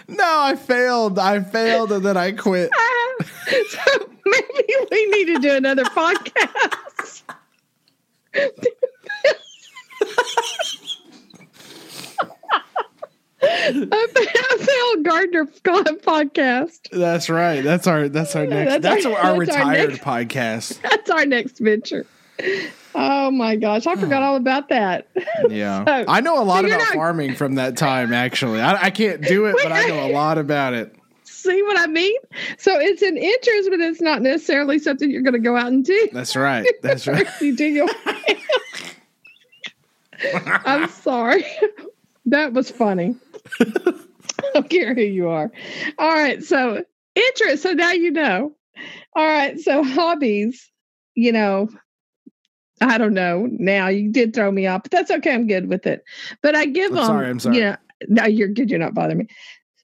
no, 0.08 0.24
I 0.41 0.56
failed, 0.56 1.20
I 1.20 1.41
failed, 1.41 1.91
and 1.91 2.06
then 2.06 2.18
I 2.18 2.32
quit. 2.32 2.70
so 3.70 4.10
maybe 4.26 4.74
we 4.91 5.06
need 5.08 5.26
to 5.36 5.39
do 5.39 5.52
another 5.56 5.84
podcast. 5.86 7.24
a 13.41 14.58
failed 14.58 15.04
gardener 15.04 15.46
podcast. 15.46 16.89
That's 16.91 17.30
right. 17.30 17.62
That's 17.63 17.88
our 17.88 18.10
that's 18.10 18.36
our 18.36 18.46
next 18.48 18.82
That's 18.82 19.04
that's, 19.04 19.06
our- 19.06 19.12
our, 19.13 19.18
that's 19.46 19.56
our 19.58 19.68
retired 19.68 19.89
next- 19.91 20.04
podcast. 20.04 20.82
That's 20.82 21.10
our 21.10 21.26
next 21.26 21.60
venture. 21.60 22.06
Oh 22.98 23.30
my 23.30 23.58
gosh, 23.58 23.86
I 23.86 23.94
hmm. 23.94 24.00
forgot 24.00 24.24
all 24.24 24.38
about 24.38 24.70
that. 24.70 25.10
Yeah, 25.50 25.84
So- 25.86 26.06
I 26.08 26.22
know 26.22 26.42
a 26.42 26.46
lot 26.46 26.62
so 26.62 26.68
about 26.68 26.80
not- 26.80 26.94
farming 26.94 27.36
from 27.36 27.56
that 27.56 27.78
time. 27.78 28.14
Actually, 28.14 28.62
I, 28.62 28.84
I 28.84 28.90
can't 28.90 29.22
do 29.22 29.46
it, 29.46 29.58
but 29.62 29.72
I 29.72 29.88
know 29.88 30.08
a 30.08 30.12
lot 30.12 30.38
about 30.38 30.74
it. 30.74 30.96
See 31.26 31.62
what 31.62 31.78
I 31.78 31.88
mean? 31.88 32.16
So 32.58 32.80
it's 32.80 33.02
an 33.02 33.18
interest, 33.18 33.70
but 33.70 33.80
it's 33.80 34.02
not 34.02 34.22
necessarily 34.22 34.80
something 34.80 35.12
you're 35.12 35.22
going 35.22 35.34
to 35.34 35.40
go 35.40 35.56
out 35.56 35.68
and 35.68 35.86
do. 35.86 36.10
That's 36.12 36.36
right. 36.36 36.66
That's 36.82 37.06
right. 37.06 37.28
you 37.42 37.56
do 37.56 37.66
your. 37.66 37.88
I'm 40.66 40.90
sorry. 40.90 41.46
That 42.26 42.54
was 42.54 42.72
funny. 42.72 43.16
I 43.60 43.66
don't 44.54 44.70
care 44.70 44.96
who 44.96 45.02
you 45.02 45.30
are. 45.30 45.52
All 46.00 46.14
right. 46.14 46.42
So 46.42 46.84
interest. 47.14 47.64
So 47.64 47.74
now 47.74 47.92
you 47.92 48.12
know. 48.12 48.56
All 49.16 49.28
right. 49.28 49.60
So 49.60 49.84
hobbies, 49.84 50.72
you 51.14 51.32
know, 51.32 51.70
I 52.82 52.98
don't 52.98 53.14
know. 53.14 53.48
Now 53.52 53.88
you 53.88 54.12
did 54.12 54.34
throw 54.34 54.52
me 54.52 54.68
off, 54.68 54.84
but 54.84 54.92
that's 54.92 55.12
okay. 55.12 55.34
I'm 55.34 55.48
good 55.48 55.70
with 55.70 55.88
it. 55.88 56.04
But 56.42 56.56
I 56.56 56.66
give 56.66 56.92
I'm 56.92 56.98
them. 56.98 57.06
sorry, 57.06 57.30
I'm 57.30 57.40
sorry. 57.40 57.58
You 57.58 57.64
know, 57.64 57.76
no, 58.08 58.26
you're 58.26 58.50
good. 58.50 58.70
You're 58.70 58.80
not 58.80 58.94
bothering 58.94 59.20
me. 59.20 59.28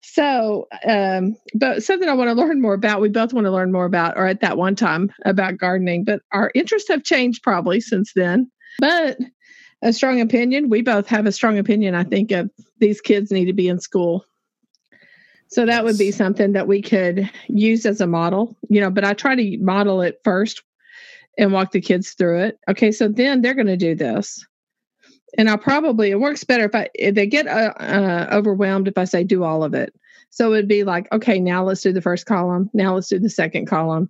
So, 0.01 0.67
um, 0.86 1.38
but 1.53 1.84
something 1.84 2.09
I 2.09 2.13
want 2.13 2.30
to 2.30 2.34
learn 2.34 2.61
more 2.61 2.74
about, 2.74 2.99
we 2.99 3.07
both 3.07 3.32
want 3.32 3.45
to 3.45 3.51
learn 3.51 3.72
more 3.72 3.86
about, 3.86 4.18
or 4.18 4.28
at 4.28 4.41
that 4.41 4.57
one 4.57 4.76
time 4.76 5.11
about 5.24 5.57
gardening, 5.57 6.03
but 6.03 6.22
our 6.34 6.51
interests 6.53 6.89
have 6.89 7.03
changed 7.03 7.43
probably 7.43 7.80
since 7.80 8.11
then. 8.13 8.51
But 8.80 9.18
a 9.82 9.93
strong 9.93 10.20
opinion, 10.20 10.70
we 10.70 10.82
both 10.82 11.07
have 11.07 11.28
a 11.28 11.32
strong 11.32 11.57
opinion, 11.57 11.95
I 11.95 12.03
think, 12.03 12.32
of 12.32 12.51
these 12.80 12.99
kids 12.99 13.32
need 13.32 13.45
to 13.45 13.53
be 13.53 13.70
in 13.70 13.80
school. 13.80 14.26
So 15.47 15.65
that 15.65 15.84
would 15.84 15.97
be 15.97 16.11
something 16.11 16.53
that 16.53 16.68
we 16.68 16.82
could 16.82 17.30
use 17.47 17.86
as 17.86 18.01
a 18.01 18.07
model, 18.07 18.57
you 18.70 18.82
know, 18.82 18.89
but 18.89 19.03
I 19.03 19.13
try 19.13 19.36
to 19.36 19.57
model 19.59 20.01
it 20.01 20.20
first 20.24 20.61
and 21.38 21.51
walk 21.51 21.71
the 21.71 21.82
kids 21.82 22.11
through 22.11 22.39
it. 22.39 22.59
Okay, 22.69 22.91
so 22.91 23.07
then 23.07 23.41
they're 23.41 23.53
going 23.53 23.67
to 23.67 23.77
do 23.77 23.95
this. 23.95 24.45
And 25.38 25.49
I'll 25.49 25.57
probably, 25.57 26.11
it 26.11 26.19
works 26.19 26.43
better 26.43 26.65
if 26.65 26.75
I, 26.75 26.89
if 26.93 27.15
they 27.15 27.25
get 27.25 27.47
uh, 27.47 27.73
uh, 27.79 28.27
overwhelmed 28.32 28.88
if 28.88 28.97
I 28.97 29.05
say 29.05 29.23
do 29.23 29.43
all 29.43 29.63
of 29.63 29.73
it. 29.73 29.93
So 30.29 30.47
it 30.47 30.57
would 30.57 30.67
be 30.67 30.84
like, 30.84 31.11
okay, 31.11 31.39
now 31.39 31.63
let's 31.63 31.82
do 31.82 31.93
the 31.93 32.01
first 32.01 32.25
column. 32.25 32.69
Now 32.73 32.95
let's 32.95 33.07
do 33.07 33.19
the 33.19 33.29
second 33.29 33.65
column. 33.67 34.09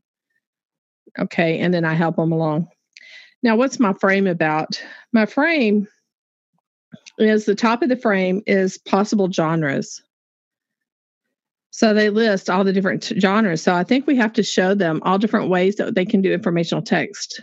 Okay. 1.20 1.60
And 1.60 1.74
then 1.74 1.86
I 1.86 1.94
help 1.94 2.16
them 2.16 2.32
along. 2.32 2.70
Now, 3.44 3.56
what's 3.56 3.80
my 3.80 3.94
frame 3.94 4.28
about? 4.28 4.82
My 5.14 5.26
frame 5.26 5.88
is 7.18 7.46
the 7.46 7.56
top 7.56 7.82
of 7.82 7.90
the 7.90 7.96
frame 7.96 8.44
is 8.46 8.78
possible 8.78 9.32
genres. 9.32 10.02
So 11.72 11.94
they 11.94 12.10
list 12.10 12.50
all 12.50 12.64
the 12.64 12.74
different 12.74 13.04
genres. 13.20 13.62
So 13.64 13.74
I 13.74 13.84
think 13.84 14.06
we 14.06 14.16
have 14.18 14.34
to 14.34 14.44
show 14.44 14.76
them 14.76 15.02
all 15.04 15.18
different 15.18 15.50
ways 15.50 15.78
that 15.78 15.96
they 15.96 16.06
can 16.06 16.22
do 16.22 16.32
informational 16.34 16.82
text. 16.82 17.42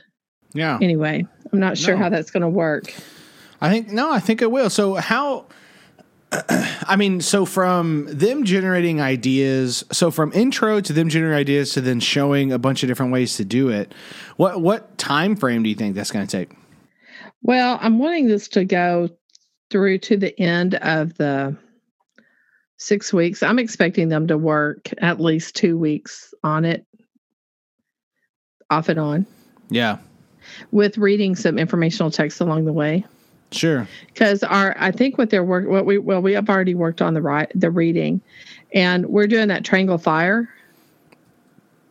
Yeah. 0.52 0.78
Anyway, 0.80 1.26
I'm 1.52 1.60
not 1.60 1.76
sure 1.78 1.96
No. 1.96 2.02
how 2.02 2.08
that's 2.10 2.30
going 2.30 2.42
to 2.42 2.48
work. 2.48 2.92
I 3.60 3.70
think 3.70 3.88
no, 3.90 4.12
I 4.12 4.20
think 4.20 4.40
it 4.42 4.50
will. 4.50 4.70
So 4.70 4.94
how 4.94 5.46
I 6.30 6.96
mean, 6.96 7.20
so 7.22 7.46
from 7.46 8.06
them 8.10 8.44
generating 8.44 9.00
ideas, 9.00 9.82
so 9.92 10.10
from 10.10 10.30
intro 10.34 10.80
to 10.80 10.92
them 10.92 11.08
generating 11.08 11.38
ideas 11.38 11.72
to 11.72 11.80
then 11.80 12.00
showing 12.00 12.52
a 12.52 12.58
bunch 12.58 12.82
of 12.82 12.88
different 12.88 13.12
ways 13.12 13.36
to 13.38 13.44
do 13.46 13.70
it, 13.70 13.94
what 14.36 14.60
what 14.60 14.98
time 14.98 15.36
frame 15.36 15.62
do 15.62 15.70
you 15.70 15.74
think 15.74 15.94
that's 15.94 16.10
going 16.10 16.26
to 16.26 16.30
take? 16.30 16.50
Well, 17.42 17.78
I'm 17.80 17.98
wanting 17.98 18.28
this 18.28 18.46
to 18.48 18.64
go 18.66 19.08
through 19.70 19.98
to 19.98 20.16
the 20.18 20.38
end 20.38 20.74
of 20.76 21.16
the 21.16 21.56
six 22.78 23.12
weeks. 23.12 23.42
I'm 23.42 23.58
expecting 23.58 24.08
them 24.08 24.26
to 24.28 24.38
work 24.38 24.88
at 24.98 25.20
least 25.20 25.56
two 25.56 25.76
weeks 25.76 26.32
on 26.42 26.64
it, 26.64 26.86
off 28.70 28.88
and 28.88 28.98
on, 28.98 29.26
Yeah. 29.68 29.98
with 30.70 30.96
reading 30.96 31.34
some 31.36 31.58
informational 31.58 32.10
text 32.10 32.40
along 32.40 32.64
the 32.64 32.72
way. 32.72 33.04
Sure. 33.50 33.88
Because 34.06 34.42
our, 34.42 34.76
I 34.78 34.90
think 34.90 35.18
what 35.18 35.30
they're 35.30 35.44
work, 35.44 35.66
what 35.68 35.86
we, 35.86 35.98
well, 35.98 36.22
we 36.22 36.32
have 36.34 36.48
already 36.48 36.74
worked 36.74 37.02
on 37.02 37.14
the 37.14 37.22
right, 37.22 37.50
the 37.54 37.70
reading, 37.70 38.20
and 38.74 39.06
we're 39.06 39.26
doing 39.26 39.48
that 39.48 39.64
triangle 39.64 39.98
fire 39.98 40.48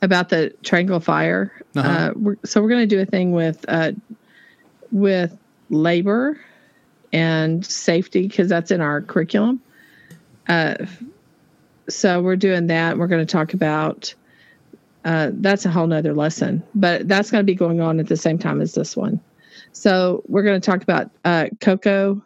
about 0.02 0.30
the 0.30 0.54
triangle 0.64 1.00
fire. 1.00 1.52
Uh-huh. 1.76 1.90
Uh, 1.90 2.12
we're, 2.16 2.36
so 2.46 2.62
we're 2.62 2.70
going 2.70 2.88
to 2.88 2.96
do 2.96 3.02
a 3.02 3.06
thing 3.06 3.32
with, 3.32 3.66
uh, 3.68 3.92
with 4.92 5.38
labor 5.70 6.40
and 7.12 7.66
safety 7.66 8.28
because 8.28 8.48
that's 8.48 8.72
in 8.72 8.80
our 8.80 9.02
curriculum. 9.02 9.60
Uh, 10.48 10.86
so 11.90 12.22
we're 12.22 12.36
doing 12.36 12.68
that. 12.68 12.98
We're 12.98 13.08
going 13.08 13.26
to 13.26 13.32
talk 13.32 13.54
about 13.54 14.14
uh, 15.06 15.32
that's 15.36 15.66
a 15.66 15.70
whole 15.70 15.88
nother 15.88 16.14
lesson, 16.14 16.62
but 16.76 17.08
that's 17.08 17.32
going 17.32 17.42
to 17.42 17.46
be 17.46 17.56
going 17.56 17.80
on 17.80 18.00
at 18.00 18.08
the 18.08 18.18
same 18.18 18.38
time 18.38 18.60
as 18.60 18.74
this 18.74 18.98
one. 18.98 19.22
So 19.72 20.24
we're 20.28 20.44
going 20.44 20.60
to 20.60 20.66
talk 20.66 20.84
about 20.84 21.12
uh, 21.24 21.48
cocoa. 21.62 22.22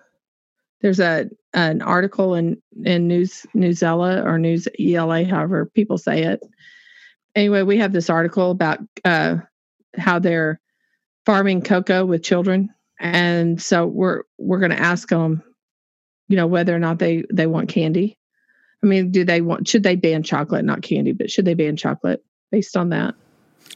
There's 0.82 1.00
a 1.00 1.30
an 1.54 1.82
article 1.82 2.34
in 2.34 2.62
in 2.84 3.08
News 3.08 3.46
Newsela 3.56 4.26
or 4.26 4.40
News 4.40 4.68
ELA, 4.80 5.26
however 5.26 5.66
people 5.66 5.98
say 5.98 6.24
it. 6.24 6.42
Anyway, 7.36 7.62
we 7.62 7.78
have 7.78 7.94
this 7.94 8.10
article 8.10 8.52
about 8.52 8.80
uh, 9.06 9.38
how 9.98 10.18
they're 10.18 10.60
farming 11.26 11.62
cocoa 11.62 12.06
with 12.06 12.24
children, 12.24 12.70
and 13.00 13.62
so 13.62 13.86
we're 13.86 14.24
we're 14.40 14.60
going 14.60 14.72
to 14.72 14.82
ask 14.82 15.08
them, 15.10 15.44
you 16.32 16.38
know, 16.38 16.48
whether 16.48 16.74
or 16.74 16.80
not 16.80 16.98
they 16.98 17.26
they 17.32 17.46
want 17.46 17.68
candy. 17.68 18.18
I 18.82 18.88
mean, 18.88 19.12
do 19.12 19.26
they 19.26 19.42
want? 19.42 19.68
Should 19.68 19.84
they 19.84 19.98
ban 19.98 20.24
chocolate, 20.24 20.64
not 20.64 20.82
candy, 20.82 21.12
but 21.12 21.30
should 21.30 21.44
they 21.44 21.56
ban 21.56 21.76
chocolate 21.76 22.24
based 22.52 22.78
on 22.78 22.90
that? 22.90 23.16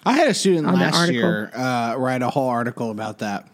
I 0.06 0.14
had 0.14 0.30
a 0.30 0.34
student 0.34 0.72
last 0.72 1.12
year 1.12 1.52
uh, 1.54 1.96
write 1.98 2.22
a 2.22 2.30
whole 2.30 2.48
article 2.48 2.92
about 2.92 3.20
that. 3.20 3.48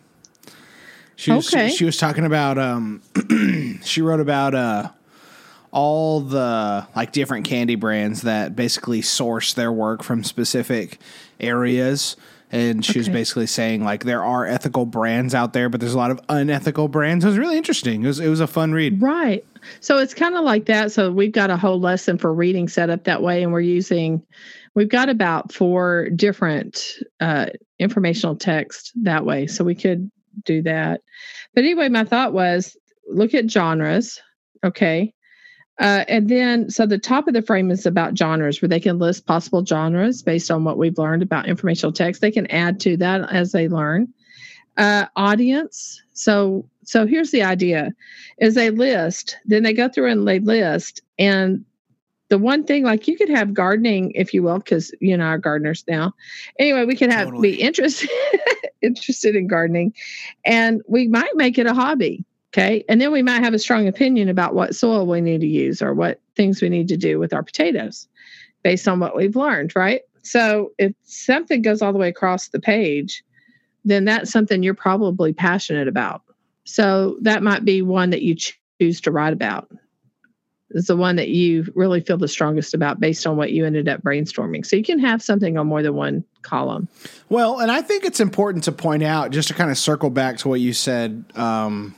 She 1.15 1.31
was 1.31 1.51
Okay. 1.53 1.69
she 1.69 1.83
was 1.83 1.97
talking 1.97 2.25
about 2.25 2.59
um 2.59 3.01
she 3.83 4.01
wrote 4.01 4.19
about 4.19 4.53
uh 4.53 4.89
all 5.71 6.21
the 6.21 6.85
like 6.95 7.11
different 7.11 7.45
candy 7.45 7.75
brands 7.75 8.21
that 8.21 8.55
basically 8.55 9.01
source 9.01 9.53
their 9.53 9.71
work 9.71 10.03
from 10.03 10.23
specific 10.23 10.99
areas 11.39 12.15
and 12.51 12.85
she 12.85 12.99
was 12.99 13.09
basically 13.09 13.47
saying 13.47 13.83
like 13.83 14.03
there 14.03 14.23
are 14.23 14.45
ethical 14.45 14.85
brands 14.85 15.33
out 15.33 15.53
there 15.53 15.69
but 15.69 15.79
there's 15.79 15.93
a 15.93 15.97
lot 15.97 16.11
of 16.11 16.19
unethical 16.29 16.87
brands. 16.87 17.23
It 17.25 17.29
was 17.29 17.37
really 17.37 17.57
interesting. 17.57 18.03
It 18.03 18.07
was 18.07 18.19
it 18.19 18.29
was 18.29 18.39
a 18.39 18.47
fun 18.47 18.73
read. 18.73 19.01
Right. 19.01 19.45
So 19.79 19.97
it's 19.97 20.13
kind 20.13 20.35
of 20.35 20.43
like 20.43 20.65
that. 20.65 20.91
So 20.91 21.11
we've 21.11 21.31
got 21.31 21.49
a 21.49 21.57
whole 21.57 21.79
lesson 21.79 22.17
for 22.17 22.33
reading 22.33 22.67
set 22.67 22.89
up 22.89 23.03
that 23.05 23.21
way, 23.21 23.43
and 23.43 23.51
we're 23.51 23.61
using, 23.61 24.21
we've 24.75 24.89
got 24.89 25.09
about 25.09 25.53
four 25.53 26.09
different 26.15 26.83
uh, 27.19 27.47
informational 27.79 28.35
text 28.35 28.91
that 29.03 29.25
way. 29.25 29.47
So 29.47 29.63
we 29.63 29.75
could 29.75 30.11
do 30.45 30.61
that. 30.63 31.01
But 31.53 31.63
anyway, 31.63 31.89
my 31.89 32.03
thought 32.03 32.33
was 32.33 32.75
look 33.07 33.33
at 33.33 33.49
genres. 33.49 34.19
Okay. 34.63 35.13
Uh, 35.81 36.05
and 36.07 36.29
then, 36.29 36.69
so 36.69 36.85
the 36.85 36.99
top 36.99 37.27
of 37.27 37.33
the 37.33 37.41
frame 37.41 37.71
is 37.71 37.87
about 37.87 38.15
genres 38.15 38.61
where 38.61 38.69
they 38.69 38.79
can 38.79 38.99
list 38.99 39.25
possible 39.25 39.65
genres 39.65 40.21
based 40.21 40.51
on 40.51 40.63
what 40.63 40.77
we've 40.77 40.99
learned 40.99 41.23
about 41.23 41.49
informational 41.49 41.91
text. 41.91 42.21
They 42.21 42.29
can 42.29 42.45
add 42.51 42.79
to 42.81 42.95
that 42.97 43.33
as 43.33 43.51
they 43.51 43.67
learn. 43.67 44.07
Uh, 44.77 45.07
audience. 45.15 46.01
So, 46.13 46.69
so 46.83 47.07
here's 47.07 47.31
the 47.31 47.41
idea 47.41 47.91
is 48.37 48.53
they 48.53 48.69
list, 48.69 49.37
then 49.45 49.63
they 49.63 49.73
go 49.73 49.89
through 49.89 50.11
and 50.11 50.27
they 50.27 50.39
list. 50.39 51.01
And 51.17 51.65
the 52.29 52.37
one 52.37 52.63
thing, 52.63 52.83
like 52.83 53.07
you 53.07 53.17
could 53.17 53.29
have 53.29 53.53
gardening, 53.53 54.11
if 54.13 54.35
you 54.35 54.43
will, 54.43 54.59
because 54.59 54.93
you 55.01 55.17
know 55.17 55.25
are 55.25 55.37
gardeners 55.37 55.83
now. 55.87 56.13
Anyway, 56.59 56.85
we 56.85 56.95
could 56.95 57.11
have 57.11 57.27
Totally. 57.27 57.51
be 57.51 57.61
interested 57.61 58.09
interested 58.81 59.35
in 59.35 59.47
gardening, 59.47 59.93
and 60.45 60.81
we 60.87 61.09
might 61.09 61.35
make 61.35 61.57
it 61.57 61.65
a 61.65 61.73
hobby. 61.73 62.23
Okay, 62.53 62.83
and 62.89 62.99
then 62.99 63.13
we 63.13 63.23
might 63.23 63.43
have 63.43 63.53
a 63.53 63.59
strong 63.59 63.87
opinion 63.87 64.27
about 64.27 64.53
what 64.53 64.75
soil 64.75 65.07
we 65.07 65.21
need 65.21 65.39
to 65.39 65.47
use 65.47 65.81
or 65.81 65.93
what 65.93 66.19
things 66.35 66.61
we 66.61 66.67
need 66.67 66.89
to 66.89 66.97
do 66.97 67.17
with 67.17 67.33
our 67.33 67.43
potatoes, 67.43 68.07
based 68.61 68.87
on 68.87 68.99
what 68.99 69.15
we've 69.15 69.37
learned. 69.37 69.73
Right. 69.75 70.01
So 70.21 70.73
if 70.77 70.93
something 71.03 71.61
goes 71.61 71.81
all 71.81 71.93
the 71.93 71.99
way 71.99 72.09
across 72.09 72.49
the 72.49 72.59
page, 72.59 73.23
then 73.85 74.05
that's 74.05 74.31
something 74.31 74.63
you're 74.63 74.73
probably 74.73 75.33
passionate 75.33 75.87
about. 75.87 76.21
So 76.65 77.17
that 77.21 77.41
might 77.41 77.65
be 77.65 77.81
one 77.81 78.11
that 78.11 78.21
you 78.21 78.35
choose 78.35 79.01
to 79.01 79.11
write 79.11 79.33
about. 79.33 79.71
Is 80.71 80.87
the 80.87 80.95
one 80.95 81.15
that 81.17 81.29
you 81.29 81.71
really 81.75 81.99
feel 81.99 82.17
the 82.17 82.27
strongest 82.27 82.73
about 82.73 82.99
based 82.99 83.27
on 83.27 83.35
what 83.35 83.51
you 83.51 83.65
ended 83.65 83.89
up 83.89 84.01
brainstorming. 84.03 84.65
So 84.65 84.75
you 84.75 84.83
can 84.83 84.99
have 84.99 85.21
something 85.21 85.57
on 85.57 85.67
more 85.67 85.81
than 85.81 85.95
one 85.95 86.23
column. 86.43 86.87
Well, 87.29 87.59
and 87.59 87.71
I 87.71 87.81
think 87.81 88.05
it's 88.05 88.19
important 88.19 88.63
to 88.65 88.71
point 88.71 89.03
out, 89.03 89.31
just 89.31 89.47
to 89.49 89.53
kind 89.53 89.69
of 89.71 89.77
circle 89.77 90.09
back 90.09 90.37
to 90.37 90.49
what 90.49 90.61
you 90.61 90.71
said 90.71 91.25
um, 91.35 91.93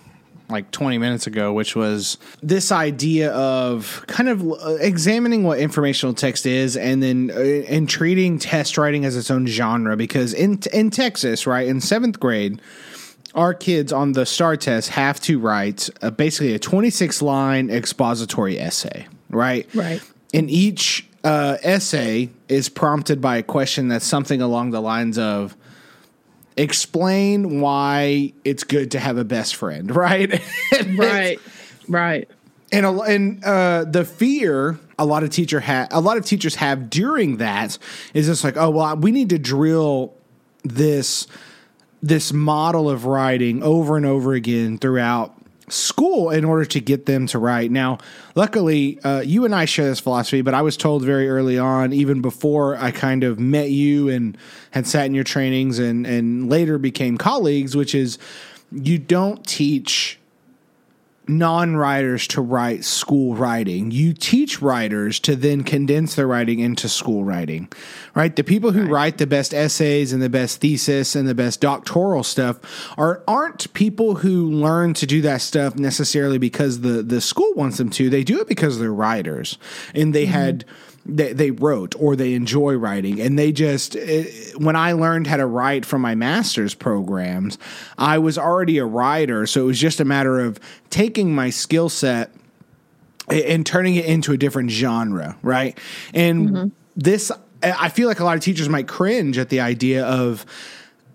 like 0.50 0.70
20 0.72 0.98
minutes 0.98 1.28
ago, 1.28 1.54
which 1.54 1.76
was 1.76 2.18
this 2.42 2.72
idea 2.72 3.32
of 3.32 4.04
kind 4.08 4.30
of 4.30 4.44
uh, 4.44 4.76
examining 4.80 5.44
what 5.44 5.60
informational 5.60 6.14
text 6.14 6.46
is 6.46 6.78
and 6.78 7.02
then 7.02 7.32
uh, 7.32 7.40
and 7.40 7.90
treating 7.90 8.38
test 8.38 8.78
writing 8.78 9.06
as 9.06 9.16
its 9.16 9.32
own 9.32 9.48
genre. 9.48 9.96
Because 9.96 10.34
in, 10.34 10.60
in 10.74 10.90
Texas, 10.90 11.48
right, 11.48 11.68
in 11.68 11.82
seventh 11.82 12.20
grade, 12.20 12.62
our 13.36 13.54
kids 13.54 13.92
on 13.92 14.12
the 14.12 14.26
STAAR 14.26 14.58
test 14.58 14.90
have 14.90 15.20
to 15.22 15.40
write 15.40 15.90
uh, 16.02 16.12
basically 16.12 16.54
a 16.54 16.60
26 16.60 17.22
line 17.22 17.70
expository 17.70 18.60
essay, 18.60 19.08
right? 19.30 19.68
Right. 19.74 20.02
And 20.34 20.50
each 20.50 21.08
uh, 21.24 21.58
essay 21.64 22.30
is 22.50 22.70
prompted 22.70 23.22
by 23.22 23.38
a 23.38 23.44
question 23.44 23.88
that's 23.88 24.06
something 24.06 24.42
along 24.42 24.72
the 24.72 24.82
lines 24.82 25.18
of 25.18 25.56
explain 26.58 27.62
why 27.62 28.34
it's 28.44 28.64
good 28.64 28.92
to 28.92 29.00
have 29.00 29.18
a 29.18 29.24
best 29.24 29.56
friend, 29.56 29.96
right? 29.96 30.42
Right. 30.96 31.40
right. 31.88 32.30
and 32.72 32.86
a, 32.86 33.02
and 33.02 33.44
uh, 33.44 33.86
the 33.86 34.06
fear 34.06 34.80
a 34.98 35.06
lot 35.06 35.24
of 35.24 35.30
teacher 35.30 35.60
ha- 35.60 35.88
a 35.92 36.00
lot 36.00 36.18
of 36.18 36.26
teachers 36.26 36.56
have 36.56 36.90
during 36.90 37.38
that 37.38 37.78
is 38.14 38.28
just 38.28 38.44
like 38.44 38.58
oh 38.58 38.70
well 38.70 38.96
we 38.96 39.12
need 39.12 39.30
to 39.30 39.40
drill 39.40 40.14
this 40.64 41.28
this 42.02 42.32
model 42.32 42.90
of 42.90 43.06
writing 43.06 43.64
over 43.64 43.98
and 43.98 44.06
over 44.06 44.34
again 44.34 44.78
throughout 44.78 45.36
school 45.74 46.30
in 46.30 46.46
order 46.46 46.66
to 46.66 46.80
get 46.80 47.06
them 47.06 47.28
to 47.28 47.40
write. 47.40 47.72
Now 47.72 47.98
luckily 48.36 49.00
uh, 49.02 49.22
you 49.22 49.46
and 49.46 49.54
i 49.54 49.66
share 49.66 49.86
this 49.86 50.00
philosophy 50.00 50.42
but 50.42 50.54
i 50.54 50.62
was 50.62 50.78
told 50.78 51.04
very 51.04 51.30
early 51.30 51.58
on 51.58 51.94
even 51.94 52.22
before 52.22 52.76
i 52.78 52.92
kind 52.92 53.24
of 53.24 53.40
met 53.40 53.70
you 53.70 54.10
and 54.10 54.38
had 54.72 54.88
sat 54.88 55.06
in 55.06 55.14
your 55.14 55.24
trainings 55.24 55.80
and 55.80 56.06
and 56.06 56.50
later 56.50 56.78
became 56.78 57.18
colleagues 57.18 57.76
which 57.76 57.94
is 57.94 58.18
you 58.72 58.98
don't 58.98 59.46
teach 59.46 60.20
non-writers 61.28 62.28
to 62.28 62.42
write 62.42 62.84
school 62.84 63.36
writing. 63.36 63.92
You 63.92 64.14
teach 64.14 64.62
writers 64.62 65.20
to 65.22 65.36
then 65.36 65.64
condense 65.64 66.16
their 66.16 66.28
writing 66.28 66.60
into 66.60 66.90
school 66.90 67.24
writing. 67.24 67.72
Right? 68.14 68.36
The 68.36 68.44
people 68.44 68.72
who 68.72 68.86
write 68.86 69.18
the 69.18 69.28
best 69.28 69.54
essays 69.54 70.14
and 70.14 70.22
the 70.22 70.30
best 70.30 70.62
thesis 70.62 71.16
and 71.16 71.28
the 71.28 71.36
best 71.36 71.62
doctoral 71.62 72.24
stuff 72.24 72.60
are 72.98 73.24
aren't 73.28 73.74
people 73.74 74.16
who 74.16 74.52
learn 74.52 74.94
to 74.96 75.06
do 75.06 75.22
that 75.22 75.42
stuff 75.42 75.76
necessarily 75.76 76.38
because 76.38 76.82
the 76.82 77.02
the 77.04 77.22
school 77.22 77.52
wants 77.56 77.78
them 77.78 77.90
to. 77.92 78.10
They 78.10 78.24
do 78.24 78.40
it 78.42 78.48
because 78.48 78.80
they're 78.80 78.94
writers 78.94 79.58
and 79.94 80.14
they 80.14 80.26
mm-hmm. 80.26 80.34
had 80.34 80.66
they, 81.06 81.34
they 81.34 81.52
wrote 81.52 81.96
or 82.00 82.16
they 82.16 82.34
enjoy 82.34 82.76
writing 82.76 83.20
and 83.20 83.38
they 83.38 83.52
just 83.52 83.96
it, 83.96 84.58
when 84.58 84.76
i 84.76 84.94
learned 84.94 85.28
how 85.28 85.36
to 85.36 85.46
write 85.46 85.86
from 85.86 86.02
my 86.02 86.16
master's 86.16 86.74
programs 86.74 87.58
i 87.98 88.18
was 88.18 88.38
already 88.38 88.78
a 88.78 88.86
writer 88.86 89.46
so 89.46 89.64
it 89.64 89.66
was 89.66 89.80
just 89.80 90.00
a 90.00 90.06
matter 90.06 90.40
of 90.40 90.60
taking 90.90 91.36
my 91.36 91.50
skill 91.50 91.90
set 91.90 92.32
and 93.30 93.66
turning 93.66 93.96
it 93.96 94.06
into 94.06 94.34
a 94.34 94.38
different 94.38 94.70
genre, 94.70 95.38
right? 95.42 95.78
And 96.14 96.50
mm-hmm. 96.50 96.68
this, 96.96 97.32
I 97.62 97.90
feel 97.90 98.08
like 98.08 98.20
a 98.20 98.26
lot 98.26 98.36
of 98.36 98.44
teachers 98.44 98.70
might 98.70 98.88
cringe 98.88 99.38
at 99.38 99.50
the 99.50 99.62
idea 99.62 100.06
of 100.06 100.46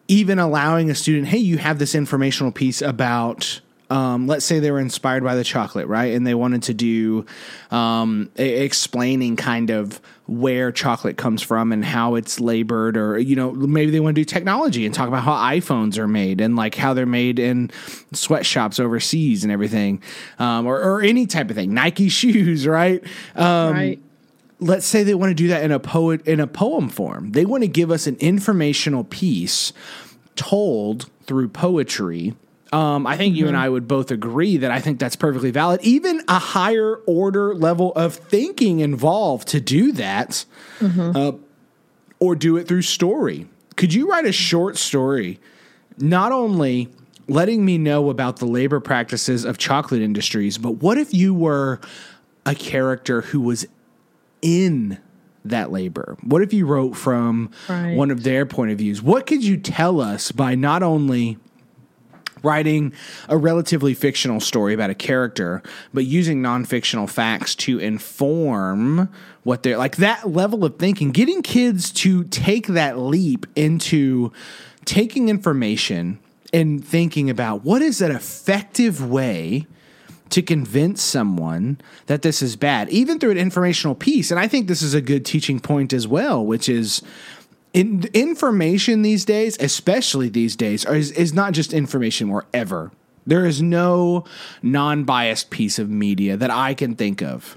even 0.09 0.39
allowing 0.39 0.91
a 0.91 0.95
student, 0.95 1.29
hey, 1.29 1.39
you 1.39 1.59
have 1.59 1.79
this 1.79 1.95
informational 1.95 2.51
piece 2.51 2.81
about 2.81 3.61
um, 3.91 4.27
let's 4.27 4.45
say 4.45 4.59
they 4.59 4.71
were 4.71 4.81
inspired 4.81 5.25
by 5.25 5.35
the 5.35 5.45
chocolate, 5.45 5.87
right? 5.87 6.13
And 6.15 6.27
they 6.27 6.35
wanted 6.35 6.65
to 6.65 6.75
do 6.75 7.25
um, 7.71 8.31
a- 8.37 8.65
explaining 8.65 9.37
kind 9.37 9.71
of 9.71 10.01
where 10.27 10.71
chocolate 10.71 11.17
comes 11.17 11.41
from 11.41 11.73
and 11.73 11.83
how 11.83 12.15
it's 12.15 12.39
labored, 12.39 12.99
or, 12.99 13.19
you 13.19 13.35
know, 13.35 13.51
maybe 13.53 13.91
they 13.91 14.01
want 14.01 14.15
to 14.15 14.21
do 14.21 14.27
technology 14.27 14.85
and 14.85 14.95
talk 14.95 15.09
about 15.09 15.23
how 15.23 15.33
iPhones 15.33 15.97
are 15.97 16.07
made 16.07 16.41
and 16.43 16.55
like 16.55 16.75
how 16.75 16.93
they're 16.93 17.07
made 17.07 17.39
in 17.39 17.71
sweatshops 18.13 18.79
overseas 18.79 19.43
and 19.43 19.51
everything, 19.51 20.03
um, 20.39 20.67
or, 20.67 20.79
or, 20.79 21.01
any 21.01 21.27
type 21.27 21.49
of 21.49 21.57
thing, 21.57 21.73
Nike 21.73 22.09
shoes, 22.11 22.67
right? 22.67 23.03
Um, 23.35 23.73
right. 23.73 24.03
Let's 24.61 24.87
say 24.87 25.05
they 25.05 25.15
want 25.15 25.31
to 25.31 25.35
do 25.35 25.49
that 25.49 25.63
in 25.63 25.71
a 25.71 25.79
poet 25.79 26.27
in 26.27 26.41
a 26.41 26.47
poem 26.49 26.89
form. 26.89 27.31
They 27.31 27.45
want 27.45 27.63
to 27.63 27.69
give 27.69 27.93
us 27.93 28.09
an 28.09 28.17
informational 28.17 29.05
piece 29.05 29.73
told 30.35 31.09
through 31.27 31.49
poetry 31.49 32.35
um, 32.73 33.07
I 33.07 33.17
think 33.17 33.33
mm-hmm. 33.33 33.39
you 33.39 33.47
and 33.47 33.57
mm-hmm. 33.57 33.65
I 33.65 33.69
would 33.69 33.89
both 33.89 34.11
agree 34.11 34.59
that 34.59 34.71
I 34.71 34.81
think 34.81 34.99
that's 34.99 35.17
perfectly 35.17 35.51
valid. 35.51 35.81
Even 35.83 36.23
a 36.29 36.39
higher 36.39 36.97
order 37.07 37.55
level 37.55 37.93
of 37.93 38.15
thinking 38.15 38.81
involved 38.81 39.49
to 39.49 39.61
do 39.61 39.93
that, 39.93 40.45
mm-hmm. 40.79 41.17
uh, 41.17 41.33
or 42.21 42.35
do 42.35 42.57
it 42.57 42.69
through 42.69 42.83
story. 42.83 43.47
Could 43.77 43.95
you 43.95 44.11
write 44.11 44.27
a 44.27 44.33
short 44.33 44.77
story, 44.77 45.39
not 45.99 46.33
only 46.33 46.89
letting 47.29 47.65
me 47.65 47.79
know 47.79 48.11
about 48.11 48.39
the 48.39 48.47
labor 48.47 48.81
practices 48.81 49.45
of 49.45 49.59
chocolate 49.59 50.03
industries, 50.03 50.59
but 50.59 50.73
what 50.73 50.99
if 50.99 51.15
you 51.15 51.35
were 51.35 51.81
a 52.45 52.55
character 52.55 53.21
who 53.21 53.41
was 53.41 53.67
in 54.43 54.99
that 55.45 55.71
labor? 55.71 56.17
What 56.23 56.43
if 56.43 56.53
you 56.53 56.67
wrote 56.67 56.97
from 56.97 57.51
right. 57.69 57.95
one 57.95 58.11
of 58.11 58.25
their 58.25 58.47
point 58.47 58.73
of 58.73 58.79
views? 58.79 59.03
What 59.03 59.27
could 59.27 59.45
you 59.45 59.57
tell 59.57 60.01
us 60.01 60.33
by 60.33 60.55
not 60.55 60.83
only 60.83 61.39
writing 62.43 62.93
a 63.29 63.37
relatively 63.37 63.95
fictional 63.95 64.41
story 64.41 64.75
about 64.75 64.91
a 64.91 64.95
character, 64.95 65.63
but 65.93 66.05
using 66.05 66.43
non-fictional 66.43 67.07
facts 67.07 67.55
to 67.55 67.79
inform 67.79 69.09
what 69.43 69.63
they're 69.63 69.79
like 69.79 69.97
that 69.97 70.29
level 70.29 70.65
of 70.65 70.79
thinking, 70.79 71.11
getting 71.11 71.43
kids 71.43 71.91
to 71.91 72.25
take 72.25 72.67
that 72.69 72.99
leap 72.99 73.47
into 73.57 74.33
taking 74.85 75.29
information 75.29 76.19
and 76.53 76.85
thinking 76.85 77.29
about 77.29 77.65
what 77.65 77.83
is 77.83 78.01
an 78.01 78.11
effective 78.11 79.07
way 79.07 79.67
to 80.31 80.43
convince 80.43 81.03
someone 81.03 81.81
that 82.07 82.23
this 82.23 82.43
is 82.43 82.57
bad, 82.57 82.89
even 82.91 83.19
through 83.19 83.31
an 83.31 83.39
informational 83.39 83.95
piece. 83.95 84.31
And 84.31 84.39
I 84.39 84.47
think 84.47 84.69
this 84.69 84.83
is 84.83 84.95
a 84.95 85.01
good 85.01 85.25
teaching 85.25 85.61
point 85.61 85.93
as 85.93 86.07
well, 86.07 86.45
which 86.45 86.69
is 86.69 87.03
in, 87.79 88.05
information 88.13 89.03
these 89.03 89.25
days, 89.25 89.57
especially 89.61 90.29
these 90.29 90.57
days, 90.57 90.85
is, 90.85 91.13
is 91.13 91.33
not 91.33 91.53
just 91.53 91.73
information 91.73 92.29
wherever. 92.29 92.91
There 93.25 93.47
is 93.47 93.63
no 93.63 94.25
non 94.63 95.05
biased 95.05 95.51
piece 95.51 95.79
of 95.79 95.89
media 95.89 96.37
that 96.37 96.51
I 96.51 96.75
can 96.75 96.97
think 96.97 97.23
of. 97.23 97.57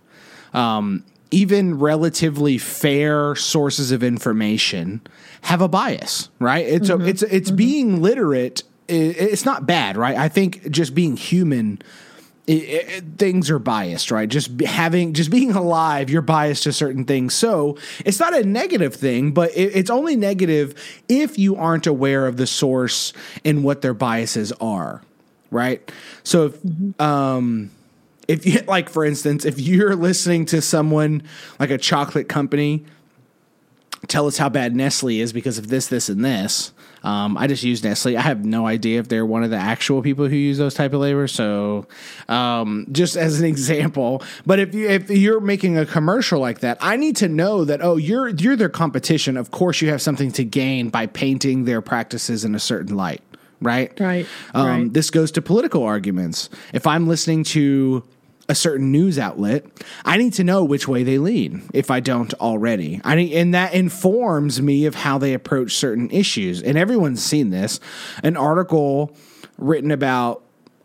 Um, 0.54 1.04
even 1.32 1.80
relatively 1.80 2.58
fair 2.58 3.36
sources 3.36 3.92
of 3.92 4.04
information 4.04 5.02
have 5.44 5.62
a 5.62 5.70
bias, 5.70 6.30
right? 6.40 6.66
It's 6.66 6.90
mm-hmm. 6.90 7.04
a, 7.04 7.08
it's 7.08 7.24
it's 7.24 7.50
mm-hmm. 7.50 7.56
being 7.56 8.02
literate. 8.02 8.64
It's 8.90 9.46
not 9.46 9.66
bad, 9.66 9.96
right? 9.96 10.18
I 10.18 10.28
think 10.28 10.70
just 10.70 10.94
being 10.94 11.16
human 11.16 11.82
it, 12.52 12.90
it, 12.90 13.04
things 13.18 13.50
are 13.50 13.60
biased, 13.60 14.12
right? 14.12 14.28
Just 14.28 14.60
having, 14.62 15.14
just 15.14 15.32
being 15.32 15.52
alive, 15.52 16.10
you're 16.10 16.22
biased 16.22 16.64
to 16.64 16.74
certain 16.74 17.06
things. 17.06 17.34
So 17.34 17.78
it's 18.06 18.20
not 18.20 18.34
a 18.34 18.44
negative 18.44 18.94
thing, 18.94 19.32
but 19.32 19.52
it, 19.52 19.76
it's 19.76 19.90
only 19.90 20.16
negative 20.16 20.76
if 21.08 21.38
you 21.40 21.56
aren't 21.56 21.88
aware 21.88 22.28
of 22.28 22.38
the 22.38 22.48
source 22.48 23.14
and 23.46 23.64
what 23.64 23.82
their 23.82 23.94
biases 23.94 24.52
are, 24.54 25.02
right? 25.50 25.90
So 26.24 26.48
if, 26.48 26.62
mm-hmm. 26.62 27.02
um, 27.02 27.72
if 28.28 28.46
you 28.46 28.60
like, 28.68 28.90
for 28.90 29.06
instance, 29.06 29.46
if 29.46 29.60
you're 29.60 29.96
listening 29.96 30.46
to 30.48 30.62
someone 30.62 31.24
like 31.60 31.70
a 31.70 31.78
chocolate 31.78 32.28
company 32.28 32.86
tell 34.08 34.26
us 34.26 34.38
how 34.38 34.50
bad 34.50 34.76
Nestle 34.76 35.22
is 35.22 35.32
because 35.32 35.60
of 35.60 35.68
this, 35.68 35.88
this, 35.88 36.10
and 36.10 36.26
this 36.26 36.74
um, 37.04 37.38
I 37.38 37.48
just 37.48 37.64
use 37.64 37.84
Nestle. 37.84 38.16
I 38.16 38.22
have 38.22 38.46
no 38.46 38.68
idea 38.68 39.00
if 39.00 39.08
they're 39.08 39.26
one 39.26 39.44
of 39.44 39.50
the 39.50 39.58
actual 39.58 40.02
people 40.02 40.28
who 40.28 40.36
use 40.36 40.58
those 40.58 40.74
type 40.74 40.94
of 40.94 41.00
labor. 41.00 41.28
So, 41.28 41.88
um, 42.28 42.86
just 42.92 43.16
as 43.16 43.40
an 43.40 43.46
example, 43.54 44.24
but 44.46 44.60
if 44.60 44.76
you, 44.76 44.88
if 44.88 45.10
you're 45.10 45.40
making 45.40 45.78
a 45.78 45.86
commercial 45.86 46.40
like 46.40 46.60
that, 46.60 46.78
I 46.80 46.98
need 46.98 47.16
to 47.18 47.28
know 47.28 47.66
that 47.66 47.84
oh, 47.84 47.98
you're 47.98 48.30
you're 48.30 48.56
their 48.56 48.70
competition. 48.70 49.38
Of 49.38 49.52
course, 49.52 49.82
you 49.82 49.90
have 49.90 50.02
something 50.02 50.32
to 50.34 50.44
gain 50.44 50.90
by 50.90 51.08
painting 51.08 51.66
their 51.66 51.82
practices 51.82 52.46
in 52.46 52.54
a 52.54 52.60
certain 52.60 52.96
light. 52.96 53.22
Right. 53.62 53.98
Right. 54.00 54.28
Um, 54.54 54.68
right. 54.68 54.94
This 54.94 55.10
goes 55.12 55.32
to 55.34 55.42
political 55.42 55.84
arguments. 55.84 56.50
If 56.74 56.88
I'm 56.88 57.08
listening 57.08 57.44
to 57.46 58.04
a 58.50 58.56
certain 58.56 58.92
news 58.92 59.18
outlet, 59.18 59.66
I 60.04 60.18
need 60.18 60.34
to 60.34 60.44
know 60.44 60.64
which 60.64 60.88
way 60.88 61.04
they 61.04 61.18
lean 61.18 61.70
if 61.74 61.90
I 61.90 62.00
don't 62.00 62.34
already. 62.36 63.00
I 63.04 63.16
need, 63.16 63.34
and 63.34 63.54
that 63.54 63.74
informs 63.74 64.62
me 64.62 64.86
of 64.86 64.96
how 64.96 65.18
they 65.18 65.34
approach 65.34 65.76
certain 65.76 66.10
issues. 66.12 66.62
And 66.62 66.78
everyone's 66.78 67.24
seen 67.24 67.50
this. 67.50 67.80
An 68.24 68.36
article 68.38 69.16
written 69.58 69.92
about 69.92 70.44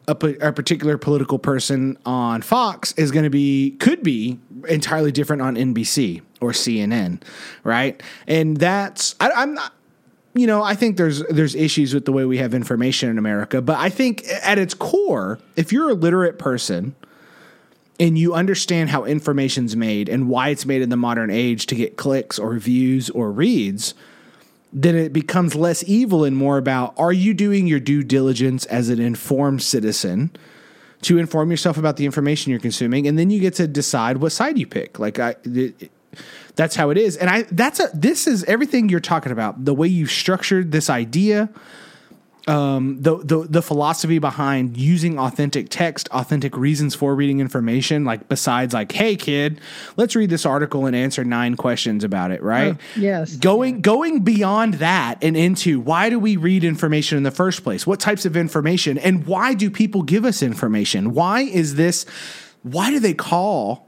a, 0.09 0.13
a 0.13 0.53
particular 0.53 0.99
political 0.99 1.39
person 1.39 1.99
on 2.07 2.43
Fox 2.43 2.93
is 2.93 3.11
going 3.11 3.25
to 3.25 3.31
be 3.31 3.73
could 3.73 4.03
be 4.03 4.39
entirely 4.69 5.13
different 5.13 5.43
on 5.43 5.57
NBC 5.57 6.23
or 6.41 6.51
CNN, 6.51 7.23
right? 7.65 8.01
And 8.27 8.57
that's 8.57 9.17
I, 9.21 9.31
I'm 9.31 9.55
not 9.55 9.73
you 10.35 10.47
know, 10.47 10.63
I 10.63 10.75
think 10.75 10.99
there's 10.99 11.23
there's 11.25 11.55
issues 11.55 11.95
with 11.95 12.05
the 12.05 12.13
way 12.13 12.27
we 12.27 12.39
have 12.39 12.53
information 12.53 13.09
in 13.09 13.19
America, 13.19 13.63
but 13.63 13.79
I 13.79 13.89
think 13.89 14.25
at 14.43 14.59
its 14.59 14.75
core, 14.75 15.39
if 15.57 15.73
you're 15.73 15.91
a 15.91 15.95
literate 15.95 16.39
person 16.39 16.95
and 17.99 18.19
you 18.19 18.35
understand 18.35 18.91
how 18.91 19.05
information's 19.05 19.77
made 19.77 20.09
and 20.09 20.29
why 20.29 20.51
it's 20.51 20.67
made 20.67 20.83
in 20.83 20.91
the 20.91 20.97
modern 20.97 21.31
age 21.31 21.67
to 21.67 21.75
get 21.75 21.97
clicks 21.97 22.39
or 22.39 22.59
views 22.59 23.11
or 23.11 23.33
reads, 23.33 23.95
then 24.73 24.95
it 24.95 25.13
becomes 25.13 25.55
less 25.55 25.83
evil 25.85 26.25
and 26.25 26.37
more 26.37 26.59
about 26.59 26.95
are 26.99 27.13
you 27.13 27.33
doing 27.33 27.67
your 27.67 27.81
due 27.81 28.03
diligence 28.03 28.67
as 28.67 28.89
an 28.89 29.01
informed 29.01 29.63
citizen 29.63 30.31
to 31.03 31.19
inform 31.19 31.51
yourself 31.51 31.79
about 31.79 31.97
the 31.97 32.05
information 32.05 32.51
you're 32.51 32.61
consuming 32.61 33.07
and 33.07 33.19
then 33.19 33.31
you 33.31 33.41
get 33.41 33.55
to 33.55 33.67
decide 33.67 34.19
what 34.19 34.33
side 34.33 34.59
you 34.59 34.67
pick. 34.67 34.99
Like 34.99 35.19
I 35.19 35.37
it, 35.45 35.91
that's 36.57 36.75
how 36.75 36.91
it 36.91 36.99
is. 36.99 37.17
And 37.17 37.31
I 37.31 37.43
that's 37.43 37.81
a 37.81 37.89
this 37.95 38.27
is 38.27 38.45
everything 38.45 38.89
you're 38.89 39.01
talking 39.01 39.33
about. 39.33 39.65
The 39.65 39.75
way 39.75 39.89
you 39.89 40.07
structured 40.07 40.73
this 40.73 40.91
idea, 40.91 41.49
um, 42.47 43.03
the, 43.03 43.17
the 43.19 43.47
the 43.49 43.63
philosophy 43.63 44.19
behind 44.21 44.77
using 44.77 45.19
authentic 45.19 45.69
text, 45.69 46.09
authentic 46.11 46.57
reasons 46.57 46.95
for 46.95 47.15
reading 47.15 47.41
information, 47.41 48.05
like 48.05 48.29
besides 48.29 48.73
like, 48.73 48.93
hey 48.93 49.17
kid, 49.17 49.61
let's 49.97 50.15
read 50.15 50.31
this 50.31 50.47
article 50.47 50.87
and 50.87 50.95
answer 50.95 51.25
nine 51.25 51.57
questions 51.57 52.05
about 52.05 52.31
it, 52.31 52.43
right? 52.43 52.77
Oh, 52.77 53.01
yes. 53.01 53.37
Going 53.37 53.81
going 53.81 54.21
beyond 54.21 54.75
that 54.75 55.19
and 55.23 55.37
into 55.37 55.81
why 55.81 56.09
do 56.09 56.21
we 56.21 56.37
read 56.37 56.63
information 56.63 57.19
in 57.19 57.25
the 57.25 57.33
first 57.33 57.65
place? 57.65 57.87
What 57.87 57.99
types 57.99 58.25
of 58.25 58.37
information 58.37 58.97
and 58.97 59.27
why 59.27 59.55
do 59.55 59.69
people 59.69 60.03
give 60.03 60.25
us 60.25 60.41
information? 60.41 61.15
Why 61.15 61.41
is 61.41 61.75
this 61.75 62.07
why 62.63 62.91
do 62.91 63.01
they 63.01 63.15
call 63.15 63.86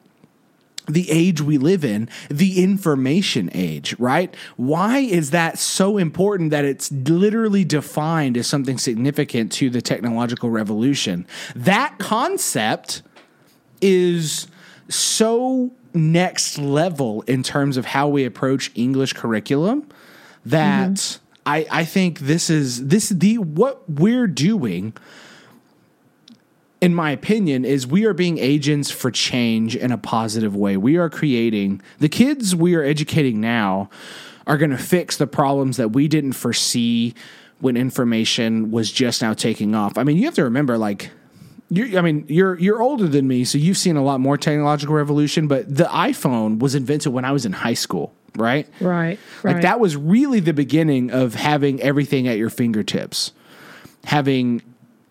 the 0.88 1.10
age 1.10 1.40
we 1.40 1.58
live 1.58 1.84
in, 1.84 2.08
the 2.30 2.62
information 2.62 3.50
age, 3.54 3.94
right? 3.98 4.34
Why 4.56 4.98
is 4.98 5.30
that 5.30 5.58
so 5.58 5.98
important 5.98 6.50
that 6.50 6.64
it's 6.64 6.90
literally 6.90 7.64
defined 7.64 8.36
as 8.36 8.46
something 8.46 8.78
significant 8.78 9.52
to 9.52 9.70
the 9.70 9.82
technological 9.82 10.50
revolution? 10.50 11.26
That 11.54 11.98
concept 11.98 13.02
is 13.80 14.48
so 14.88 15.72
next 15.94 16.58
level 16.58 17.22
in 17.22 17.42
terms 17.42 17.76
of 17.76 17.86
how 17.86 18.08
we 18.08 18.24
approach 18.24 18.70
English 18.74 19.12
curriculum 19.12 19.86
that 20.44 20.90
mm-hmm. 20.90 21.22
I, 21.46 21.66
I 21.70 21.84
think 21.84 22.20
this 22.20 22.50
is 22.50 22.88
this 22.88 23.08
the 23.08 23.38
what 23.38 23.88
we're 23.88 24.26
doing 24.26 24.94
in 26.80 26.94
my 26.94 27.10
opinion, 27.10 27.64
is 27.64 27.86
we 27.86 28.04
are 28.04 28.14
being 28.14 28.38
agents 28.38 28.90
for 28.90 29.10
change 29.10 29.74
in 29.74 29.90
a 29.90 29.98
positive 29.98 30.54
way. 30.54 30.76
We 30.76 30.96
are 30.96 31.10
creating 31.10 31.82
the 31.98 32.08
kids 32.08 32.54
we 32.54 32.74
are 32.74 32.82
educating 32.82 33.40
now 33.40 33.90
are 34.46 34.56
going 34.56 34.70
to 34.70 34.78
fix 34.78 35.16
the 35.16 35.26
problems 35.26 35.76
that 35.76 35.92
we 35.92 36.08
didn't 36.08 36.32
foresee 36.32 37.14
when 37.60 37.76
information 37.76 38.70
was 38.70 38.92
just 38.92 39.20
now 39.20 39.34
taking 39.34 39.74
off. 39.74 39.98
I 39.98 40.04
mean, 40.04 40.16
you 40.16 40.24
have 40.24 40.34
to 40.34 40.44
remember, 40.44 40.78
like, 40.78 41.10
you 41.70 41.98
I 41.98 42.00
mean, 42.00 42.24
you're 42.28 42.58
you're 42.58 42.80
older 42.80 43.08
than 43.08 43.28
me, 43.28 43.44
so 43.44 43.58
you've 43.58 43.76
seen 43.76 43.96
a 43.96 44.02
lot 44.02 44.20
more 44.20 44.38
technological 44.38 44.94
revolution. 44.94 45.48
But 45.48 45.74
the 45.74 45.84
iPhone 45.84 46.60
was 46.60 46.74
invented 46.74 47.12
when 47.12 47.24
I 47.24 47.32
was 47.32 47.44
in 47.44 47.52
high 47.52 47.74
school, 47.74 48.14
right? 48.36 48.66
Right. 48.80 49.18
Like 49.42 49.54
right. 49.54 49.62
that 49.62 49.80
was 49.80 49.96
really 49.96 50.40
the 50.40 50.54
beginning 50.54 51.10
of 51.10 51.34
having 51.34 51.82
everything 51.82 52.26
at 52.26 52.38
your 52.38 52.48
fingertips, 52.48 53.32
having 54.04 54.62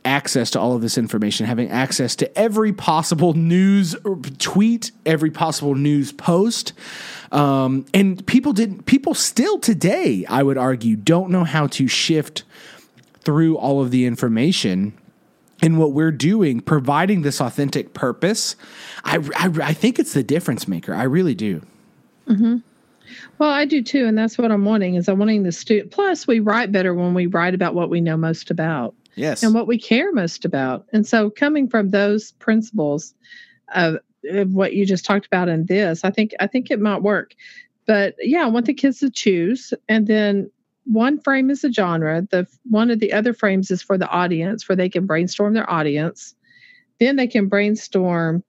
access 0.07 0.49
to 0.51 0.59
all 0.59 0.73
of 0.73 0.81
this 0.81 0.97
information, 0.97 1.45
having 1.45 1.69
access 1.69 2.15
to 2.15 2.37
every 2.37 2.71
possible 2.71 3.33
news 3.33 3.95
tweet, 4.39 4.91
every 5.05 5.29
possible 5.29 5.75
news 5.75 6.11
post. 6.11 6.73
Um, 7.31 7.85
and 7.93 8.25
people 8.25 8.53
didn't, 8.53 8.85
people 8.85 9.13
still 9.13 9.59
today, 9.59 10.25
I 10.29 10.43
would 10.43 10.57
argue, 10.57 10.95
don't 10.95 11.29
know 11.29 11.43
how 11.43 11.67
to 11.67 11.87
shift 11.87 12.43
through 13.21 13.57
all 13.57 13.81
of 13.81 13.91
the 13.91 14.05
information 14.05 14.97
and 15.61 15.77
what 15.77 15.91
we're 15.91 16.11
doing, 16.11 16.61
providing 16.61 17.23
this 17.23 17.41
authentic 17.41 17.93
purpose. 17.93 18.55
I, 19.03 19.17
I, 19.35 19.51
I 19.61 19.73
think 19.73 19.99
it's 19.99 20.13
the 20.13 20.23
difference 20.23 20.67
maker. 20.67 20.93
I 20.93 21.03
really 21.03 21.35
do. 21.35 21.61
Mm-hmm. 22.27 22.57
Well, 23.39 23.49
I 23.49 23.65
do 23.65 23.81
too, 23.83 24.05
and 24.05 24.17
that's 24.17 24.37
what 24.37 24.51
I'm 24.51 24.65
wanting. 24.65 24.95
Is 24.95 25.09
I'm 25.09 25.19
wanting 25.19 25.43
the 25.43 25.51
student. 25.51 25.91
Plus, 25.91 26.27
we 26.27 26.39
write 26.39 26.71
better 26.71 26.93
when 26.93 27.13
we 27.13 27.25
write 27.25 27.53
about 27.53 27.73
what 27.73 27.89
we 27.89 28.01
know 28.01 28.17
most 28.17 28.51
about. 28.51 28.93
Yes. 29.17 29.41
And 29.41 29.53
what 29.53 29.67
we 29.67 29.79
care 29.79 30.13
most 30.13 30.45
about. 30.45 30.85
And 30.93 31.05
so, 31.05 31.29
coming 31.29 31.67
from 31.67 31.89
those 31.89 32.31
principles 32.33 33.15
of, 33.73 33.97
of 34.29 34.53
what 34.53 34.73
you 34.73 34.85
just 34.85 35.05
talked 35.05 35.25
about 35.25 35.49
in 35.49 35.65
this, 35.65 36.05
I 36.05 36.11
think 36.11 36.33
I 36.39 36.47
think 36.47 36.69
it 36.69 36.79
might 36.79 37.01
work. 37.01 37.33
But 37.87 38.15
yeah, 38.19 38.43
I 38.43 38.47
want 38.47 38.67
the 38.67 38.73
kids 38.73 38.99
to 38.99 39.09
choose, 39.09 39.73
and 39.89 40.07
then 40.07 40.51
one 40.85 41.19
frame 41.19 41.49
is 41.49 41.63
a 41.63 41.71
genre. 41.71 42.25
The 42.29 42.47
one 42.69 42.91
of 42.91 42.99
the 42.99 43.11
other 43.11 43.33
frames 43.33 43.71
is 43.71 43.81
for 43.81 43.97
the 43.97 44.07
audience, 44.07 44.69
where 44.69 44.75
they 44.75 44.89
can 44.89 45.05
brainstorm 45.05 45.53
their 45.53 45.69
audience. 45.69 46.35
Then 46.99 47.15
they 47.15 47.27
can 47.27 47.47
brainstorm 47.47 48.43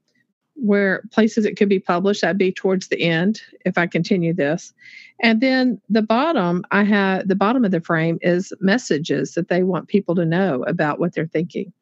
where 0.60 1.02
places 1.12 1.44
it 1.44 1.56
could 1.56 1.68
be 1.68 1.78
published 1.78 2.22
that'd 2.22 2.36
be 2.36 2.52
towards 2.52 2.88
the 2.88 3.00
end 3.00 3.40
if 3.64 3.78
i 3.78 3.86
continue 3.86 4.34
this. 4.34 4.72
And 5.20 5.40
then 5.40 5.80
the 5.88 6.02
bottom 6.02 6.64
i 6.70 6.82
have 6.82 7.28
the 7.28 7.36
bottom 7.36 7.64
of 7.64 7.70
the 7.70 7.80
frame 7.80 8.18
is 8.22 8.52
messages 8.60 9.34
that 9.34 9.48
they 9.48 9.62
want 9.62 9.88
people 9.88 10.14
to 10.16 10.24
know 10.24 10.64
about 10.64 10.98
what 10.98 11.14
they're 11.14 11.26
thinking. 11.26 11.72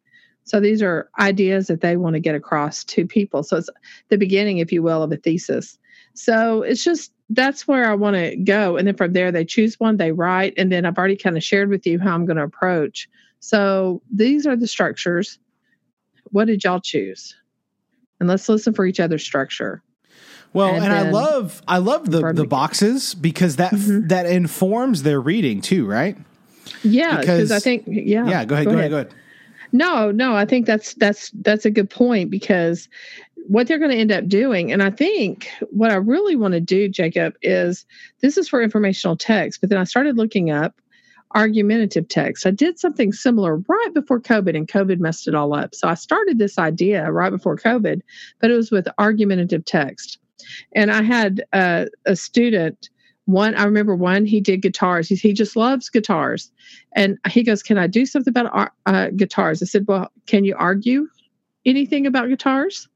So 0.45 0.61
these 0.61 0.83
are 0.83 1.11
ideas 1.19 1.67
that 1.67 1.81
they 1.81 1.97
want 1.97 2.15
to 2.15 2.21
get 2.21 2.37
across 2.37 2.85
to 2.85 3.05
people. 3.05 3.43
So 3.43 3.57
it's 3.57 3.71
the 4.11 4.17
beginning 4.17 4.59
if 4.59 4.71
you 4.71 4.81
will 4.83 5.03
of 5.03 5.11
a 5.11 5.17
thesis. 5.17 5.77
So 6.15 6.63
it's 6.63 6.85
just 6.85 7.13
that's 7.31 7.67
where 7.67 7.91
i 7.91 7.95
want 7.95 8.17
to 8.17 8.37
go. 8.37 8.77
And 8.77 8.87
then 8.87 8.97
from 8.97 9.13
there 9.13 9.33
they 9.33 9.45
choose 9.45 9.81
one 9.81 9.97
they 9.97 10.13
write 10.13 10.55
and 10.57 10.71
then 10.71 10.85
i've 10.85 10.99
already 10.99 11.17
kind 11.17 11.37
of 11.37 11.43
shared 11.43 11.71
with 11.71 11.87
you 11.87 11.99
how 11.99 12.15
i'm 12.15 12.27
going 12.27 12.37
to 12.37 12.43
approach. 12.43 13.09
So 13.41 14.03
these 14.13 14.47
are 14.47 14.57
the 14.57 14.67
structures. 14.67 15.39
What 16.31 16.47
did 16.47 16.65
y'all 16.65 16.81
choose 16.81 17.35
and 18.21 18.29
let's 18.29 18.49
listen 18.49 18.75
for 18.75 18.87
each 18.87 19.01
other's 19.01 19.25
structure. 19.25 19.83
Well, 20.53 20.75
and, 20.75 20.85
and 20.85 20.93
I 20.93 21.11
love 21.11 21.61
I 21.69 21.79
love 21.79 22.11
the 22.11 22.33
the 22.33 22.47
boxes 22.47 23.15
because 23.15 23.57
that 23.57 23.73
mm-hmm. 23.73 24.09
that 24.09 24.27
informs 24.27 25.03
their 25.03 25.21
reading 25.21 25.61
too, 25.61 25.87
right? 25.87 26.17
Yeah, 26.83 27.21
because 27.21 27.53
I 27.53 27.59
think 27.59 27.85
yeah. 27.87 28.27
Yeah, 28.27 28.45
go 28.45 28.55
ahead, 28.55 28.67
go, 28.67 28.73
go 28.73 28.79
ahead. 28.79 28.79
ahead, 28.79 28.91
go 28.91 28.97
ahead. 28.97 29.15
No, 29.73 30.11
no, 30.11 30.35
I 30.35 30.45
think 30.47 30.67
that's 30.67 30.95
that's 30.95 31.31
that's 31.43 31.65
a 31.65 31.71
good 31.71 31.91
point 31.91 32.31
because 32.31 32.89
what 33.49 33.69
they're 33.69 33.79
going 33.79 33.91
to 33.91 33.97
end 33.97 34.11
up 34.11 34.27
doing 34.27 34.73
and 34.73 34.83
I 34.83 34.91
think 34.91 35.49
what 35.71 35.91
I 35.91 35.97
really 35.97 36.35
want 36.35 36.55
to 36.55 36.61
do 36.61 36.89
Jacob 36.89 37.35
is 37.43 37.85
this 38.21 38.37
is 38.37 38.49
for 38.49 38.63
informational 38.63 39.17
text, 39.17 39.61
but 39.61 39.71
then 39.71 39.79
I 39.79 39.85
started 39.85 40.17
looking 40.17 40.51
up 40.51 40.81
argumentative 41.35 42.09
text. 42.09 42.47
I 42.47 42.51
did 42.51 42.79
something 42.79 43.13
similar 43.13 43.57
right 43.57 43.91
before 43.95 44.21
COVID, 44.21 44.57
and 44.57 44.69
COVID 44.69 44.99
messed 45.01 45.29
it 45.29 45.35
all 45.35 45.55
up. 45.55 45.75
So 45.75 45.89
I 45.89 45.95
started 45.95 46.39
this 46.39 46.59
idea 46.59 47.11
right 47.11 47.31
before 47.31 47.57
COVID, 47.57 48.01
but 48.41 48.51
it 48.51 48.55
was 48.55 48.71
with 48.71 48.89
argumentative 48.99 49.65
text. 49.65 50.19
And 50.75 50.91
I 50.91 51.03
had 51.03 51.45
uh, 51.53 51.87
a 52.05 52.17
student, 52.17 52.91
one, 53.25 53.55
I 53.55 53.65
remember 53.65 53.97
one, 53.97 54.25
he 54.25 54.41
did 54.41 54.63
guitars. 54.63 55.09
He, 55.09 55.17
he 55.17 55.33
just 55.33 55.57
loves 55.57 55.91
guitars. 55.91 56.53
And 56.95 57.19
he 57.29 57.43
goes, 57.43 57.63
Can 57.63 57.79
I 57.79 57.87
do 57.87 58.07
something 58.07 58.31
about 58.31 58.73
uh, 58.87 59.09
guitars? 59.17 59.63
I 59.63 59.67
said, 59.67 59.87
Well, 59.89 60.11
can 60.27 60.45
you 60.45 60.55
argue 60.57 61.09
anything 61.65 62.07
about 62.07 62.29
guitars? 62.29 62.89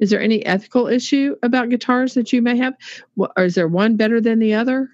Is 0.00 0.10
there 0.10 0.20
any 0.20 0.44
ethical 0.44 0.86
issue 0.86 1.36
about 1.42 1.68
guitars 1.68 2.14
that 2.14 2.32
you 2.32 2.42
may 2.42 2.56
have? 2.56 2.74
Or 3.16 3.44
is 3.44 3.54
there 3.54 3.68
one 3.68 3.96
better 3.96 4.20
than 4.20 4.38
the 4.38 4.54
other? 4.54 4.88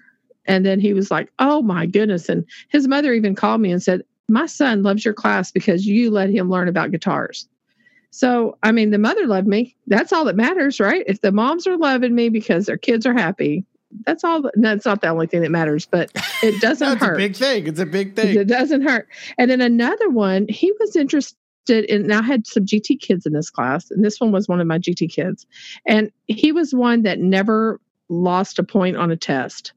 And 0.47 0.65
then 0.65 0.79
he 0.79 0.93
was 0.93 1.11
like, 1.11 1.31
Oh 1.39 1.61
my 1.61 1.85
goodness. 1.85 2.29
And 2.29 2.45
his 2.69 2.87
mother 2.87 3.13
even 3.13 3.35
called 3.35 3.61
me 3.61 3.71
and 3.71 3.81
said, 3.81 4.03
My 4.27 4.45
son 4.45 4.83
loves 4.83 5.05
your 5.05 5.13
class 5.13 5.51
because 5.51 5.85
you 5.85 6.09
let 6.11 6.29
him 6.29 6.49
learn 6.49 6.67
about 6.67 6.91
guitars. 6.91 7.47
So, 8.11 8.57
I 8.63 8.71
mean, 8.71 8.91
the 8.91 8.97
mother 8.97 9.27
loved 9.27 9.47
me. 9.47 9.75
That's 9.87 10.11
all 10.13 10.25
that 10.25 10.35
matters, 10.35 10.79
right? 10.79 11.03
If 11.07 11.21
the 11.21 11.31
moms 11.31 11.67
are 11.67 11.77
loving 11.77 12.15
me 12.15 12.29
because 12.29 12.65
their 12.65 12.77
kids 12.77 13.05
are 13.05 13.13
happy, 13.13 13.65
that's 14.05 14.23
all. 14.23 14.49
That's 14.55 14.85
not 14.85 15.01
the 15.01 15.09
only 15.09 15.27
thing 15.27 15.41
that 15.41 15.51
matters, 15.51 15.85
but 15.85 16.11
it 16.41 16.59
doesn't 16.61 16.97
hurt. 16.97 17.15
a 17.15 17.17
big 17.17 17.35
thing. 17.35 17.67
It's 17.67 17.79
a 17.79 17.85
big 17.85 18.15
thing. 18.15 18.37
It 18.37 18.47
doesn't 18.47 18.81
hurt. 18.81 19.07
And 19.37 19.51
then 19.51 19.61
another 19.61 20.09
one, 20.09 20.47
he 20.49 20.71
was 20.79 20.95
interested 20.95 21.35
in, 21.67 22.11
I 22.11 22.21
had 22.21 22.47
some 22.47 22.65
GT 22.65 22.99
kids 22.99 23.25
in 23.25 23.33
this 23.33 23.49
class, 23.49 23.91
and 23.91 24.03
this 24.03 24.19
one 24.19 24.31
was 24.31 24.47
one 24.47 24.61
of 24.61 24.67
my 24.67 24.79
GT 24.79 25.09
kids. 25.09 25.45
And 25.85 26.11
he 26.27 26.51
was 26.51 26.73
one 26.73 27.03
that 27.03 27.19
never 27.19 27.79
lost 28.09 28.59
a 28.59 28.63
point 28.63 28.97
on 28.97 29.11
a 29.11 29.17
test 29.17 29.73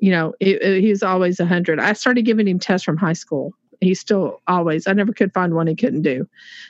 you 0.00 0.10
know, 0.10 0.34
it, 0.40 0.62
it, 0.62 0.80
he's 0.80 1.02
always 1.02 1.40
a 1.40 1.46
hundred. 1.46 1.80
I 1.80 1.92
started 1.92 2.24
giving 2.24 2.48
him 2.48 2.58
tests 2.58 2.84
from 2.84 2.96
high 2.96 3.12
school. 3.12 3.52
He's 3.80 4.00
still 4.00 4.40
always. 4.46 4.86
I 4.86 4.92
never 4.92 5.12
could 5.12 5.32
find 5.32 5.54
one 5.54 5.66
he 5.66 5.74
couldn't 5.74 6.02
do. 6.02 6.26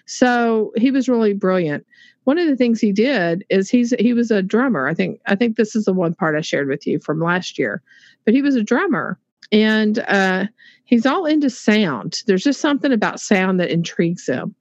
So 0.06 0.72
he 0.76 0.90
was 0.90 1.08
really 1.08 1.34
brilliant. 1.34 1.86
One 2.24 2.38
of 2.38 2.48
the 2.48 2.56
things 2.56 2.80
he 2.80 2.92
did 2.92 3.44
is 3.48 3.70
he's 3.70 3.94
he 4.00 4.12
was 4.12 4.32
a 4.32 4.42
drummer. 4.42 4.88
I 4.88 4.94
think 4.94 5.20
I 5.26 5.36
think 5.36 5.56
this 5.56 5.76
is 5.76 5.84
the 5.84 5.92
one 5.92 6.14
part 6.14 6.36
I 6.36 6.40
shared 6.40 6.68
with 6.68 6.86
you 6.86 6.98
from 6.98 7.20
last 7.20 7.58
year, 7.58 7.82
but 8.24 8.34
he 8.34 8.42
was 8.42 8.56
a 8.56 8.62
drummer 8.62 9.18
and 9.52 10.00
uh, 10.00 10.46
he's 10.84 11.06
all 11.06 11.26
into 11.26 11.50
sound. 11.50 12.22
There's 12.26 12.44
just 12.44 12.60
something 12.60 12.92
about 12.92 13.20
sound 13.20 13.60
that 13.60 13.70
intrigues 13.70 14.26
him. 14.26 14.54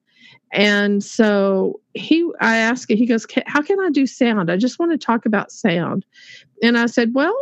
And 0.51 1.03
so 1.03 1.82
he, 1.93 2.30
I 2.39 2.57
asked, 2.57 2.89
he 2.89 3.05
goes, 3.05 3.26
"How 3.45 3.61
can 3.61 3.80
I 3.80 3.89
do 3.89 4.05
sound? 4.05 4.51
I 4.51 4.57
just 4.57 4.80
want 4.80 4.91
to 4.91 4.97
talk 4.97 5.26
about 5.26 5.51
sound." 5.51 6.05
And 6.61 6.78
I 6.78 6.86
said, 6.86 7.13
"Well, 7.13 7.36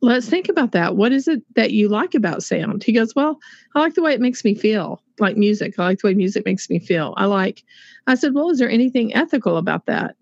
let's 0.00 0.28
think 0.28 0.48
about 0.48 0.72
that. 0.72 0.96
What 0.96 1.12
is 1.12 1.28
it 1.28 1.42
that 1.54 1.72
you 1.72 1.88
like 1.88 2.14
about 2.14 2.42
sound? 2.42 2.84
He 2.84 2.92
goes, 2.92 3.14
Well, 3.14 3.38
I 3.74 3.80
like 3.80 3.94
the 3.94 4.02
way 4.02 4.12
it 4.12 4.20
makes 4.20 4.44
me 4.44 4.54
feel, 4.54 5.02
like 5.18 5.36
music. 5.36 5.78
I 5.78 5.84
like 5.84 6.00
the 6.00 6.08
way 6.08 6.14
music 6.14 6.44
makes 6.44 6.70
me 6.70 6.78
feel. 6.78 7.14
I 7.16 7.26
like, 7.26 7.64
I 8.06 8.14
said, 8.14 8.34
Well, 8.34 8.50
is 8.50 8.58
there 8.58 8.70
anything 8.70 9.14
ethical 9.14 9.56
about 9.56 9.86
that? 9.86 10.16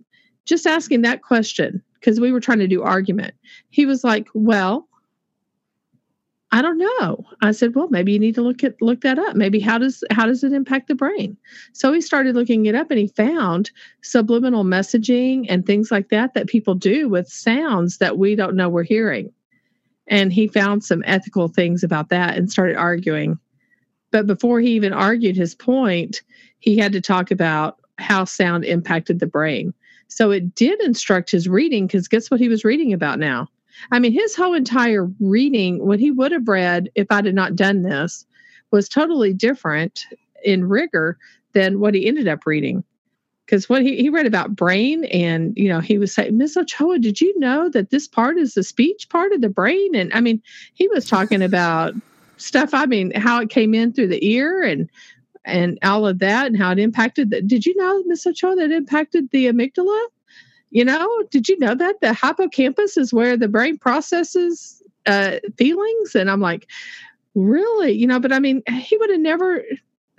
Just 0.45 0.66
asking 0.66 1.03
that 1.03 1.22
question, 1.22 1.83
because 1.95 2.20
we 2.20 2.33
were 2.33 2.41
trying 2.41 2.61
to 2.61 2.68
do 2.68 2.83
argument. 2.83 3.35
He 3.70 3.87
was 3.87 4.05
like, 4.05 4.29
Well, 4.35 4.89
I 6.53 6.62
don't 6.62 6.79
know. 6.79 7.27
I 7.43 7.51
said, 7.51 7.74
well, 7.74 7.89
maybe 7.91 8.12
you 8.12 8.20
need 8.20 8.37
to 8.37 8.41
look 8.41 8.62
at 8.62 8.81
look 8.81 9.01
that 9.01 9.18
up. 9.18 9.35
Maybe 9.35 9.59
how 9.59 9.79
does 9.79 10.05
how 10.12 10.27
does 10.27 10.45
it 10.45 10.53
impact 10.53 10.87
the 10.87 10.95
brain? 10.95 11.37
So 11.72 11.93
he 11.93 12.01
started 12.01 12.37
looking 12.37 12.66
it 12.66 12.74
up 12.74 12.91
and 12.91 13.01
he 13.01 13.09
found 13.09 13.72
subliminal 14.03 14.64
messaging 14.64 15.47
and 15.49 15.66
things 15.66 15.91
like 15.91 16.09
that 16.11 16.35
that 16.35 16.47
people 16.47 16.74
do 16.74 17.09
with 17.09 17.29
sounds 17.29 17.99
that 17.99 18.16
we 18.16 18.37
don't 18.37 18.55
know 18.55 18.68
we're 18.68 18.85
hearing. 18.85 19.33
And 20.09 20.33
he 20.33 20.49
found 20.49 20.85
some 20.85 21.03
ethical 21.07 21.49
things 21.49 21.83
about 21.83 22.09
that 22.11 22.37
and 22.37 22.51
started 22.51 22.77
arguing. 22.77 23.39
But 24.11 24.27
before 24.27 24.61
he 24.61 24.71
even 24.71 24.93
argued 24.93 25.37
his 25.37 25.55
point, 25.55 26.23
he 26.61 26.79
had 26.79 26.93
to 26.93 27.01
talk 27.01 27.31
about 27.31 27.79
how 27.99 28.25
sound 28.25 28.65
impacted 28.65 29.19
the 29.19 29.27
brain. 29.27 29.75
So 30.09 30.31
it 30.31 30.55
did 30.55 30.81
instruct 30.81 31.31
his 31.31 31.49
reading 31.49 31.87
because 31.87 32.09
guess 32.09 32.31
what 32.31 32.41
he 32.41 32.49
was 32.49 32.65
reading 32.65 32.93
about 32.93 33.19
now? 33.19 33.49
I 33.91 33.99
mean, 33.99 34.13
his 34.13 34.35
whole 34.35 34.55
entire 34.55 35.05
reading, 35.21 35.85
what 35.85 36.01
he 36.01 36.11
would 36.11 36.33
have 36.33 36.49
read 36.49 36.89
if 36.95 37.09
I 37.11 37.17
had 37.17 37.35
not 37.35 37.57
done 37.57 37.83
this, 37.83 38.25
was 38.71 38.89
totally 38.89 39.33
different 39.33 40.05
in 40.45 40.69
rigor 40.69 41.19
than 41.53 41.81
what 41.81 41.95
he 41.95 42.07
ended 42.07 42.29
up 42.29 42.47
reading 42.47 42.85
because 43.47 43.68
what 43.68 43.82
he, 43.82 43.97
he 43.97 44.09
read 44.09 44.26
about 44.26 44.57
brain 44.57 45.05
and 45.07 45.57
you 45.57 45.68
know 45.68 45.80
he 45.80 45.99
was 45.99 46.12
saying 46.12 46.36
miss 46.36 46.57
ochoa 46.57 46.99
did 46.99 47.20
you 47.20 47.38
know 47.38 47.68
that 47.68 47.90
this 47.90 48.09
part 48.09 48.36
is 48.36 48.55
the 48.55 48.62
speech 48.62 49.09
part 49.09 49.32
of 49.32 49.40
the 49.40 49.49
brain? 49.49 49.94
And 49.94 50.12
i 50.12 50.20
mean 50.20 50.42
he 50.74 50.88
was 50.88 51.09
talking 51.09 51.42
about 51.42 51.94
stuff 52.36 52.74
i 52.74 52.84
mean 52.84 53.12
how 53.14 53.40
it 53.40 53.49
came 53.49 53.74
in 53.74 53.92
through 53.92 54.09
the 54.09 54.24
ear 54.26 54.62
and 54.62 54.90
and 55.44 55.78
all 55.84 56.07
of 56.07 56.18
that 56.18 56.49
and 56.49 56.57
how 56.57 56.72
it 56.72 56.78
impacted 56.78 57.30
the, 57.30 57.40
did 57.40 57.64
you 57.64 57.76
know 57.76 58.03
miss 58.07 58.26
ochoa 58.26 58.57
that 58.57 58.72
impacted 58.72 59.30
the 59.30 59.47
amygdala? 59.47 60.07
You 60.70 60.84
know 60.84 61.22
did 61.30 61.49
you 61.49 61.59
know 61.59 61.74
that? 61.74 62.01
The 62.01 62.12
hippocampus 62.12 62.97
is 62.97 63.14
where 63.14 63.36
the 63.36 63.49
brain 63.49 63.78
processes 63.78 64.82
uh, 65.07 65.38
feelings? 65.57 66.14
And 66.16 66.30
i'm 66.30 66.40
like 66.40 66.66
really? 67.34 67.92
You 67.92 68.07
know 68.07 68.18
but 68.18 68.32
i 68.32 68.40
mean 68.40 68.62
he 68.68 68.97
would 68.99 69.11
have 69.11 69.20
never 69.20 69.62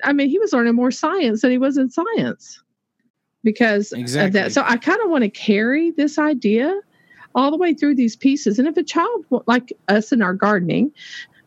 i 0.04 0.14
mean 0.14 0.30
he 0.30 0.40
was 0.40 0.54
learning 0.54 0.76
more 0.76 0.92
science 0.92 1.42
than 1.42 1.52
he 1.52 1.58
was 1.58 1.78
in 1.78 1.90
science 1.90 2.62
because 3.44 3.92
exactly. 3.92 4.28
of 4.28 4.34
that. 4.34 4.52
So 4.52 4.64
I 4.66 4.78
kind 4.78 5.02
of 5.02 5.10
want 5.10 5.24
to 5.24 5.30
carry 5.30 5.92
this 5.92 6.18
idea 6.18 6.80
all 7.36 7.52
the 7.52 7.58
way 7.58 7.74
through 7.74 7.96
these 7.96 8.16
pieces. 8.16 8.60
And 8.60 8.68
if 8.68 8.78
a 8.78 8.84
child 8.84 9.26
like 9.46 9.72
us 9.88 10.12
in 10.12 10.22
our 10.22 10.34
gardening, 10.34 10.92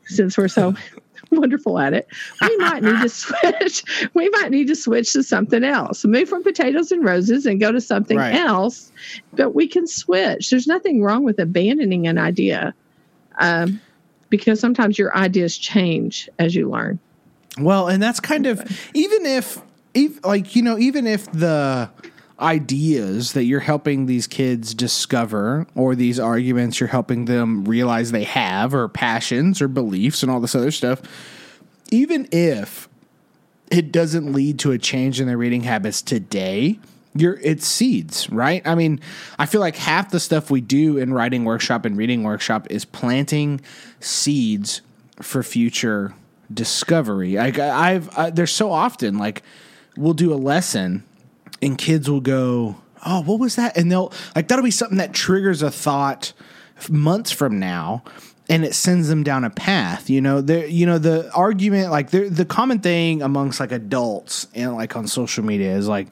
since 0.05 0.39
we're 0.39 0.49
so 0.49 0.75
wonderful 1.31 1.79
at 1.79 1.93
it, 1.95 2.09
we 2.43 2.57
might 2.59 2.83
need 2.83 3.01
to 3.01 3.09
switch. 3.09 4.11
We 4.15 4.29
might 4.31 4.51
need 4.51 4.69
to 4.69 4.77
switch 4.77 5.13
to 5.15 5.23
something 5.23 5.65
else. 5.65 6.05
Move 6.05 6.29
from 6.29 6.43
potatoes 6.43 6.93
and 6.93 7.05
roses 7.05 7.47
and 7.47 7.61
go 7.61 7.73
to 7.73 7.81
something 7.81 8.19
right. 8.19 8.35
else. 8.35 8.93
But 9.33 9.55
we 9.55 9.67
can 9.67 9.87
switch. 9.87 10.51
There's 10.51 10.67
nothing 10.67 11.03
wrong 11.03 11.25
with 11.25 11.39
abandoning 11.39 12.07
an 12.07 12.19
idea, 12.19 12.75
um, 13.39 13.81
because 14.29 14.61
sometimes 14.61 14.99
your 14.99 15.17
ideas 15.17 15.59
change 15.59 16.29
as 16.39 16.55
you 16.55 16.71
learn. 16.71 17.01
Well, 17.59 17.89
and 17.89 18.03
that's 18.03 18.21
kind 18.21 18.47
of 18.47 18.61
even 18.95 19.27
if, 19.27 19.61
if 19.95 20.25
like 20.25 20.57
you 20.57 20.63
know, 20.63 20.79
even 20.79 21.07
if 21.07 21.31
the 21.33 21.91
ideas 22.41 23.35
that 23.35 23.45
you're 23.45 23.61
helping 23.61 24.07
these 24.07 24.27
kids 24.27 24.73
discover 24.73 25.67
or 25.75 25.95
these 25.95 26.19
arguments 26.19 26.81
you're 26.81 26.89
helping 26.89 27.27
them 27.27 27.65
realize 27.65 28.13
they 28.13 28.25
have 28.25 28.73
or 28.73 28.89
passions 28.89 29.61
or 29.61 29.69
beliefs 29.69 30.23
and 30.23 30.33
all 30.33 30.41
this 30.41 30.55
other 30.55 30.71
stuff 30.71 31.03
even 31.91 32.27
if 32.33 32.89
it 33.71 33.93
doesn't 33.93 34.33
lead 34.33 34.59
to 34.59 34.73
a 34.73 34.79
change 34.79 35.21
in 35.21 35.27
their 35.27 35.37
reading 35.37 35.65
habits 35.65 36.01
today 36.01 36.79
you're 37.15 37.39
it's 37.43 37.67
seeds 37.67 38.31
right? 38.31 38.67
I 38.67 38.75
mean 38.75 39.01
i 39.39 39.45
feel 39.45 39.61
like 39.61 39.77
half 39.77 40.11
the 40.11 40.21
stuff 40.21 40.51
we 40.51 40.63
do 40.63 40.97
in 40.97 41.13
writing 41.13 41.45
workshop 41.45 41.85
and 41.85 41.95
reading 41.95 42.23
workshop 42.23 42.67
is 42.71 42.87
planting 42.87 43.61
seeds 44.01 44.81
for 45.21 45.43
future 45.43 46.15
discovery. 46.53 47.35
Like 47.35 47.59
i've 47.59 48.17
I, 48.17 48.31
there's 48.31 48.53
so 48.53 48.73
often 48.73 49.19
like 49.19 49.43
we'll 50.01 50.15
do 50.15 50.33
a 50.33 50.37
lesson 50.37 51.05
and 51.63 51.77
kids 51.77 52.09
will 52.09 52.21
go 52.21 52.77
oh 53.07 53.23
what 53.23 53.39
was 53.39 53.57
that? 53.57 53.77
And 53.77 53.91
they'll 53.91 54.13
like 54.35 54.49
that'll 54.49 54.65
be 54.65 54.71
something 54.71 54.99
that 54.99 55.13
triggers 55.13 55.63
a 55.63 55.71
thought 55.71 56.33
months 56.89 57.31
from 57.31 57.59
now 57.59 58.03
and 58.49 58.65
it 58.65 58.75
sends 58.75 59.09
them 59.09 59.23
down 59.23 59.45
a 59.45 59.51
path 59.51 60.11
you 60.11 60.21
know? 60.21 60.41
There 60.41 60.67
you 60.67 60.87
know 60.87 60.99
the 60.99 61.31
argument 61.33 61.91
like 61.91 62.11
the 62.11 62.47
common 62.49 62.81
thing 62.81 63.23
amongst 63.23 63.61
like 63.61 63.73
adults 63.73 64.47
and 64.55 64.75
like 64.75 64.97
on 64.97 65.07
social 65.07 65.45
media 65.45 65.75
is 65.77 65.89
like 65.89 66.09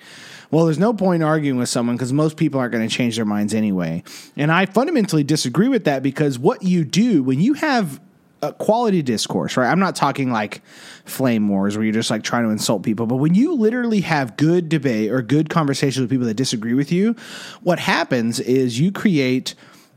well 0.50 0.64
there's 0.64 0.78
no 0.78 0.92
point 0.92 1.22
arguing 1.22 1.58
with 1.58 1.68
someone 1.68 1.96
because 1.96 2.12
most 2.12 2.36
people 2.36 2.60
aren't 2.60 2.72
going 2.72 2.86
to 2.86 2.94
change 2.94 3.16
their 3.16 3.24
minds 3.24 3.54
anyway. 3.54 4.02
And 4.36 4.52
i 4.52 4.66
fundamentally 4.66 5.24
disagree 5.24 5.68
with 5.68 5.84
that 5.84 6.02
because 6.02 6.38
what 6.38 6.62
you 6.62 6.84
do 6.84 7.22
when 7.22 7.40
you 7.40 7.54
have 7.54 8.00
a 8.42 8.52
quality 8.52 9.02
discourse, 9.02 9.56
right? 9.56 9.70
I'm 9.70 9.80
not 9.80 9.96
talking 9.96 10.30
like 10.30 10.62
flame 11.04 11.48
wars 11.48 11.76
where 11.76 11.84
you're 11.84 11.92
just 11.92 12.10
like 12.10 12.22
trying 12.22 12.44
to 12.44 12.50
insult 12.50 12.82
people, 12.82 13.06
but 13.06 13.16
when 13.16 13.34
you 13.34 13.54
literally 13.54 14.00
have 14.02 14.36
good 14.36 14.68
debate 14.68 15.10
or 15.10 15.22
good 15.22 15.50
conversations 15.50 16.00
with 16.00 16.10
people 16.10 16.26
that 16.26 16.34
disagree 16.34 16.74
with 16.74 16.92
you, 16.92 17.16
what 17.62 17.78
happens 17.78 18.38
is 18.40 18.78
you 18.78 18.92
create 18.92 19.54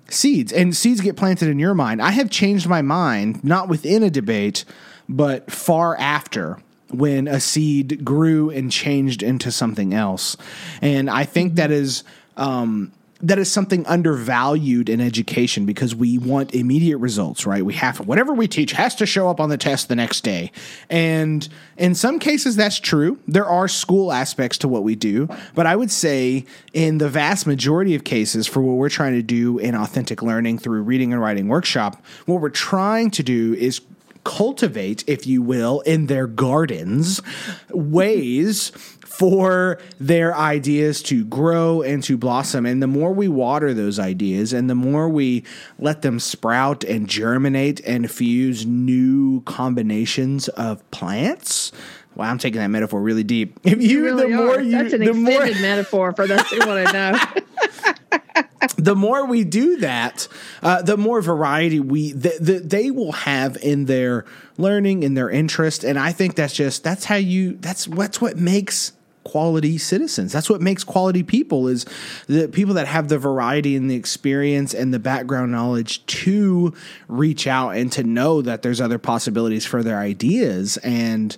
seeds 0.09 0.51
and 0.51 0.75
seeds 0.75 1.01
get 1.01 1.15
planted 1.15 1.49
in 1.49 1.59
your 1.59 1.73
mind. 1.73 2.01
I 2.01 2.11
have 2.11 2.29
changed 2.29 2.67
my 2.67 2.81
mind 2.81 3.43
not 3.43 3.69
within 3.69 4.03
a 4.03 4.09
debate, 4.09 4.65
but 5.07 5.51
far 5.51 5.95
after 5.97 6.57
when 6.89 7.27
a 7.27 7.39
seed 7.39 8.03
grew 8.03 8.49
and 8.49 8.71
changed 8.71 9.23
into 9.23 9.51
something 9.51 9.93
else. 9.93 10.35
And 10.81 11.09
I 11.09 11.23
think 11.23 11.55
that 11.55 11.71
is 11.71 12.03
um, 12.37 12.91
that 13.21 13.37
is 13.37 13.51
something 13.51 13.85
undervalued 13.85 14.89
in 14.89 14.99
education 14.99 15.65
because 15.65 15.93
we 15.95 16.17
want 16.17 16.53
immediate 16.55 16.97
results, 16.97 17.45
right? 17.45 17.63
We 17.63 17.73
have 17.75 17.99
whatever 18.07 18.33
we 18.33 18.47
teach 18.47 18.71
has 18.73 18.95
to 18.95 19.05
show 19.05 19.29
up 19.29 19.39
on 19.39 19.49
the 19.49 19.57
test 19.57 19.87
the 19.87 19.95
next 19.95 20.21
day. 20.21 20.51
And 20.89 21.47
in 21.77 21.95
some 21.95 22.19
cases 22.19 22.55
that's 22.55 22.79
true. 22.79 23.19
There 23.27 23.45
are 23.45 23.67
school 23.67 24.11
aspects 24.11 24.57
to 24.59 24.67
what 24.67 24.83
we 24.83 24.95
do, 24.95 25.29
but 25.53 25.65
I 25.65 25.75
would 25.75 25.91
say 25.91 26.45
in 26.73 26.97
the 26.97 27.09
vast 27.09 27.45
majority 27.45 27.95
of 27.95 28.03
cases 28.03 28.47
for 28.47 28.61
what 28.61 28.73
we're 28.73 28.89
trying 28.89 29.13
to 29.13 29.21
do 29.21 29.57
in 29.59 29.75
authentic 29.75 30.21
learning 30.21 30.59
through 30.59 30.81
reading 30.83 31.13
and 31.13 31.21
writing 31.21 31.47
workshop, 31.47 32.03
what 32.25 32.41
we're 32.41 32.49
trying 32.49 33.11
to 33.11 33.23
do 33.23 33.53
is 33.53 33.81
cultivate, 34.23 35.03
if 35.07 35.25
you 35.25 35.41
will, 35.41 35.81
in 35.81 36.07
their 36.07 36.27
gardens 36.27 37.21
ways 37.69 38.71
for 39.11 39.77
their 39.99 40.35
ideas 40.35 41.03
to 41.03 41.25
grow 41.25 41.81
and 41.81 42.01
to 42.01 42.17
blossom. 42.17 42.65
And 42.65 42.81
the 42.81 42.87
more 42.87 43.11
we 43.11 43.27
water 43.27 43.73
those 43.73 43.99
ideas 43.99 44.53
and 44.53 44.69
the 44.69 44.75
more 44.75 45.09
we 45.09 45.43
let 45.77 46.01
them 46.01 46.17
sprout 46.17 46.85
and 46.85 47.09
germinate 47.09 47.81
and 47.81 48.09
fuse 48.09 48.65
new 48.65 49.41
combinations 49.41 50.47
of 50.49 50.89
plants. 50.91 51.73
Wow, 52.15 52.29
I'm 52.29 52.37
taking 52.37 52.61
that 52.61 52.69
metaphor 52.69 53.01
really 53.01 53.23
deep. 53.23 53.59
If 53.63 53.81
you, 53.81 53.89
you 53.89 54.03
really 54.05 54.31
the 54.31 54.37
more 54.37 54.55
are. 54.55 54.61
you, 54.61 54.71
that's 54.71 54.93
an 54.93 55.01
extended 55.01 55.55
more, 55.55 55.61
metaphor 55.61 56.13
for 56.13 56.25
those 56.25 56.47
who 56.47 56.59
want 56.65 56.87
to 56.87 56.93
know. 58.13 58.63
the 58.77 58.95
more 58.95 59.25
we 59.25 59.43
do 59.43 59.77
that, 59.77 60.29
uh, 60.63 60.81
the 60.81 60.95
more 60.95 61.21
variety 61.21 61.81
we 61.81 62.13
the, 62.13 62.37
the, 62.39 62.59
they 62.59 62.91
will 62.91 63.11
have 63.11 63.57
in 63.57 63.85
their 63.85 64.25
learning, 64.57 65.03
in 65.03 65.15
their 65.15 65.29
interest, 65.29 65.83
and 65.83 65.99
I 65.99 66.13
think 66.13 66.35
that's 66.35 66.53
just 66.53 66.83
that's 66.83 67.05
how 67.05 67.15
you 67.15 67.57
that's 67.57 67.87
what's 67.87 68.21
what 68.21 68.37
makes 68.37 68.93
quality 69.23 69.77
citizens. 69.77 70.31
That's 70.31 70.49
what 70.49 70.61
makes 70.61 70.83
quality 70.83 71.23
people 71.23 71.67
is 71.67 71.85
the 72.27 72.47
people 72.47 72.73
that 72.75 72.87
have 72.87 73.07
the 73.07 73.17
variety 73.17 73.75
and 73.75 73.89
the 73.89 73.95
experience 73.95 74.73
and 74.73 74.93
the 74.93 74.99
background 74.99 75.51
knowledge 75.51 76.05
to 76.07 76.73
reach 77.07 77.47
out 77.47 77.71
and 77.75 77.91
to 77.93 78.03
know 78.03 78.41
that 78.41 78.61
there's 78.61 78.81
other 78.81 78.97
possibilities 78.97 79.65
for 79.65 79.83
their 79.83 79.99
ideas. 79.99 80.77
And 80.77 81.37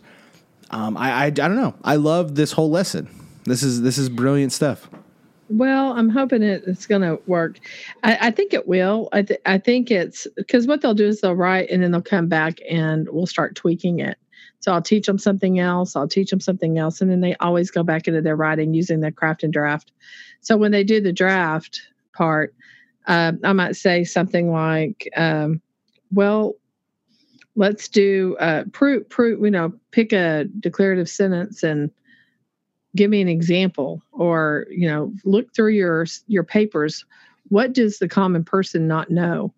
um, 0.71 0.97
I, 0.97 1.11
I 1.11 1.25
I 1.25 1.29
don't 1.29 1.55
know. 1.55 1.75
I 1.83 1.95
love 1.95 2.35
this 2.35 2.51
whole 2.53 2.69
lesson. 2.69 3.09
This 3.45 3.63
is 3.63 3.81
this 3.81 3.97
is 3.97 4.09
brilliant 4.09 4.51
stuff. 4.51 4.89
Well, 5.49 5.93
I'm 5.93 6.09
hoping 6.09 6.41
it, 6.41 6.63
it's 6.65 6.87
going 6.87 7.01
to 7.01 7.21
work. 7.27 7.59
I, 8.03 8.27
I, 8.27 8.31
think 8.31 8.53
it 8.53 8.67
will. 8.67 9.09
I, 9.11 9.21
th- 9.21 9.41
I 9.45 9.57
think 9.59 9.91
it's 9.91 10.25
because 10.35 10.65
what 10.65 10.81
they'll 10.81 10.95
do 10.95 11.05
is 11.05 11.21
they'll 11.21 11.35
write 11.35 11.69
and 11.69 11.83
then 11.83 11.91
they'll 11.91 12.01
come 12.01 12.27
back 12.27 12.59
and 12.67 13.07
we'll 13.09 13.27
start 13.27 13.53
tweaking 13.53 13.99
it. 13.99 14.17
So 14.63 14.71
I'll 14.71 14.81
teach 14.81 15.07
them 15.07 15.17
something 15.17 15.59
else. 15.59 15.93
I'll 15.93 16.07
teach 16.07 16.29
them 16.29 16.39
something 16.39 16.77
else. 16.77 17.01
And 17.01 17.11
then 17.11 17.19
they 17.19 17.35
always 17.41 17.69
go 17.69 17.83
back 17.83 18.07
into 18.07 18.21
their 18.21 18.37
writing 18.37 18.73
using 18.73 19.01
their 19.01 19.11
craft 19.11 19.43
and 19.43 19.51
draft. 19.51 19.91
So 20.39 20.55
when 20.55 20.71
they 20.71 20.85
do 20.85 21.01
the 21.01 21.11
draft 21.11 21.81
part, 22.13 22.55
uh, 23.05 23.33
I 23.43 23.51
might 23.51 23.75
say 23.75 24.05
something 24.05 24.53
like, 24.53 25.09
um, 25.17 25.61
well, 26.13 26.53
let's 27.57 27.89
do 27.89 28.37
uh, 28.39 28.63
prove, 28.71 29.09
prove, 29.09 29.43
you 29.43 29.51
know, 29.51 29.73
pick 29.91 30.13
a 30.13 30.45
declarative 30.61 31.09
sentence 31.09 31.61
and 31.61 31.91
give 32.95 33.09
me 33.09 33.19
an 33.19 33.27
example 33.27 34.01
or, 34.13 34.65
you 34.69 34.87
know, 34.87 35.11
look 35.25 35.53
through 35.53 35.73
your, 35.73 36.05
your 36.27 36.45
papers. 36.45 37.03
What 37.49 37.73
does 37.73 37.99
the 37.99 38.07
common 38.07 38.45
person 38.45 38.87
not 38.87 39.11
know? 39.11 39.53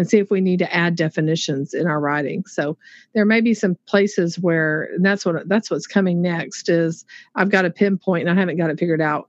And 0.00 0.08
see 0.08 0.18
if 0.18 0.30
we 0.30 0.40
need 0.40 0.58
to 0.58 0.74
add 0.74 0.96
definitions 0.96 1.74
in 1.74 1.86
our 1.86 2.00
writing. 2.00 2.44
So 2.46 2.76
there 3.14 3.26
may 3.26 3.40
be 3.40 3.52
some 3.52 3.76
places 3.86 4.38
where 4.38 4.84
and 4.94 5.04
that's 5.04 5.26
what 5.26 5.48
that's 5.48 5.70
what's 5.70 5.86
coming 5.86 6.22
next 6.22 6.68
is 6.68 7.04
I've 7.34 7.50
got 7.50 7.66
a 7.66 7.70
pinpoint 7.70 8.26
and 8.26 8.30
I 8.30 8.40
haven't 8.40 8.56
got 8.56 8.70
it 8.70 8.78
figured 8.78 9.02
out. 9.02 9.28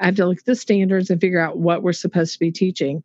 I 0.00 0.06
have 0.06 0.16
to 0.16 0.26
look 0.26 0.38
at 0.38 0.44
the 0.44 0.56
standards 0.56 1.08
and 1.08 1.20
figure 1.20 1.40
out 1.40 1.58
what 1.58 1.82
we're 1.82 1.92
supposed 1.92 2.32
to 2.32 2.38
be 2.38 2.50
teaching 2.50 3.02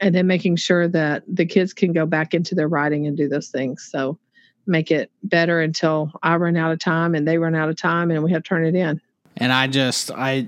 and 0.00 0.14
then 0.14 0.26
making 0.26 0.56
sure 0.56 0.86
that 0.88 1.24
the 1.28 1.44
kids 1.44 1.72
can 1.72 1.92
go 1.92 2.06
back 2.06 2.34
into 2.34 2.54
their 2.54 2.68
writing 2.68 3.06
and 3.06 3.16
do 3.16 3.28
those 3.28 3.48
things. 3.48 3.88
So 3.90 4.18
make 4.66 4.90
it 4.90 5.10
better 5.24 5.60
until 5.60 6.12
I 6.22 6.36
run 6.36 6.56
out 6.56 6.72
of 6.72 6.78
time 6.78 7.14
and 7.14 7.26
they 7.26 7.38
run 7.38 7.54
out 7.54 7.68
of 7.68 7.76
time 7.76 8.10
and 8.10 8.22
we 8.22 8.32
have 8.32 8.44
to 8.44 8.48
turn 8.48 8.64
it 8.64 8.74
in. 8.74 9.00
And 9.36 9.52
I 9.52 9.66
just 9.66 10.12
I 10.12 10.46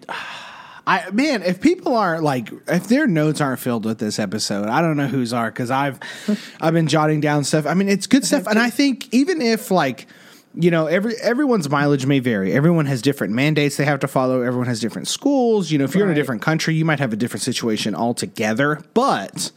I 0.87 1.11
man, 1.11 1.43
if 1.43 1.61
people 1.61 1.97
aren't 1.97 2.22
like, 2.22 2.51
if 2.68 2.89
their 2.89 3.07
notes 3.07 3.41
aren't 3.41 3.59
filled 3.59 3.84
with 3.84 3.99
this 3.99 4.18
episode, 4.18 4.68
I 4.68 4.80
don't 4.80 4.97
know 4.97 5.09
whose 5.09 5.32
are 5.32 5.51
because 5.51 5.70
I've 5.70 5.99
I've 6.61 6.74
been 6.74 6.87
jotting 6.87 7.20
down 7.20 7.45
stuff. 7.45 7.66
I 7.66 7.74
mean, 7.74 7.89
it's 7.89 8.07
good 8.07 8.24
stuff, 8.24 8.47
and 8.47 8.59
I 8.59 8.70
think 8.70 9.12
even 9.12 9.43
if 9.43 9.70
like 9.70 10.07
you 10.55 10.70
know 10.70 10.87
every 10.87 11.14
everyone's 11.16 11.68
mileage 11.68 12.07
may 12.07 12.18
vary. 12.18 12.53
Everyone 12.53 12.87
has 12.87 13.03
different 13.03 13.34
mandates 13.34 13.76
they 13.76 13.84
have 13.84 14.01
to 14.01 14.09
follow. 14.09 14.43
Everyone 14.43 14.68
has 14.68 14.80
different 14.80 15.09
schools. 15.09 15.70
You 15.70 15.78
know 15.78 15.84
if 15.84 15.95
you're 15.95 16.07
right. 16.07 16.12
in 16.12 16.16
a 16.16 16.20
different 16.20 16.43
country 16.43 16.74
you 16.74 16.84
might 16.84 17.01
have 17.01 17.12
a 17.12 17.16
different 17.16 17.43
situation 17.43 17.95
altogether. 17.95 18.82
But 18.95 19.51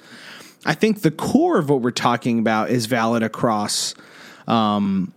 i 0.66 0.74
think 0.74 1.04
the 1.04 1.12
core 1.12 1.58
of 1.58 1.70
what 1.70 1.82
we're 1.82 1.90
talking 1.90 2.38
about 2.38 2.70
is 2.70 2.86
valid 2.86 3.24
across 3.24 3.96
um, 4.46 5.14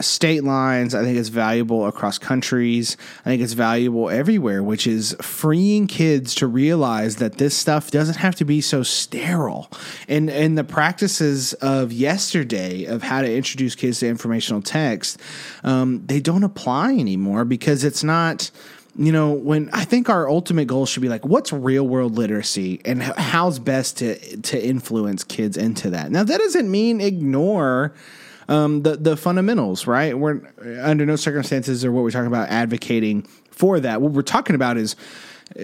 state 0.00 0.44
lines. 0.44 0.94
I 0.94 1.02
think 1.02 1.18
it's 1.18 1.28
valuable 1.28 1.86
across 1.86 2.18
countries. 2.18 2.96
I 3.20 3.30
think 3.30 3.42
it's 3.42 3.52
valuable 3.52 4.10
everywhere, 4.10 4.62
which 4.62 4.86
is 4.86 5.16
freeing 5.20 5.86
kids 5.86 6.34
to 6.36 6.46
realize 6.46 7.16
that 7.16 7.38
this 7.38 7.56
stuff 7.56 7.90
doesn't 7.90 8.16
have 8.16 8.34
to 8.36 8.44
be 8.44 8.60
so 8.60 8.82
sterile. 8.82 9.70
And 10.08 10.30
and 10.30 10.58
the 10.58 10.64
practices 10.64 11.52
of 11.54 11.92
yesterday 11.92 12.84
of 12.84 13.02
how 13.02 13.22
to 13.22 13.32
introduce 13.32 13.74
kids 13.74 14.00
to 14.00 14.08
informational 14.08 14.62
text, 14.62 15.20
um, 15.62 16.04
they 16.06 16.20
don't 16.20 16.44
apply 16.44 16.94
anymore 16.94 17.44
because 17.44 17.84
it's 17.84 18.04
not 18.04 18.50
you 18.96 19.10
know, 19.10 19.32
when 19.32 19.70
I 19.72 19.84
think 19.84 20.08
our 20.08 20.28
ultimate 20.28 20.66
goal 20.66 20.86
should 20.86 21.02
be 21.02 21.08
like, 21.08 21.26
what's 21.26 21.52
real 21.52 21.86
world 21.86 22.16
literacy 22.16 22.80
and 22.84 23.02
how's 23.02 23.58
best 23.58 23.98
to 23.98 24.16
to 24.42 24.64
influence 24.64 25.24
kids 25.24 25.56
into 25.56 25.90
that. 25.90 26.12
Now, 26.12 26.22
that 26.22 26.38
doesn't 26.38 26.70
mean 26.70 27.00
ignore 27.00 27.92
um, 28.48 28.82
the 28.82 28.96
the 28.96 29.16
fundamentals, 29.16 29.86
right? 29.86 30.16
We're 30.18 30.40
under 30.82 31.06
no 31.06 31.16
circumstances 31.16 31.84
are 31.84 31.92
what 31.92 32.02
we're 32.02 32.10
talking 32.10 32.26
about 32.26 32.48
advocating 32.48 33.22
for 33.50 33.80
that. 33.80 34.00
What 34.00 34.12
we're 34.12 34.22
talking 34.22 34.54
about 34.54 34.76
is 34.76 34.96
uh, 35.58 35.62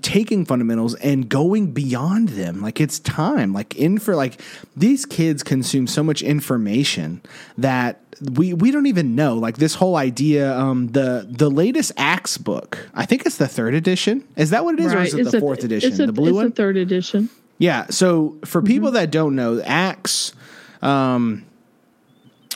taking 0.00 0.44
fundamentals 0.44 0.94
and 0.96 1.28
going 1.28 1.72
beyond 1.72 2.30
them. 2.30 2.62
Like 2.62 2.80
it's 2.80 2.98
time. 2.98 3.52
Like 3.52 3.74
in 3.76 3.98
for 3.98 4.14
like 4.14 4.40
these 4.76 5.04
kids 5.06 5.42
consume 5.42 5.86
so 5.86 6.02
much 6.02 6.22
information 6.22 7.20
that 7.56 8.00
we 8.32 8.54
we 8.54 8.70
don't 8.70 8.86
even 8.86 9.14
know. 9.14 9.34
Like 9.34 9.56
this 9.56 9.74
whole 9.74 9.96
idea. 9.96 10.56
Um, 10.56 10.88
the 10.88 11.26
the 11.28 11.50
latest 11.50 11.92
Acts 11.96 12.38
book. 12.38 12.88
I 12.94 13.06
think 13.06 13.26
it's 13.26 13.36
the 13.36 13.48
third 13.48 13.74
edition. 13.74 14.26
Is 14.36 14.50
that 14.50 14.64
what 14.64 14.74
it 14.74 14.80
is, 14.80 14.94
right. 14.94 15.02
or 15.02 15.02
is 15.02 15.14
it 15.14 15.20
it's 15.20 15.30
the 15.32 15.38
a, 15.38 15.40
fourth 15.40 15.64
edition? 15.64 15.92
A, 15.92 16.06
the 16.06 16.12
blue 16.12 16.28
it's 16.28 16.36
one. 16.36 16.46
the 16.46 16.54
third 16.54 16.76
edition. 16.76 17.28
Yeah. 17.58 17.86
So 17.90 18.38
for 18.44 18.60
mm-hmm. 18.60 18.66
people 18.66 18.90
that 18.92 19.10
don't 19.10 19.34
know, 19.36 19.60
Acts. 19.60 20.32
Um, 20.80 21.44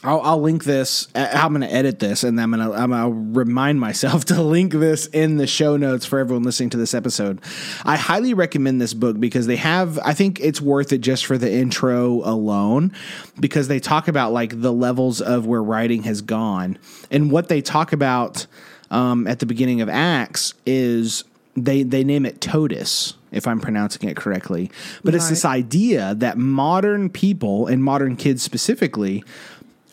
I'll, 0.05 0.20
I'll 0.22 0.40
link 0.40 0.64
this. 0.64 1.07
uh, 1.14 1.28
I'm 1.32 1.53
going 1.53 1.68
to 1.68 1.72
edit 1.72 2.00
this, 2.00 2.24
and 2.24 2.40
I'm 2.40 2.50
going 2.50 2.68
to 2.68 2.76
I'm 2.76 2.90
to 2.90 3.38
remind 3.38 3.78
myself 3.78 4.24
to 4.26 4.42
link 4.42 4.72
this 4.72 5.07
in 5.07 5.36
the 5.36 5.46
show 5.46 5.76
notes 5.76 6.05
for 6.05 6.18
everyone 6.18 6.42
listening 6.42 6.70
to 6.70 6.76
this 6.76 6.92
episode. 6.92 7.40
I 7.84 7.96
highly 7.96 8.34
recommend 8.34 8.80
this 8.80 8.94
book 8.94 9.20
because 9.20 9.46
they 9.46 9.57
have. 9.57 9.98
I 10.00 10.12
think 10.14 10.40
it's 10.40 10.61
worth 10.61 10.92
it 10.92 10.98
just 10.98 11.24
for 11.24 11.38
the 11.38 11.53
intro 11.53 12.22
alone, 12.24 12.92
because 13.38 13.68
they 13.68 13.78
talk 13.78 14.09
about 14.09 14.32
like 14.32 14.61
the 14.61 14.72
levels 14.72 15.20
of 15.20 15.46
where 15.46 15.62
writing 15.62 16.03
has 16.03 16.20
gone, 16.20 16.78
and 17.11 17.30
what 17.30 17.48
they 17.48 17.62
talk 17.62 17.92
about 17.92 18.46
um, 18.90 19.26
at 19.26 19.38
the 19.38 19.46
beginning 19.46 19.80
of 19.80 19.88
Acts 19.88 20.55
is 20.66 21.24
they 21.57 21.82
they 21.82 22.03
name 22.03 22.24
it 22.24 22.40
totus 22.40 23.14
if 23.30 23.46
i'm 23.46 23.61
pronouncing 23.61 24.09
it 24.09 24.16
correctly 24.16 24.70
but 25.05 25.14
it's 25.14 25.28
this 25.28 25.44
idea 25.44 26.14
that 26.14 26.38
modern 26.38 27.11
people 27.11 27.66
and 27.66 27.84
modern 27.84 28.16
kids 28.16 28.42
specifically 28.42 29.22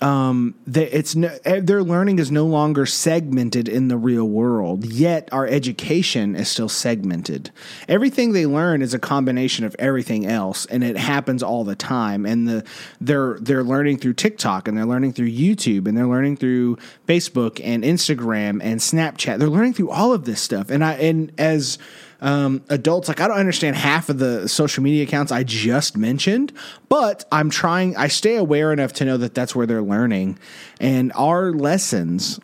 um, 0.01 0.55
they, 0.65 0.89
it's 0.89 1.15
no, 1.15 1.35
eh, 1.43 1.59
their 1.61 1.83
learning 1.83 2.19
is 2.19 2.31
no 2.31 2.45
longer 2.45 2.85
segmented 2.85 3.67
in 3.67 3.89
the 3.89 3.97
real 3.97 4.25
world. 4.25 4.85
Yet 4.85 5.27
our 5.31 5.45
education 5.45 6.35
is 6.35 6.47
still 6.47 6.69
segmented. 6.69 7.51
Everything 7.87 8.31
they 8.31 8.45
learn 8.45 8.81
is 8.81 8.93
a 8.93 8.99
combination 8.99 9.65
of 9.65 9.75
everything 9.77 10.25
else, 10.25 10.65
and 10.67 10.83
it 10.83 10.97
happens 10.97 11.43
all 11.43 11.65
the 11.65 11.75
time. 11.75 12.25
And 12.25 12.47
the 12.47 12.65
they're 13.01 13.37
they're 13.41 13.63
learning 13.63 13.97
through 13.97 14.13
TikTok, 14.13 14.67
and 14.67 14.77
they're 14.77 14.85
learning 14.85 15.13
through 15.13 15.31
YouTube, 15.31 15.87
and 15.87 15.97
they're 15.97 16.07
learning 16.07 16.37
through 16.37 16.77
Facebook 17.07 17.59
and 17.63 17.83
Instagram 17.83 18.61
and 18.63 18.79
Snapchat. 18.79 19.37
They're 19.37 19.49
learning 19.49 19.73
through 19.73 19.89
all 19.89 20.13
of 20.13 20.23
this 20.23 20.39
stuff. 20.39 20.69
And 20.69 20.83
I 20.83 20.93
and 20.93 21.33
as 21.37 21.77
um, 22.21 22.63
adults 22.69 23.07
like 23.07 23.19
i 23.21 23.27
don't 23.27 23.37
understand 23.37 23.75
half 23.75 24.09
of 24.09 24.19
the 24.19 24.47
social 24.47 24.83
media 24.83 25.03
accounts 25.03 25.31
i 25.31 25.43
just 25.43 25.97
mentioned 25.97 26.51
but 26.89 27.25
i'm 27.31 27.49
trying 27.49 27.95
i 27.97 28.07
stay 28.07 28.35
aware 28.35 28.73
enough 28.73 28.93
to 28.93 29.05
know 29.05 29.17
that 29.17 29.33
that's 29.33 29.55
where 29.55 29.65
they're 29.65 29.81
learning. 29.81 30.37
And 30.79 31.11
our 31.15 31.51
lessons 31.51 32.39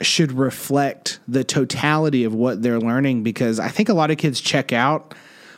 should 0.00 0.32
reflect 0.32 1.18
the 1.26 1.42
totality 1.42 2.24
of 2.24 2.34
what 2.34 2.62
they're 2.62 2.80
learning 2.80 3.22
because 3.22 3.58
i 3.58 3.68
think 3.68 3.88
a 3.88 3.94
lot 3.94 4.10
of 4.10 4.16
kids 4.16 4.40
check 4.40 4.72
out 4.72 5.14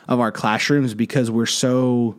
of 0.07 0.19
our 0.19 0.31
classrooms 0.31 0.93
because 0.93 1.29
we're 1.29 1.45
so 1.45 2.15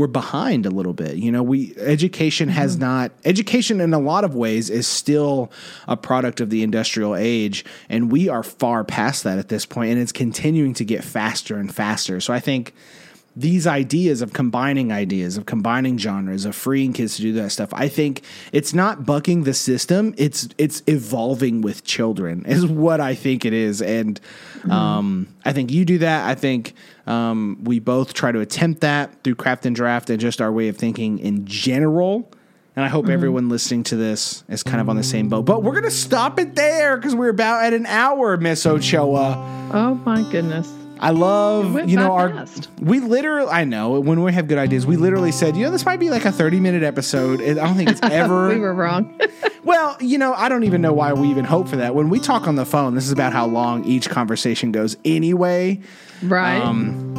we're 0.00 0.06
behind 0.06 0.64
a 0.64 0.70
little 0.70 0.94
bit. 0.94 1.16
You 1.16 1.30
know, 1.30 1.42
we 1.42 1.76
education 1.76 2.48
has 2.48 2.78
not 2.78 3.12
education 3.26 3.82
in 3.82 3.92
a 3.92 3.98
lot 3.98 4.24
of 4.24 4.34
ways 4.34 4.70
is 4.70 4.88
still 4.88 5.52
a 5.86 5.94
product 5.94 6.40
of 6.40 6.48
the 6.48 6.62
industrial 6.62 7.14
age 7.14 7.66
and 7.90 8.10
we 8.10 8.26
are 8.26 8.42
far 8.42 8.82
past 8.82 9.24
that 9.24 9.38
at 9.38 9.48
this 9.48 9.66
point 9.66 9.90
and 9.90 10.00
it's 10.00 10.10
continuing 10.10 10.72
to 10.72 10.86
get 10.86 11.04
faster 11.04 11.58
and 11.58 11.74
faster. 11.74 12.18
So 12.18 12.32
I 12.32 12.40
think 12.40 12.72
these 13.36 13.66
ideas 13.66 14.22
of 14.22 14.32
combining 14.32 14.90
ideas, 14.90 15.36
of 15.36 15.44
combining 15.44 15.98
genres, 15.98 16.46
of 16.46 16.56
freeing 16.56 16.94
kids 16.94 17.16
to 17.16 17.22
do 17.22 17.32
that 17.34 17.50
stuff. 17.50 17.68
I 17.72 17.88
think 17.88 18.22
it's 18.52 18.72
not 18.72 19.04
bucking 19.04 19.44
the 19.44 19.54
system; 19.54 20.14
it's 20.16 20.48
it's 20.58 20.82
evolving 20.86 21.60
with 21.60 21.84
children, 21.84 22.44
is 22.46 22.66
what 22.66 23.00
I 23.00 23.14
think 23.14 23.44
it 23.44 23.52
is. 23.52 23.82
And 23.82 24.18
um, 24.68 25.28
I 25.44 25.52
think 25.52 25.70
you 25.70 25.84
do 25.84 25.98
that. 25.98 26.28
I 26.28 26.34
think 26.34 26.74
um, 27.10 27.58
we 27.64 27.80
both 27.80 28.14
try 28.14 28.30
to 28.30 28.38
attempt 28.38 28.82
that 28.82 29.24
through 29.24 29.34
craft 29.34 29.66
and 29.66 29.74
draft 29.74 30.10
and 30.10 30.20
just 30.20 30.40
our 30.40 30.52
way 30.52 30.68
of 30.68 30.76
thinking 30.76 31.18
in 31.18 31.44
general. 31.44 32.30
And 32.76 32.84
I 32.84 32.88
hope 32.88 33.08
everyone 33.08 33.48
listening 33.48 33.82
to 33.84 33.96
this 33.96 34.44
is 34.48 34.62
kind 34.62 34.80
of 34.80 34.88
on 34.88 34.96
the 34.96 35.02
same 35.02 35.28
boat. 35.28 35.44
But 35.44 35.64
we're 35.64 35.74
gonna 35.74 35.90
stop 35.90 36.38
it 36.38 36.54
there 36.54 36.96
because 36.96 37.16
we're 37.16 37.30
about 37.30 37.64
at 37.64 37.74
an 37.74 37.84
hour, 37.84 38.36
Miss 38.36 38.64
Ochoa. 38.64 39.70
Oh 39.74 39.94
my 40.06 40.22
goodness. 40.30 40.79
I 41.00 41.10
love 41.10 41.88
you 41.88 41.96
know 41.96 42.12
our 42.12 42.28
fast. 42.30 42.68
we 42.80 43.00
literally 43.00 43.50
I 43.50 43.64
know 43.64 43.98
when 44.00 44.22
we 44.22 44.32
have 44.32 44.46
good 44.48 44.58
ideas 44.58 44.86
we 44.86 44.96
literally 44.96 45.32
said 45.32 45.56
you 45.56 45.64
know 45.64 45.70
this 45.70 45.86
might 45.86 45.98
be 45.98 46.10
like 46.10 46.24
a 46.26 46.32
30 46.32 46.60
minute 46.60 46.82
episode 46.82 47.40
I 47.40 47.54
don't 47.54 47.74
think 47.76 47.88
it's 47.88 48.00
ever 48.04 48.48
We 48.48 48.58
were 48.60 48.74
wrong. 48.74 49.18
well 49.64 49.96
you 50.00 50.18
know 50.18 50.34
I 50.34 50.48
don't 50.48 50.64
even 50.64 50.82
know 50.82 50.92
why 50.92 51.12
we 51.14 51.28
even 51.28 51.44
hope 51.46 51.68
for 51.68 51.76
that 51.76 51.94
when 51.94 52.10
we 52.10 52.20
talk 52.20 52.46
on 52.46 52.56
the 52.56 52.66
phone 52.66 52.94
this 52.94 53.06
is 53.06 53.12
about 53.12 53.32
how 53.32 53.46
long 53.46 53.84
each 53.84 54.10
conversation 54.10 54.72
goes 54.72 54.96
anyway 55.04 55.80
right. 56.22 56.58
Um, 56.60 57.14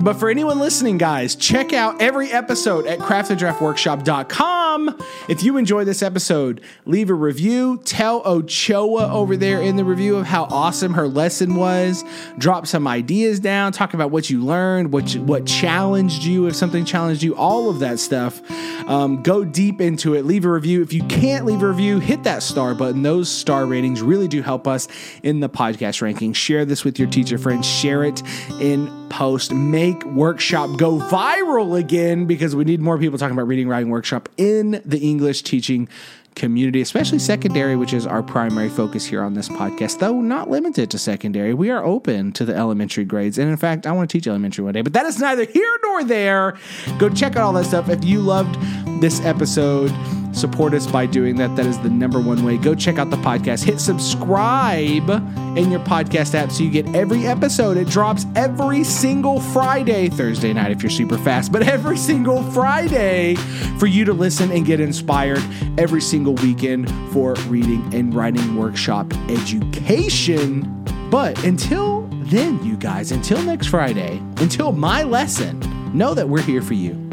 but 0.00 0.14
for 0.14 0.28
anyone 0.28 0.58
listening, 0.58 0.98
guys, 0.98 1.36
check 1.36 1.72
out 1.72 2.00
every 2.00 2.30
episode 2.30 2.86
at 2.86 2.98
craftanddraftworkshop.com. 2.98 4.98
If 5.28 5.42
you 5.42 5.56
enjoy 5.56 5.84
this 5.84 6.02
episode, 6.02 6.60
leave 6.84 7.10
a 7.10 7.14
review. 7.14 7.80
Tell 7.84 8.26
Ochoa 8.26 9.12
over 9.12 9.36
there 9.36 9.62
in 9.62 9.76
the 9.76 9.84
review 9.84 10.16
of 10.16 10.26
how 10.26 10.44
awesome 10.44 10.94
her 10.94 11.06
lesson 11.06 11.54
was. 11.54 12.04
Drop 12.38 12.66
some 12.66 12.88
ideas 12.88 13.40
down. 13.40 13.72
Talk 13.72 13.94
about 13.94 14.10
what 14.10 14.30
you 14.30 14.44
learned, 14.44 14.92
what 14.92 15.14
you, 15.14 15.22
what 15.22 15.46
challenged 15.46 16.24
you, 16.24 16.46
if 16.46 16.56
something 16.56 16.84
challenged 16.84 17.22
you, 17.22 17.36
all 17.36 17.70
of 17.70 17.78
that 17.80 17.98
stuff. 17.98 18.40
Um, 18.88 19.22
go 19.22 19.44
deep 19.44 19.80
into 19.80 20.14
it. 20.14 20.24
Leave 20.24 20.44
a 20.44 20.50
review. 20.50 20.82
If 20.82 20.92
you 20.92 21.04
can't 21.04 21.44
leave 21.44 21.62
a 21.62 21.68
review, 21.68 22.00
hit 22.00 22.24
that 22.24 22.42
star 22.42 22.74
button. 22.74 23.02
Those 23.02 23.30
star 23.30 23.66
ratings 23.66 24.02
really 24.02 24.28
do 24.28 24.42
help 24.42 24.66
us 24.66 24.88
in 25.22 25.40
the 25.40 25.48
podcast 25.48 26.02
ranking. 26.02 26.32
Share 26.32 26.64
this 26.64 26.84
with 26.84 26.98
your 26.98 27.08
teacher 27.08 27.38
friends. 27.38 27.66
Share 27.66 28.04
it 28.04 28.22
in 28.60 29.08
post. 29.08 29.52
Make 29.84 30.02
workshop 30.06 30.78
go 30.78 30.96
viral 30.96 31.78
again 31.78 32.24
because 32.24 32.56
we 32.56 32.64
need 32.64 32.80
more 32.80 32.96
people 32.96 33.18
talking 33.18 33.36
about 33.36 33.46
reading, 33.46 33.68
writing 33.68 33.90
workshop 33.90 34.30
in 34.38 34.80
the 34.82 34.98
English 34.98 35.42
teaching 35.42 35.90
community, 36.34 36.80
especially 36.80 37.18
secondary, 37.18 37.76
which 37.76 37.92
is 37.92 38.06
our 38.06 38.22
primary 38.22 38.70
focus 38.70 39.04
here 39.04 39.22
on 39.22 39.34
this 39.34 39.50
podcast, 39.50 39.98
though 39.98 40.22
not 40.22 40.48
limited 40.48 40.90
to 40.92 40.98
secondary. 40.98 41.52
We 41.52 41.68
are 41.68 41.84
open 41.84 42.32
to 42.32 42.46
the 42.46 42.56
elementary 42.56 43.04
grades. 43.04 43.36
And 43.36 43.50
in 43.50 43.58
fact, 43.58 43.86
I 43.86 43.92
want 43.92 44.08
to 44.08 44.16
teach 44.16 44.26
elementary 44.26 44.64
one 44.64 44.72
day, 44.72 44.80
but 44.80 44.94
that 44.94 45.04
is 45.04 45.18
neither 45.18 45.44
here 45.44 45.78
nor 45.82 46.02
there. 46.02 46.56
Go 46.96 47.10
check 47.10 47.36
out 47.36 47.42
all 47.42 47.52
that 47.52 47.66
stuff. 47.66 47.90
If 47.90 48.06
you 48.06 48.20
loved 48.20 48.58
this 49.02 49.20
episode, 49.20 49.90
support 50.36 50.74
us 50.74 50.86
by 50.86 51.06
doing 51.06 51.36
that. 51.36 51.54
That 51.56 51.66
is 51.66 51.78
the 51.78 51.90
number 51.90 52.20
one 52.20 52.44
way. 52.44 52.56
Go 52.56 52.74
check 52.74 52.98
out 52.98 53.10
the 53.10 53.16
podcast. 53.16 53.64
Hit 53.64 53.80
subscribe 53.80 55.08
in 55.56 55.70
your 55.70 55.80
podcast 55.80 56.34
app 56.34 56.50
so 56.50 56.62
you 56.62 56.70
get 56.70 56.94
every 56.94 57.26
episode. 57.26 57.76
It 57.76 57.88
drops 57.88 58.26
every 58.36 58.84
single 58.84 59.40
Friday, 59.40 60.08
Thursday 60.08 60.52
night 60.52 60.70
if 60.70 60.82
you're 60.82 60.90
super 60.90 61.18
fast, 61.18 61.52
but 61.52 61.62
every 61.68 61.96
single 61.96 62.42
Friday 62.50 63.34
for 63.78 63.86
you 63.86 64.04
to 64.04 64.12
listen 64.12 64.50
and 64.50 64.64
get 64.66 64.80
inspired 64.80 65.42
every 65.78 66.00
single 66.00 66.34
weekend 66.34 66.90
for 67.12 67.34
reading 67.48 67.94
and 67.94 68.14
writing 68.14 68.56
workshop 68.56 69.12
education. 69.28 70.70
But 71.10 71.42
until 71.44 72.08
then, 72.10 72.64
you 72.64 72.76
guys, 72.76 73.12
until 73.12 73.40
next 73.42 73.68
Friday, 73.68 74.18
until 74.38 74.72
my 74.72 75.02
lesson, 75.02 75.60
know 75.96 76.14
that 76.14 76.28
we're 76.28 76.42
here 76.42 76.62
for 76.62 76.74
you. 76.74 77.03